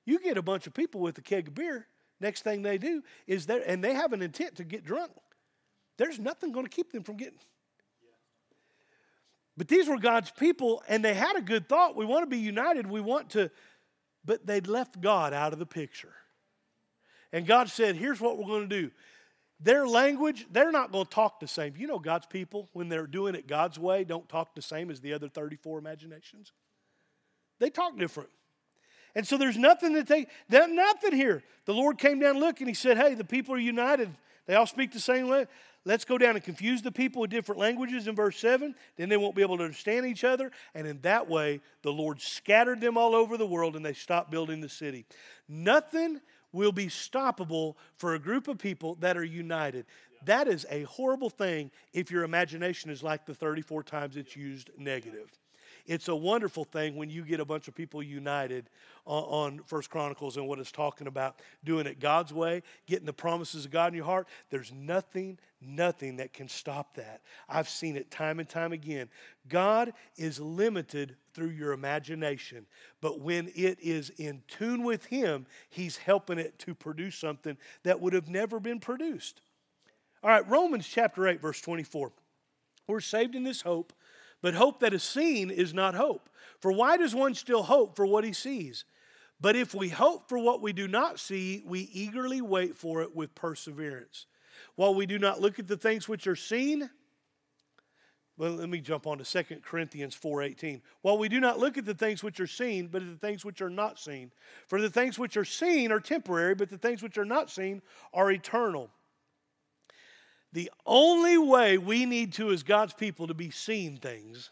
You 0.05 0.19
get 0.19 0.37
a 0.37 0.41
bunch 0.41 0.67
of 0.67 0.73
people 0.73 1.01
with 1.01 1.17
a 1.17 1.21
keg 1.21 1.49
of 1.49 1.55
beer, 1.55 1.87
next 2.19 2.41
thing 2.43 2.61
they 2.61 2.77
do 2.77 3.03
is 3.27 3.45
there, 3.45 3.63
and 3.65 3.83
they 3.83 3.93
have 3.93 4.13
an 4.13 4.21
intent 4.21 4.55
to 4.55 4.63
get 4.63 4.83
drunk. 4.83 5.11
There's 5.97 6.19
nothing 6.19 6.51
going 6.51 6.65
to 6.65 6.71
keep 6.71 6.91
them 6.91 7.03
from 7.03 7.17
getting. 7.17 7.39
But 9.57 9.67
these 9.67 9.87
were 9.87 9.99
God's 9.99 10.31
people, 10.31 10.81
and 10.87 11.03
they 11.03 11.13
had 11.13 11.35
a 11.35 11.41
good 11.41 11.67
thought. 11.67 11.95
We 11.95 12.05
want 12.05 12.23
to 12.23 12.27
be 12.27 12.39
united. 12.39 12.87
We 12.87 13.01
want 13.01 13.31
to, 13.31 13.51
but 14.25 14.45
they'd 14.47 14.67
left 14.67 15.01
God 15.01 15.33
out 15.33 15.53
of 15.53 15.59
the 15.59 15.65
picture. 15.65 16.13
And 17.33 17.45
God 17.45 17.69
said, 17.69 17.95
Here's 17.95 18.19
what 18.19 18.37
we're 18.37 18.47
going 18.47 18.67
to 18.67 18.81
do. 18.81 18.91
Their 19.63 19.85
language, 19.87 20.47
they're 20.51 20.71
not 20.71 20.91
going 20.91 21.05
to 21.05 21.11
talk 21.11 21.39
the 21.39 21.47
same. 21.47 21.73
You 21.77 21.87
know, 21.87 21.99
God's 21.99 22.25
people, 22.25 22.69
when 22.73 22.89
they're 22.89 23.07
doing 23.07 23.35
it 23.35 23.47
God's 23.47 23.77
way, 23.77 24.03
don't 24.03 24.27
talk 24.27 24.55
the 24.55 24.61
same 24.61 24.89
as 24.89 24.99
the 25.01 25.13
other 25.13 25.29
34 25.29 25.77
imaginations. 25.77 26.51
They 27.59 27.69
talk 27.69 27.97
different. 27.97 28.29
And 29.13 29.27
so 29.27 29.37
there's 29.37 29.57
nothing 29.57 29.93
that 29.93 30.07
they, 30.07 30.25
nothing 30.49 31.13
here. 31.13 31.43
The 31.65 31.73
Lord 31.73 31.97
came 31.97 32.19
down, 32.19 32.39
look, 32.39 32.59
and 32.59 32.67
He 32.67 32.73
said, 32.73 32.97
Hey, 32.97 33.13
the 33.13 33.23
people 33.23 33.53
are 33.53 33.59
united. 33.59 34.09
They 34.47 34.55
all 34.55 34.65
speak 34.65 34.91
the 34.91 34.99
same 34.99 35.27
way. 35.27 35.45
Let's 35.83 36.05
go 36.05 36.17
down 36.17 36.35
and 36.35 36.43
confuse 36.43 36.81
the 36.81 36.91
people 36.91 37.21
with 37.21 37.31
different 37.31 37.59
languages 37.59 38.07
in 38.07 38.15
verse 38.15 38.37
7. 38.37 38.75
Then 38.97 39.09
they 39.09 39.17
won't 39.17 39.35
be 39.35 39.41
able 39.41 39.57
to 39.57 39.63
understand 39.63 40.05
each 40.05 40.23
other. 40.23 40.51
And 40.75 40.85
in 40.85 41.01
that 41.01 41.27
way, 41.27 41.61
the 41.81 41.91
Lord 41.91 42.21
scattered 42.21 42.81
them 42.81 42.97
all 42.97 43.15
over 43.15 43.35
the 43.35 43.47
world 43.47 43.75
and 43.75 43.83
they 43.83 43.93
stopped 43.93 44.29
building 44.29 44.61
the 44.61 44.69
city. 44.69 45.05
Nothing 45.47 46.21
will 46.51 46.71
be 46.71 46.87
stoppable 46.87 47.75
for 47.97 48.13
a 48.13 48.19
group 48.19 48.47
of 48.47 48.57
people 48.57 48.95
that 48.95 49.17
are 49.17 49.23
united. 49.23 49.85
That 50.25 50.47
is 50.47 50.65
a 50.69 50.83
horrible 50.83 51.29
thing 51.29 51.71
if 51.93 52.11
your 52.11 52.23
imagination 52.23 52.91
is 52.91 53.01
like 53.01 53.25
the 53.25 53.33
34 53.33 53.83
times 53.83 54.17
it's 54.17 54.35
used 54.35 54.69
negative. 54.77 55.31
It's 55.85 56.07
a 56.07 56.15
wonderful 56.15 56.63
thing 56.63 56.95
when 56.95 57.09
you 57.09 57.23
get 57.23 57.39
a 57.39 57.45
bunch 57.45 57.67
of 57.67 57.75
people 57.75 58.01
united 58.03 58.69
on, 59.05 59.23
on 59.23 59.63
First 59.65 59.89
Chronicles 59.89 60.37
and 60.37 60.47
what 60.47 60.59
it's 60.59 60.71
talking 60.71 61.07
about, 61.07 61.39
doing 61.63 61.85
it 61.85 61.99
God's 61.99 62.33
way, 62.33 62.63
getting 62.87 63.05
the 63.05 63.13
promises 63.13 63.65
of 63.65 63.71
God 63.71 63.93
in 63.93 63.97
your 63.97 64.05
heart. 64.05 64.27
There's 64.49 64.71
nothing, 64.71 65.39
nothing 65.61 66.17
that 66.17 66.33
can 66.33 66.47
stop 66.47 66.95
that. 66.95 67.21
I've 67.49 67.69
seen 67.69 67.95
it 67.95 68.11
time 68.11 68.39
and 68.39 68.47
time 68.47 68.71
again. 68.71 69.09
God 69.47 69.93
is 70.17 70.39
limited 70.39 71.15
through 71.33 71.49
your 71.49 71.71
imagination, 71.71 72.65
but 72.99 73.21
when 73.21 73.51
it 73.55 73.79
is 73.81 74.09
in 74.17 74.43
tune 74.47 74.83
with 74.83 75.05
Him, 75.05 75.45
He's 75.69 75.97
helping 75.97 76.39
it 76.39 76.59
to 76.59 76.75
produce 76.75 77.15
something 77.15 77.57
that 77.83 77.99
would 77.99 78.13
have 78.13 78.29
never 78.29 78.59
been 78.59 78.79
produced. 78.79 79.41
All 80.23 80.29
right, 80.29 80.47
Romans 80.47 80.87
chapter 80.87 81.27
8, 81.27 81.41
verse 81.41 81.61
24. 81.61 82.11
We're 82.87 82.99
saved 82.99 83.35
in 83.35 83.43
this 83.43 83.61
hope 83.61 83.93
but 84.41 84.53
hope 84.53 84.79
that 84.79 84.93
is 84.93 85.03
seen 85.03 85.49
is 85.49 85.73
not 85.73 85.95
hope. 85.95 86.29
For 86.59 86.71
why 86.71 86.97
does 86.97 87.15
one 87.15 87.33
still 87.33 87.63
hope 87.63 87.95
for 87.95 88.05
what 88.05 88.23
he 88.23 88.33
sees? 88.33 88.85
But 89.39 89.55
if 89.55 89.73
we 89.73 89.89
hope 89.89 90.29
for 90.29 90.37
what 90.37 90.61
we 90.61 90.71
do 90.71 90.87
not 90.87 91.19
see, 91.19 91.63
we 91.65 91.89
eagerly 91.91 92.41
wait 92.41 92.77
for 92.77 93.01
it 93.01 93.15
with 93.15 93.33
perseverance. 93.33 94.27
While 94.75 94.93
we 94.93 95.07
do 95.07 95.17
not 95.17 95.41
look 95.41 95.57
at 95.57 95.67
the 95.67 95.77
things 95.77 96.07
which 96.07 96.27
are 96.27 96.35
seen, 96.35 96.89
well, 98.37 98.51
let 98.51 98.69
me 98.69 98.79
jump 98.79 99.07
on 99.07 99.17
to 99.17 99.23
2 99.23 99.61
Corinthians 99.61 100.15
4:18. 100.15 100.81
While 101.01 101.17
we 101.17 101.29
do 101.29 101.39
not 101.39 101.59
look 101.59 101.77
at 101.77 101.85
the 101.85 101.93
things 101.93 102.23
which 102.23 102.39
are 102.39 102.47
seen, 102.47 102.87
but 102.87 103.01
at 103.01 103.07
the 103.07 103.27
things 103.27 103.43
which 103.43 103.61
are 103.61 103.69
not 103.69 103.99
seen. 103.99 104.31
For 104.67 104.81
the 104.81 104.89
things 104.89 105.19
which 105.19 105.37
are 105.37 105.45
seen 105.45 105.91
are 105.91 105.99
temporary, 105.99 106.55
but 106.55 106.69
the 106.69 106.77
things 106.77 107.03
which 107.03 107.17
are 107.17 107.25
not 107.25 107.49
seen 107.49 107.81
are 108.13 108.31
eternal. 108.31 108.89
The 110.53 110.71
only 110.85 111.37
way 111.37 111.77
we 111.77 112.05
need 112.05 112.33
to, 112.33 112.51
as 112.51 112.63
God's 112.63 112.93
people, 112.93 113.27
to 113.27 113.33
be 113.33 113.51
seeing 113.51 113.97
things 113.97 114.49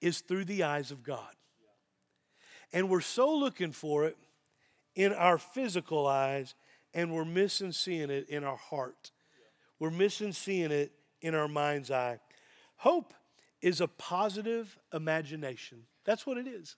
is 0.00 0.20
through 0.20 0.46
the 0.46 0.62
eyes 0.62 0.90
of 0.90 1.02
God. 1.02 1.34
And 2.72 2.88
we're 2.88 3.00
so 3.00 3.34
looking 3.34 3.72
for 3.72 4.04
it 4.04 4.16
in 4.94 5.12
our 5.12 5.38
physical 5.38 6.06
eyes, 6.06 6.54
and 6.94 7.12
we're 7.12 7.24
missing 7.24 7.72
seeing 7.72 8.10
it 8.10 8.28
in 8.28 8.44
our 8.44 8.56
heart. 8.56 9.10
We're 9.78 9.90
missing 9.90 10.32
seeing 10.32 10.70
it 10.70 10.92
in 11.20 11.34
our 11.34 11.48
mind's 11.48 11.90
eye. 11.90 12.18
Hope 12.76 13.14
is 13.60 13.80
a 13.80 13.88
positive 13.88 14.78
imagination. 14.92 15.82
That's 16.04 16.26
what 16.26 16.38
it 16.38 16.46
is. 16.46 16.76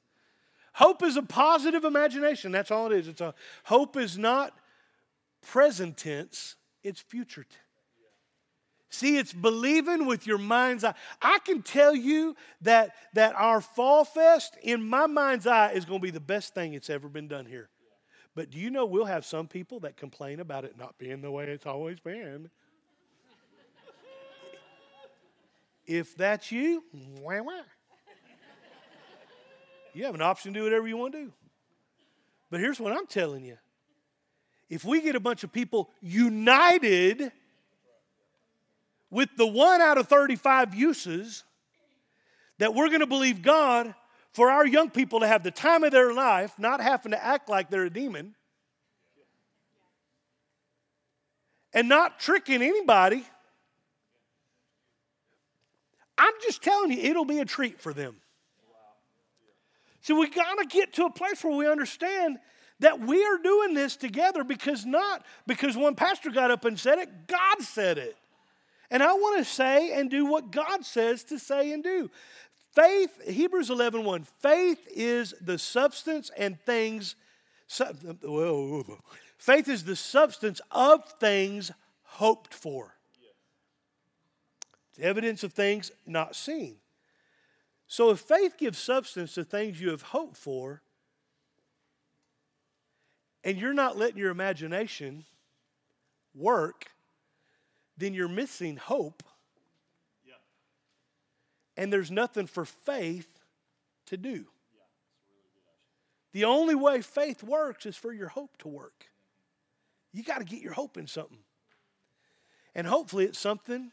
Hope 0.72 1.02
is 1.02 1.16
a 1.16 1.22
positive 1.22 1.84
imagination. 1.84 2.52
That's 2.52 2.70
all 2.70 2.90
it 2.90 2.98
is. 2.98 3.08
It's 3.08 3.20
a 3.20 3.34
hope 3.64 3.96
is 3.96 4.16
not 4.16 4.54
present 5.42 5.96
tense, 5.96 6.56
it's 6.82 7.00
future 7.00 7.44
tense. 7.44 7.69
See, 8.90 9.16
it's 9.16 9.32
believing 9.32 10.06
with 10.06 10.26
your 10.26 10.38
mind's 10.38 10.82
eye. 10.82 10.94
I 11.22 11.38
can 11.44 11.62
tell 11.62 11.94
you 11.94 12.34
that, 12.62 12.90
that 13.14 13.36
our 13.36 13.60
Fall 13.60 14.04
Fest, 14.04 14.56
in 14.62 14.82
my 14.82 15.06
mind's 15.06 15.46
eye, 15.46 15.72
is 15.72 15.84
going 15.84 16.00
to 16.00 16.02
be 16.02 16.10
the 16.10 16.18
best 16.18 16.54
thing 16.54 16.74
it's 16.74 16.90
ever 16.90 17.08
been 17.08 17.28
done 17.28 17.46
here. 17.46 17.70
But 18.34 18.50
do 18.50 18.58
you 18.58 18.68
know 18.68 18.86
we'll 18.86 19.04
have 19.04 19.24
some 19.24 19.46
people 19.46 19.80
that 19.80 19.96
complain 19.96 20.40
about 20.40 20.64
it 20.64 20.76
not 20.76 20.98
being 20.98 21.20
the 21.20 21.30
way 21.30 21.44
it's 21.44 21.66
always 21.66 22.00
been? 22.00 22.50
if 25.86 26.16
that's 26.16 26.50
you, 26.50 26.82
wah, 27.20 27.42
wah. 27.42 27.62
you 29.94 30.04
have 30.04 30.14
an 30.16 30.22
option 30.22 30.52
to 30.52 30.60
do 30.60 30.64
whatever 30.64 30.88
you 30.88 30.96
want 30.96 31.12
to 31.12 31.24
do. 31.26 31.32
But 32.50 32.58
here's 32.58 32.80
what 32.80 32.92
I'm 32.92 33.06
telling 33.06 33.44
you 33.44 33.56
if 34.68 34.84
we 34.84 35.00
get 35.00 35.16
a 35.16 35.20
bunch 35.20 35.44
of 35.44 35.52
people 35.52 35.90
united, 36.00 37.32
with 39.10 39.28
the 39.36 39.46
one 39.46 39.80
out 39.80 39.98
of 39.98 40.08
35 40.08 40.74
uses 40.74 41.44
that 42.58 42.74
we're 42.74 42.88
going 42.88 43.00
to 43.00 43.06
believe 43.06 43.42
God 43.42 43.94
for 44.32 44.50
our 44.50 44.66
young 44.66 44.90
people 44.90 45.20
to 45.20 45.26
have 45.26 45.42
the 45.42 45.50
time 45.50 45.82
of 45.82 45.90
their 45.90 46.12
life, 46.12 46.52
not 46.58 46.80
having 46.80 47.12
to 47.12 47.24
act 47.24 47.48
like 47.48 47.70
they're 47.70 47.84
a 47.84 47.90
demon, 47.90 48.34
and 51.72 51.88
not 51.88 52.20
tricking 52.20 52.62
anybody. 52.62 53.24
I'm 56.16 56.34
just 56.42 56.62
telling 56.62 56.92
you, 56.92 56.98
it'll 56.98 57.24
be 57.24 57.38
a 57.38 57.44
treat 57.44 57.80
for 57.80 57.92
them. 57.92 58.16
See, 60.02 60.12
we 60.12 60.28
got 60.28 60.54
to 60.58 60.66
get 60.66 60.94
to 60.94 61.04
a 61.04 61.10
place 61.10 61.42
where 61.42 61.56
we 61.56 61.66
understand 61.68 62.38
that 62.80 63.00
we 63.00 63.24
are 63.24 63.38
doing 63.38 63.74
this 63.74 63.96
together 63.96 64.42
because 64.44 64.86
not 64.86 65.24
because 65.46 65.76
one 65.76 65.94
pastor 65.94 66.30
got 66.30 66.50
up 66.50 66.64
and 66.64 66.78
said 66.78 66.98
it, 66.98 67.26
God 67.26 67.60
said 67.60 67.98
it. 67.98 68.16
And 68.90 69.02
I 69.02 69.12
want 69.12 69.38
to 69.38 69.44
say 69.44 69.92
and 69.92 70.10
do 70.10 70.26
what 70.26 70.50
God 70.50 70.84
says 70.84 71.22
to 71.24 71.38
say 71.38 71.72
and 71.72 71.82
do. 71.82 72.10
Faith, 72.72 73.28
Hebrews 73.28 73.70
11 73.70 74.04
1, 74.04 74.24
faith 74.40 74.86
is 74.94 75.34
the 75.40 75.58
substance 75.58 76.30
and 76.36 76.60
things. 76.60 77.16
Faith 79.38 79.68
is 79.68 79.84
the 79.84 79.96
substance 79.96 80.60
of 80.70 81.04
things 81.20 81.70
hoped 82.02 82.52
for. 82.52 82.96
It's 84.90 85.00
evidence 85.00 85.44
of 85.44 85.52
things 85.52 85.90
not 86.06 86.34
seen. 86.34 86.76
So 87.86 88.10
if 88.10 88.20
faith 88.20 88.56
gives 88.56 88.78
substance 88.78 89.34
to 89.34 89.44
things 89.44 89.80
you 89.80 89.90
have 89.90 90.02
hoped 90.02 90.36
for, 90.36 90.82
and 93.42 93.56
you're 93.56 93.72
not 93.72 93.96
letting 93.96 94.18
your 94.18 94.30
imagination 94.30 95.24
work, 96.34 96.86
then 98.00 98.14
you're 98.14 98.28
missing 98.28 98.76
hope. 98.76 99.22
Yeah. 100.26 100.34
And 101.76 101.92
there's 101.92 102.10
nothing 102.10 102.46
for 102.46 102.64
faith 102.64 103.28
to 104.06 104.16
do. 104.16 104.30
Yeah, 104.30 104.38
really 104.38 104.46
the 106.32 106.44
only 106.44 106.74
way 106.74 107.02
faith 107.02 107.42
works 107.42 107.86
is 107.86 107.96
for 107.96 108.12
your 108.12 108.28
hope 108.28 108.56
to 108.58 108.68
work. 108.68 109.06
You 110.12 110.22
got 110.22 110.38
to 110.38 110.44
get 110.44 110.60
your 110.60 110.72
hope 110.72 110.96
in 110.96 111.06
something. 111.06 111.38
And 112.74 112.86
hopefully 112.86 113.24
it's 113.24 113.38
something 113.38 113.90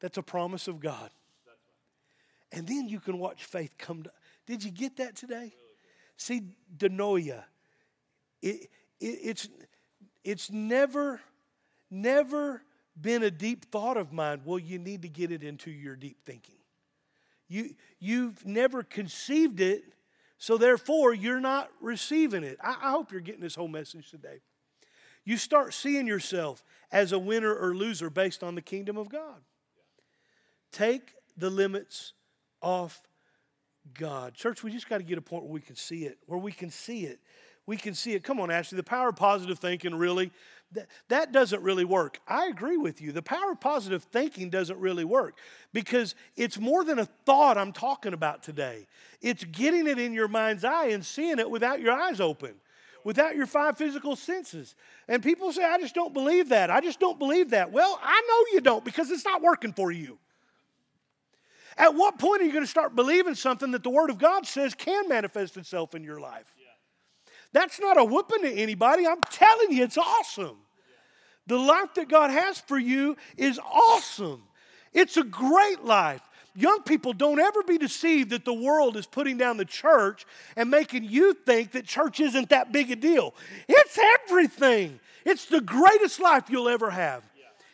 that's 0.00 0.18
a 0.18 0.22
promise 0.22 0.68
of 0.68 0.80
God. 0.80 1.10
And 2.52 2.66
then 2.66 2.88
you 2.88 3.00
can 3.00 3.18
watch 3.18 3.44
faith 3.44 3.74
come 3.78 4.02
to. 4.04 4.10
Did 4.46 4.64
you 4.64 4.70
get 4.70 4.96
that 4.96 5.16
today? 5.16 5.52
See, 6.16 6.42
dianoia. 6.76 7.44
It, 8.40 8.70
it, 9.00 9.06
it's, 9.06 9.48
it's 10.24 10.50
never, 10.50 11.20
never 11.90 12.62
been 13.00 13.22
a 13.22 13.30
deep 13.30 13.70
thought 13.70 13.96
of 13.96 14.12
mine. 14.12 14.40
Well, 14.44 14.58
you 14.58 14.78
need 14.78 15.02
to 15.02 15.08
get 15.08 15.30
it 15.30 15.42
into 15.42 15.70
your 15.70 15.96
deep 15.96 16.18
thinking. 16.24 16.56
You, 17.48 17.74
you've 17.98 18.44
never 18.44 18.82
conceived 18.82 19.60
it, 19.60 19.84
so 20.36 20.58
therefore 20.58 21.14
you're 21.14 21.40
not 21.40 21.70
receiving 21.80 22.44
it. 22.44 22.58
I, 22.62 22.76
I 22.82 22.90
hope 22.90 23.10
you're 23.10 23.20
getting 23.20 23.40
this 23.40 23.54
whole 23.54 23.68
message 23.68 24.10
today. 24.10 24.40
You 25.24 25.36
start 25.36 25.74
seeing 25.74 26.06
yourself 26.06 26.64
as 26.90 27.12
a 27.12 27.18
winner 27.18 27.54
or 27.54 27.74
loser 27.74 28.10
based 28.10 28.42
on 28.42 28.54
the 28.54 28.62
kingdom 28.62 28.96
of 28.96 29.08
God. 29.08 29.42
Take 30.72 31.14
the 31.36 31.50
limits 31.50 32.12
off 32.62 33.02
God. 33.94 34.34
Church, 34.34 34.62
we 34.62 34.70
just 34.70 34.88
got 34.88 34.98
to 34.98 35.04
get 35.04 35.18
a 35.18 35.22
point 35.22 35.44
where 35.44 35.52
we 35.52 35.60
can 35.60 35.76
see 35.76 36.04
it, 36.04 36.18
where 36.26 36.38
we 36.38 36.52
can 36.52 36.70
see 36.70 37.04
it. 37.04 37.20
We 37.66 37.76
can 37.76 37.94
see 37.94 38.14
it. 38.14 38.24
Come 38.24 38.40
on, 38.40 38.50
Ashley. 38.50 38.76
The 38.76 38.82
power 38.82 39.10
of 39.10 39.16
positive 39.16 39.58
thinking 39.58 39.94
really, 39.94 40.32
that, 40.72 40.88
that 41.08 41.32
doesn't 41.32 41.62
really 41.62 41.84
work. 41.84 42.20
I 42.26 42.46
agree 42.46 42.76
with 42.76 43.00
you. 43.00 43.12
The 43.12 43.22
power 43.22 43.52
of 43.52 43.60
positive 43.60 44.04
thinking 44.04 44.50
doesn't 44.50 44.78
really 44.78 45.04
work 45.04 45.38
because 45.72 46.14
it's 46.36 46.58
more 46.58 46.84
than 46.84 46.98
a 46.98 47.06
thought 47.26 47.56
I'm 47.56 47.72
talking 47.72 48.12
about 48.12 48.42
today. 48.42 48.86
It's 49.20 49.44
getting 49.44 49.86
it 49.86 49.98
in 49.98 50.12
your 50.12 50.28
mind's 50.28 50.64
eye 50.64 50.88
and 50.88 51.04
seeing 51.04 51.38
it 51.38 51.50
without 51.50 51.80
your 51.80 51.92
eyes 51.92 52.20
open 52.20 52.54
without 53.04 53.34
your 53.34 53.46
five 53.46 53.78
physical 53.78 54.16
senses. 54.16 54.74
And 55.08 55.22
people 55.22 55.50
say, 55.50 55.64
I 55.64 55.78
just 55.78 55.94
don't 55.94 56.12
believe 56.12 56.50
that. 56.50 56.70
I 56.70 56.80
just 56.82 57.00
don't 57.00 57.18
believe 57.18 57.50
that. 57.50 57.72
Well, 57.72 57.98
I 58.02 58.22
know 58.28 58.52
you 58.52 58.60
don't 58.60 58.84
because 58.84 59.10
it's 59.10 59.24
not 59.24 59.40
working 59.40 59.72
for 59.72 59.90
you. 59.90 60.18
At 61.78 61.94
what 61.94 62.18
point 62.18 62.42
are 62.42 62.44
you 62.44 62.52
going 62.52 62.64
to 62.64 62.70
start 62.70 62.96
believing 62.96 63.34
something 63.34 63.70
that 63.70 63.82
the 63.82 63.90
Word 63.90 64.10
of 64.10 64.18
God 64.18 64.46
says 64.46 64.74
can 64.74 65.08
manifest 65.08 65.56
itself 65.56 65.94
in 65.94 66.02
your 66.02 66.20
life? 66.20 66.52
That's 67.52 67.80
not 67.80 67.98
a 67.98 68.04
whooping 68.04 68.42
to 68.42 68.52
anybody. 68.52 69.06
I'm 69.06 69.22
telling 69.22 69.72
you, 69.72 69.84
it's 69.84 69.98
awesome. 69.98 70.56
The 71.46 71.58
life 71.58 71.94
that 71.94 72.08
God 72.08 72.30
has 72.30 72.58
for 72.58 72.78
you 72.78 73.16
is 73.36 73.58
awesome. 73.58 74.42
It's 74.92 75.16
a 75.16 75.24
great 75.24 75.84
life. 75.84 76.20
Young 76.54 76.82
people, 76.82 77.12
don't 77.12 77.38
ever 77.38 77.62
be 77.62 77.78
deceived 77.78 78.30
that 78.30 78.44
the 78.44 78.52
world 78.52 78.96
is 78.96 79.06
putting 79.06 79.38
down 79.38 79.56
the 79.56 79.64
church 79.64 80.26
and 80.56 80.70
making 80.70 81.04
you 81.04 81.32
think 81.32 81.72
that 81.72 81.86
church 81.86 82.20
isn't 82.20 82.48
that 82.50 82.72
big 82.72 82.90
a 82.90 82.96
deal. 82.96 83.34
It's 83.68 83.98
everything, 84.24 84.98
it's 85.24 85.46
the 85.46 85.60
greatest 85.60 86.20
life 86.20 86.50
you'll 86.50 86.68
ever 86.68 86.90
have 86.90 87.22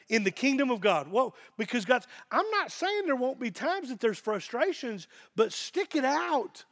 in 0.09 0.22
the 0.22 0.31
kingdom 0.31 0.70
of 0.70 0.81
God. 0.81 1.11
Well, 1.11 1.35
because 1.57 1.85
God's, 1.85 2.07
I'm 2.31 2.49
not 2.51 2.70
saying 2.70 3.07
there 3.07 3.16
won't 3.16 3.41
be 3.41 3.51
times 3.51 3.89
that 3.89 4.01
there's 4.01 4.18
frustrations, 4.18 5.09
but 5.35 5.53
stick 5.53 5.97
it 5.97 6.05
out. 6.05 6.64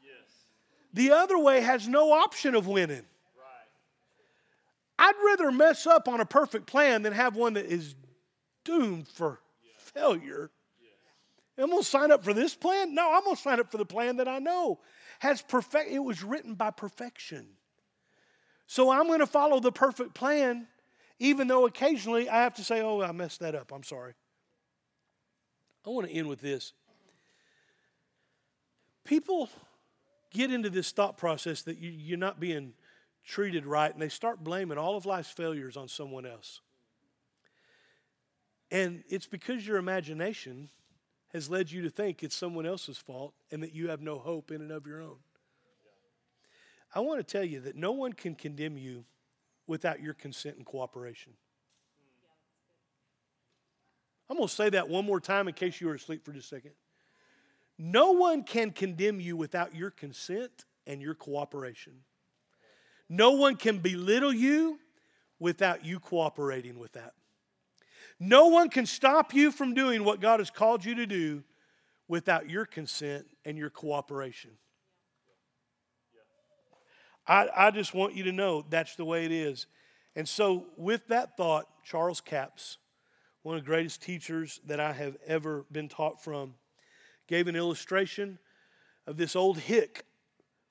The 0.92 1.12
other 1.12 1.38
way 1.38 1.60
has 1.60 1.88
no 1.88 2.12
option 2.12 2.54
of 2.54 2.66
winning. 2.66 3.04
I'd 4.98 5.14
rather 5.24 5.50
mess 5.50 5.86
up 5.86 6.06
on 6.06 6.20
a 6.20 6.26
perfect 6.26 6.66
plan 6.66 7.02
than 7.02 7.12
have 7.12 7.34
one 7.34 7.54
that 7.54 7.66
is 7.66 7.94
doomed 8.64 9.08
for 9.08 9.40
failure. 9.78 10.50
I'm 11.58 11.70
going 11.70 11.82
to 11.82 11.88
sign 11.88 12.10
up 12.10 12.24
for 12.24 12.32
this 12.32 12.54
plan? 12.54 12.94
No, 12.94 13.12
I'm 13.12 13.24
going 13.24 13.36
to 13.36 13.42
sign 13.42 13.60
up 13.60 13.70
for 13.70 13.78
the 13.78 13.84
plan 13.84 14.16
that 14.16 14.28
I 14.28 14.38
know 14.38 14.80
has 15.18 15.42
perfect. 15.42 15.90
It 15.90 16.00
was 16.00 16.22
written 16.24 16.54
by 16.54 16.70
perfection. 16.70 17.46
So 18.66 18.90
I'm 18.90 19.06
going 19.06 19.20
to 19.20 19.26
follow 19.26 19.60
the 19.60 19.70
perfect 19.70 20.14
plan, 20.14 20.66
even 21.18 21.46
though 21.46 21.66
occasionally 21.66 22.28
I 22.28 22.42
have 22.42 22.54
to 22.54 22.64
say, 22.64 22.80
oh, 22.80 23.02
I 23.02 23.12
messed 23.12 23.40
that 23.40 23.54
up. 23.54 23.70
I'm 23.72 23.84
sorry. 23.84 24.14
I 25.86 25.90
want 25.90 26.08
to 26.08 26.12
end 26.12 26.28
with 26.28 26.40
this. 26.40 26.72
People 29.04 29.48
get 30.32 30.50
into 30.50 30.70
this 30.70 30.90
thought 30.92 31.16
process 31.16 31.62
that 31.62 31.78
you're 31.78 32.18
not 32.18 32.40
being 32.40 32.72
treated 33.24 33.66
right, 33.66 33.92
and 33.92 34.02
they 34.02 34.08
start 34.08 34.42
blaming 34.42 34.78
all 34.78 34.96
of 34.96 35.06
life's 35.06 35.30
failures 35.30 35.76
on 35.76 35.88
someone 35.88 36.26
else. 36.26 36.60
And 38.70 39.04
it's 39.08 39.26
because 39.26 39.66
your 39.66 39.76
imagination 39.76 40.70
has 41.32 41.50
led 41.50 41.70
you 41.70 41.82
to 41.82 41.90
think 41.90 42.22
it's 42.22 42.34
someone 42.34 42.66
else's 42.66 42.98
fault 42.98 43.34
and 43.50 43.62
that 43.62 43.74
you 43.74 43.88
have 43.88 44.00
no 44.00 44.18
hope 44.18 44.50
in 44.50 44.60
and 44.60 44.70
of 44.70 44.86
your 44.86 45.02
own. 45.02 45.18
I 46.94 47.00
want 47.00 47.20
to 47.20 47.24
tell 47.24 47.44
you 47.44 47.60
that 47.60 47.76
no 47.76 47.92
one 47.92 48.12
can 48.12 48.34
condemn 48.34 48.76
you 48.76 49.04
without 49.66 50.00
your 50.00 50.14
consent 50.14 50.56
and 50.56 50.66
cooperation. 50.66 51.32
I'm 54.28 54.36
going 54.36 54.48
to 54.48 54.54
say 54.54 54.70
that 54.70 54.88
one 54.88 55.04
more 55.04 55.20
time 55.20 55.48
in 55.48 55.54
case 55.54 55.80
you 55.80 55.86
were 55.86 55.94
asleep 55.94 56.24
for 56.24 56.32
just 56.32 56.52
a 56.52 56.56
second. 56.56 56.72
No 57.78 58.12
one 58.12 58.44
can 58.44 58.70
condemn 58.70 59.20
you 59.20 59.36
without 59.36 59.74
your 59.74 59.90
consent 59.90 60.64
and 60.86 61.00
your 61.00 61.14
cooperation. 61.14 61.92
No 63.08 63.32
one 63.32 63.56
can 63.56 63.78
belittle 63.78 64.32
you 64.32 64.78
without 65.38 65.84
you 65.84 65.98
cooperating 66.00 66.78
with 66.78 66.92
that. 66.92 67.14
No 68.18 68.46
one 68.46 68.70
can 68.70 68.86
stop 68.86 69.34
you 69.34 69.50
from 69.50 69.74
doing 69.74 70.04
what 70.04 70.20
God 70.20 70.40
has 70.40 70.50
called 70.50 70.84
you 70.84 70.94
to 70.94 71.06
do 71.06 71.42
without 72.08 72.48
your 72.48 72.64
consent 72.64 73.26
and 73.44 73.58
your 73.58 73.70
cooperation. 73.70 74.50
I, 77.26 77.48
I 77.56 77.70
just 77.70 77.94
want 77.94 78.14
you 78.14 78.24
to 78.24 78.32
know 78.32 78.64
that's 78.68 78.96
the 78.96 79.04
way 79.04 79.24
it 79.24 79.32
is. 79.32 79.66
And 80.14 80.28
so, 80.28 80.66
with 80.76 81.08
that 81.08 81.36
thought, 81.36 81.66
Charles 81.84 82.20
Capps, 82.20 82.78
one 83.42 83.56
of 83.56 83.62
the 83.62 83.66
greatest 83.66 84.02
teachers 84.02 84.60
that 84.66 84.78
I 84.78 84.92
have 84.92 85.16
ever 85.26 85.64
been 85.72 85.88
taught 85.88 86.22
from, 86.22 86.54
gave 87.32 87.48
an 87.48 87.56
illustration 87.56 88.38
of 89.06 89.16
this 89.16 89.34
old 89.34 89.56
hick 89.56 90.04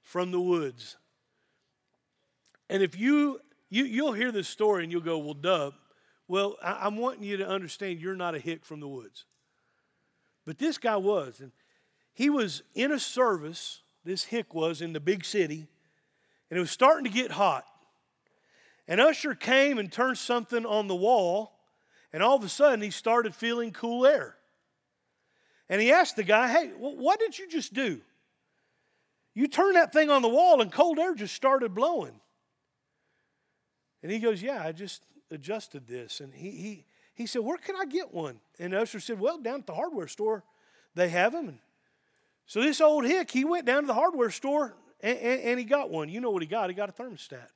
from 0.04 0.30
the 0.30 0.40
woods. 0.40 0.96
And 2.70 2.84
if 2.84 2.96
you, 2.96 3.42
you 3.72 3.86
you'll 3.86 4.14
hear 4.14 4.32
this 4.32 4.48
story 4.48 4.84
and 4.84 4.92
you'll 4.92 5.02
go, 5.02 5.18
well, 5.18 5.34
duh, 5.34 5.72
well, 6.28 6.58
I, 6.62 6.86
am 6.86 6.98
wanting 6.98 7.24
you 7.24 7.38
to 7.38 7.48
understand 7.48 8.00
you're 8.00 8.16
not 8.16 8.36
a 8.36 8.40
hick 8.40 8.64
from 8.64 8.80
the 8.80 8.88
woods. 8.88 9.26
But 10.46 10.60
this 10.60 10.78
guy 10.78 10.98
was. 10.98 11.40
And 11.40 11.52
he 12.14 12.30
was 12.30 12.62
in 12.76 12.92
a 12.92 13.00
service, 13.00 13.82
this 14.06 14.26
hick 14.26 14.54
was 14.54 14.84
in 14.84 14.94
the 14.94 15.00
big 15.00 15.26
city, 15.26 15.66
and 16.52 16.58
it 16.58 16.60
was 16.60 16.70
starting 16.70 17.06
to 17.06 17.10
get 17.10 17.32
hot. 17.32 17.66
And 18.88 19.02
Usher 19.02 19.34
came 19.34 19.80
and 19.80 19.92
turned 19.92 20.20
something 20.20 20.68
on 20.68 20.88
the 20.88 20.96
wall, 20.96 21.54
and 22.14 22.22
all 22.22 22.36
of 22.36 22.44
a 22.44 22.50
sudden 22.50 22.82
he 22.82 22.92
started 22.92 23.34
feeling 23.34 23.72
cool 23.72 24.06
air. 24.06 24.36
And 25.72 25.80
he 25.80 25.94
asked 25.94 26.18
the 26.18 26.24
guy, 26.24 26.50
Hey, 26.50 26.68
what 26.78 27.18
did 27.20 27.40
you 27.40 27.48
just 27.48 27.74
do? 27.74 28.02
You 29.34 29.48
turned 29.48 29.78
that 29.78 29.94
thing 29.94 30.10
on 30.10 30.22
the 30.22 30.28
wall, 30.28 30.62
and 30.62 30.70
cold 30.70 31.00
air 31.00 31.16
just 31.16 31.34
started 31.34 31.74
blowing. 31.74 32.20
And 34.04 34.12
he 34.12 34.20
goes, 34.20 34.44
Yeah, 34.44 34.62
I 34.64 34.74
just 34.74 35.02
adjusted 35.32 35.88
this. 35.88 36.20
And 36.20 36.34
he, 36.34 36.52
he, 36.52 36.86
he 37.14 37.26
said, 37.26 37.42
Where 37.42 37.58
can 37.58 37.78
I 37.78 37.86
get 37.86 38.14
one? 38.14 38.42
And 38.60 38.74
the 38.74 38.82
Usher 38.82 39.00
said, 39.00 39.18
Well, 39.18 39.38
down 39.38 39.62
at 39.62 39.66
the 39.66 39.74
hardware 39.74 40.10
store, 40.10 40.44
they 40.94 41.08
have 41.08 41.32
them. 41.32 41.48
And 41.48 41.60
so 42.48 42.62
this 42.62 42.82
old 42.82 43.06
hick, 43.06 43.32
he 43.32 43.46
went 43.46 43.66
down 43.66 43.84
to 43.84 43.88
the 43.88 43.94
hardware 43.94 44.30
store 44.30 44.76
and, 45.00 45.18
and, 45.20 45.42
and 45.42 45.60
he 45.60 45.64
got 45.64 45.90
one. 45.90 46.10
You 46.10 46.20
know 46.20 46.32
what 46.32 46.42
he 46.42 46.50
got? 46.50 46.70
He 46.70 46.76
got 46.76 46.90
a 46.90 46.92
thermostat. 46.92 47.48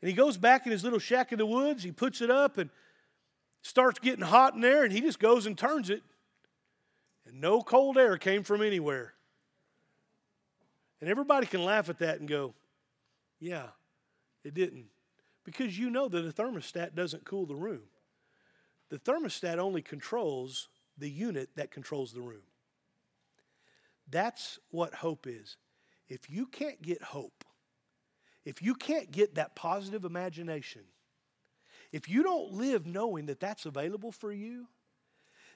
And 0.00 0.08
he 0.08 0.12
goes 0.12 0.36
back 0.36 0.66
in 0.66 0.72
his 0.72 0.84
little 0.84 1.00
shack 1.00 1.32
in 1.32 1.38
the 1.38 1.46
woods, 1.46 1.82
he 1.82 1.90
puts 1.90 2.20
it 2.20 2.30
up 2.30 2.58
and 2.58 2.70
starts 3.60 3.98
getting 3.98 4.24
hot 4.24 4.54
in 4.54 4.60
there, 4.60 4.84
and 4.84 4.92
he 4.92 5.00
just 5.00 5.18
goes 5.18 5.46
and 5.46 5.58
turns 5.58 5.90
it. 5.90 6.04
And 7.32 7.40
no 7.40 7.62
cold 7.62 7.98
air 7.98 8.18
came 8.18 8.44
from 8.44 8.62
anywhere. 8.62 9.14
And 11.00 11.10
everybody 11.10 11.46
can 11.46 11.64
laugh 11.64 11.88
at 11.88 11.98
that 11.98 12.20
and 12.20 12.28
go, 12.28 12.54
Yeah, 13.40 13.68
it 14.44 14.54
didn't 14.54 14.86
because 15.44 15.76
you 15.76 15.90
know 15.90 16.08
that 16.08 16.24
a 16.24 16.30
thermostat 16.30 16.94
doesn't 16.94 17.24
cool 17.24 17.46
the 17.46 17.56
room. 17.56 17.82
The 18.90 18.98
thermostat 18.98 19.58
only 19.58 19.82
controls 19.82 20.68
the 20.96 21.10
unit 21.10 21.50
that 21.56 21.70
controls 21.70 22.12
the 22.12 22.20
room. 22.20 22.42
That's 24.08 24.58
what 24.70 24.94
hope 24.94 25.26
is. 25.26 25.56
If 26.08 26.28
you 26.30 26.46
can't 26.46 26.80
get 26.82 27.02
hope, 27.02 27.44
if 28.44 28.60
you 28.60 28.74
can't 28.74 29.10
get 29.10 29.36
that 29.36 29.56
positive 29.56 30.04
imagination, 30.04 30.82
if 31.90 32.08
you 32.08 32.22
don't 32.22 32.52
live 32.52 32.86
knowing 32.86 33.26
that 33.26 33.40
that's 33.40 33.66
available 33.66 34.12
for 34.12 34.32
you, 34.32 34.66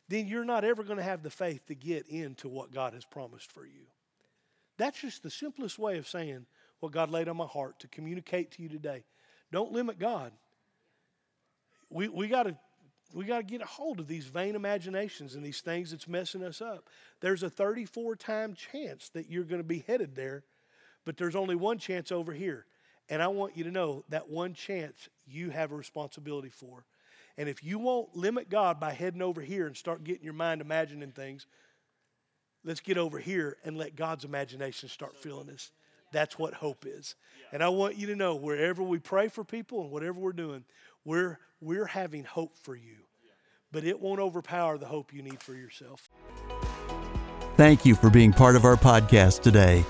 then 0.09 0.27
you're 0.27 0.45
not 0.45 0.65
ever 0.65 0.83
going 0.83 0.99
to 0.99 1.03
have 1.03 1.23
the 1.23 1.31
faith 1.31 1.67
to 1.67 1.75
get 1.75 2.07
into 2.09 2.49
what 2.49 2.73
God 2.73 2.95
has 2.95 3.05
promised 3.05 3.51
for 3.51 3.65
you. 3.65 3.87
That's 4.79 5.01
just 5.01 5.23
the 5.23 5.31
simplest 5.31 5.79
way 5.79 5.99
of 5.99 6.07
saying 6.07 6.47
what 6.81 6.93
God 6.93 7.11
laid 7.11 7.29
on 7.29 7.37
my 7.37 7.47
heart 7.47 7.79
to 7.81 7.89
communicate 7.89 8.53
to 8.53 8.63
you 8.63 8.69
today. 8.69 9.05
Don't 9.51 9.73
limit 9.73 9.99
God. 9.99 10.33
We, 11.91 12.09
we 12.09 12.29
got 12.29 12.45
to 12.45 12.57
we 13.15 13.25
got 13.25 13.39
to 13.39 13.45
get 13.45 13.63
a 13.63 13.67
hold 13.67 14.01
of 14.01 14.09
these 14.09 14.27
vain 14.27 14.57
imaginations 14.57 15.37
and 15.37 15.45
these 15.45 15.61
things 15.61 15.93
that's 15.93 16.09
messing 16.09 16.43
us 16.43 16.61
up. 16.61 16.89
There's 17.21 17.45
a 17.45 17.51
34 17.51 18.17
time 18.17 18.55
chance 18.55 19.09
that 19.11 19.31
you're 19.31 19.45
going 19.45 19.61
to 19.61 19.67
be 19.67 19.85
headed 19.87 20.17
there, 20.17 20.43
but 21.05 21.17
there's 21.17 21.37
only 21.37 21.55
one 21.55 21.79
chance 21.79 22.11
over 22.11 22.33
here. 22.33 22.67
And 23.09 23.23
I 23.23 23.29
want 23.29 23.57
you 23.57 23.65
to 23.65 23.71
know 23.71 24.05
that 24.09 24.29
one 24.29 24.55
chance 24.55 25.09
you 25.27 25.51
have 25.51 25.71
a 25.71 25.77
responsibility 25.77 26.51
for. 26.51 26.85
And 27.39 27.49
if 27.49 27.63
you 27.63 27.79
won't 27.79 28.17
limit 28.17 28.49
God 28.49 28.81
by 28.81 28.93
heading 28.93 29.23
over 29.23 29.41
here 29.41 29.67
and 29.67 29.77
start 29.77 30.05
getting 30.05 30.25
your 30.25 30.33
mind 30.33 30.61
imagining 30.61 31.13
things, 31.13 31.47
let's 32.65 32.81
get 32.81 32.99
over 32.99 33.19
here 33.19 33.57
and 33.65 33.77
let 33.77 33.97
God's 33.97 34.25
imagination 34.25 34.89
start 34.89 35.17
filling 35.19 35.51
us. 35.51 35.71
That's 36.13 36.39
what 36.39 36.55
hope 36.55 36.87
is. 36.87 37.15
And 37.53 37.63
I 37.63 37.69
want 37.69 37.97
you 37.97 38.07
to 38.09 38.17
know 38.17 38.37
wherever 38.37 38.83
we 38.83 38.99
pray 38.99 39.29
for 39.29 39.45
people 39.45 39.83
and 39.83 39.91
whatever 39.91 40.19
we're 40.19 40.33
doing, 40.33 40.65
we're, 41.05 41.39
we're 41.61 41.87
having 41.87 42.25
hope 42.25 42.57
for 42.63 42.75
you. 42.75 42.97
But 43.73 43.85
it 43.85 44.01
won't 44.01 44.21
overpower 44.21 44.79
the 44.79 44.87
hope 44.87 45.13
you 45.13 45.23
need 45.23 45.43
for 45.43 45.55
yourself. 45.55 46.09
Thank 47.57 47.85
you 47.85 47.95
for 47.95 48.11
being 48.11 48.33
part 48.33 48.57
of 48.57 48.65
our 48.65 48.77
podcast 48.77 49.43
today. 49.43 49.85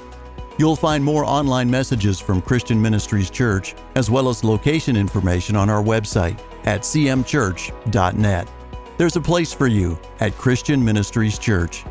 You'll 0.58 0.76
find 0.76 1.04
more 1.04 1.24
online 1.24 1.70
messages 1.70 2.18
from 2.18 2.40
Christian 2.40 2.80
Ministries 2.80 3.28
Church, 3.28 3.74
as 3.94 4.10
well 4.10 4.30
as 4.30 4.42
location 4.42 4.96
information 4.96 5.54
on 5.54 5.68
our 5.68 5.82
website 5.82 6.40
at 6.64 6.80
cmchurch.net. 6.80 8.50
There's 8.96 9.16
a 9.16 9.20
place 9.20 9.52
for 9.52 9.66
you 9.66 9.98
at 10.20 10.38
Christian 10.38 10.82
Ministries 10.82 11.38
Church, 11.38 11.82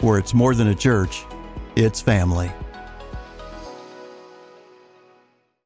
where 0.00 0.18
it's 0.18 0.34
more 0.34 0.54
than 0.56 0.68
a 0.68 0.74
church, 0.74 1.24
it's 1.76 2.00
family. 2.00 2.50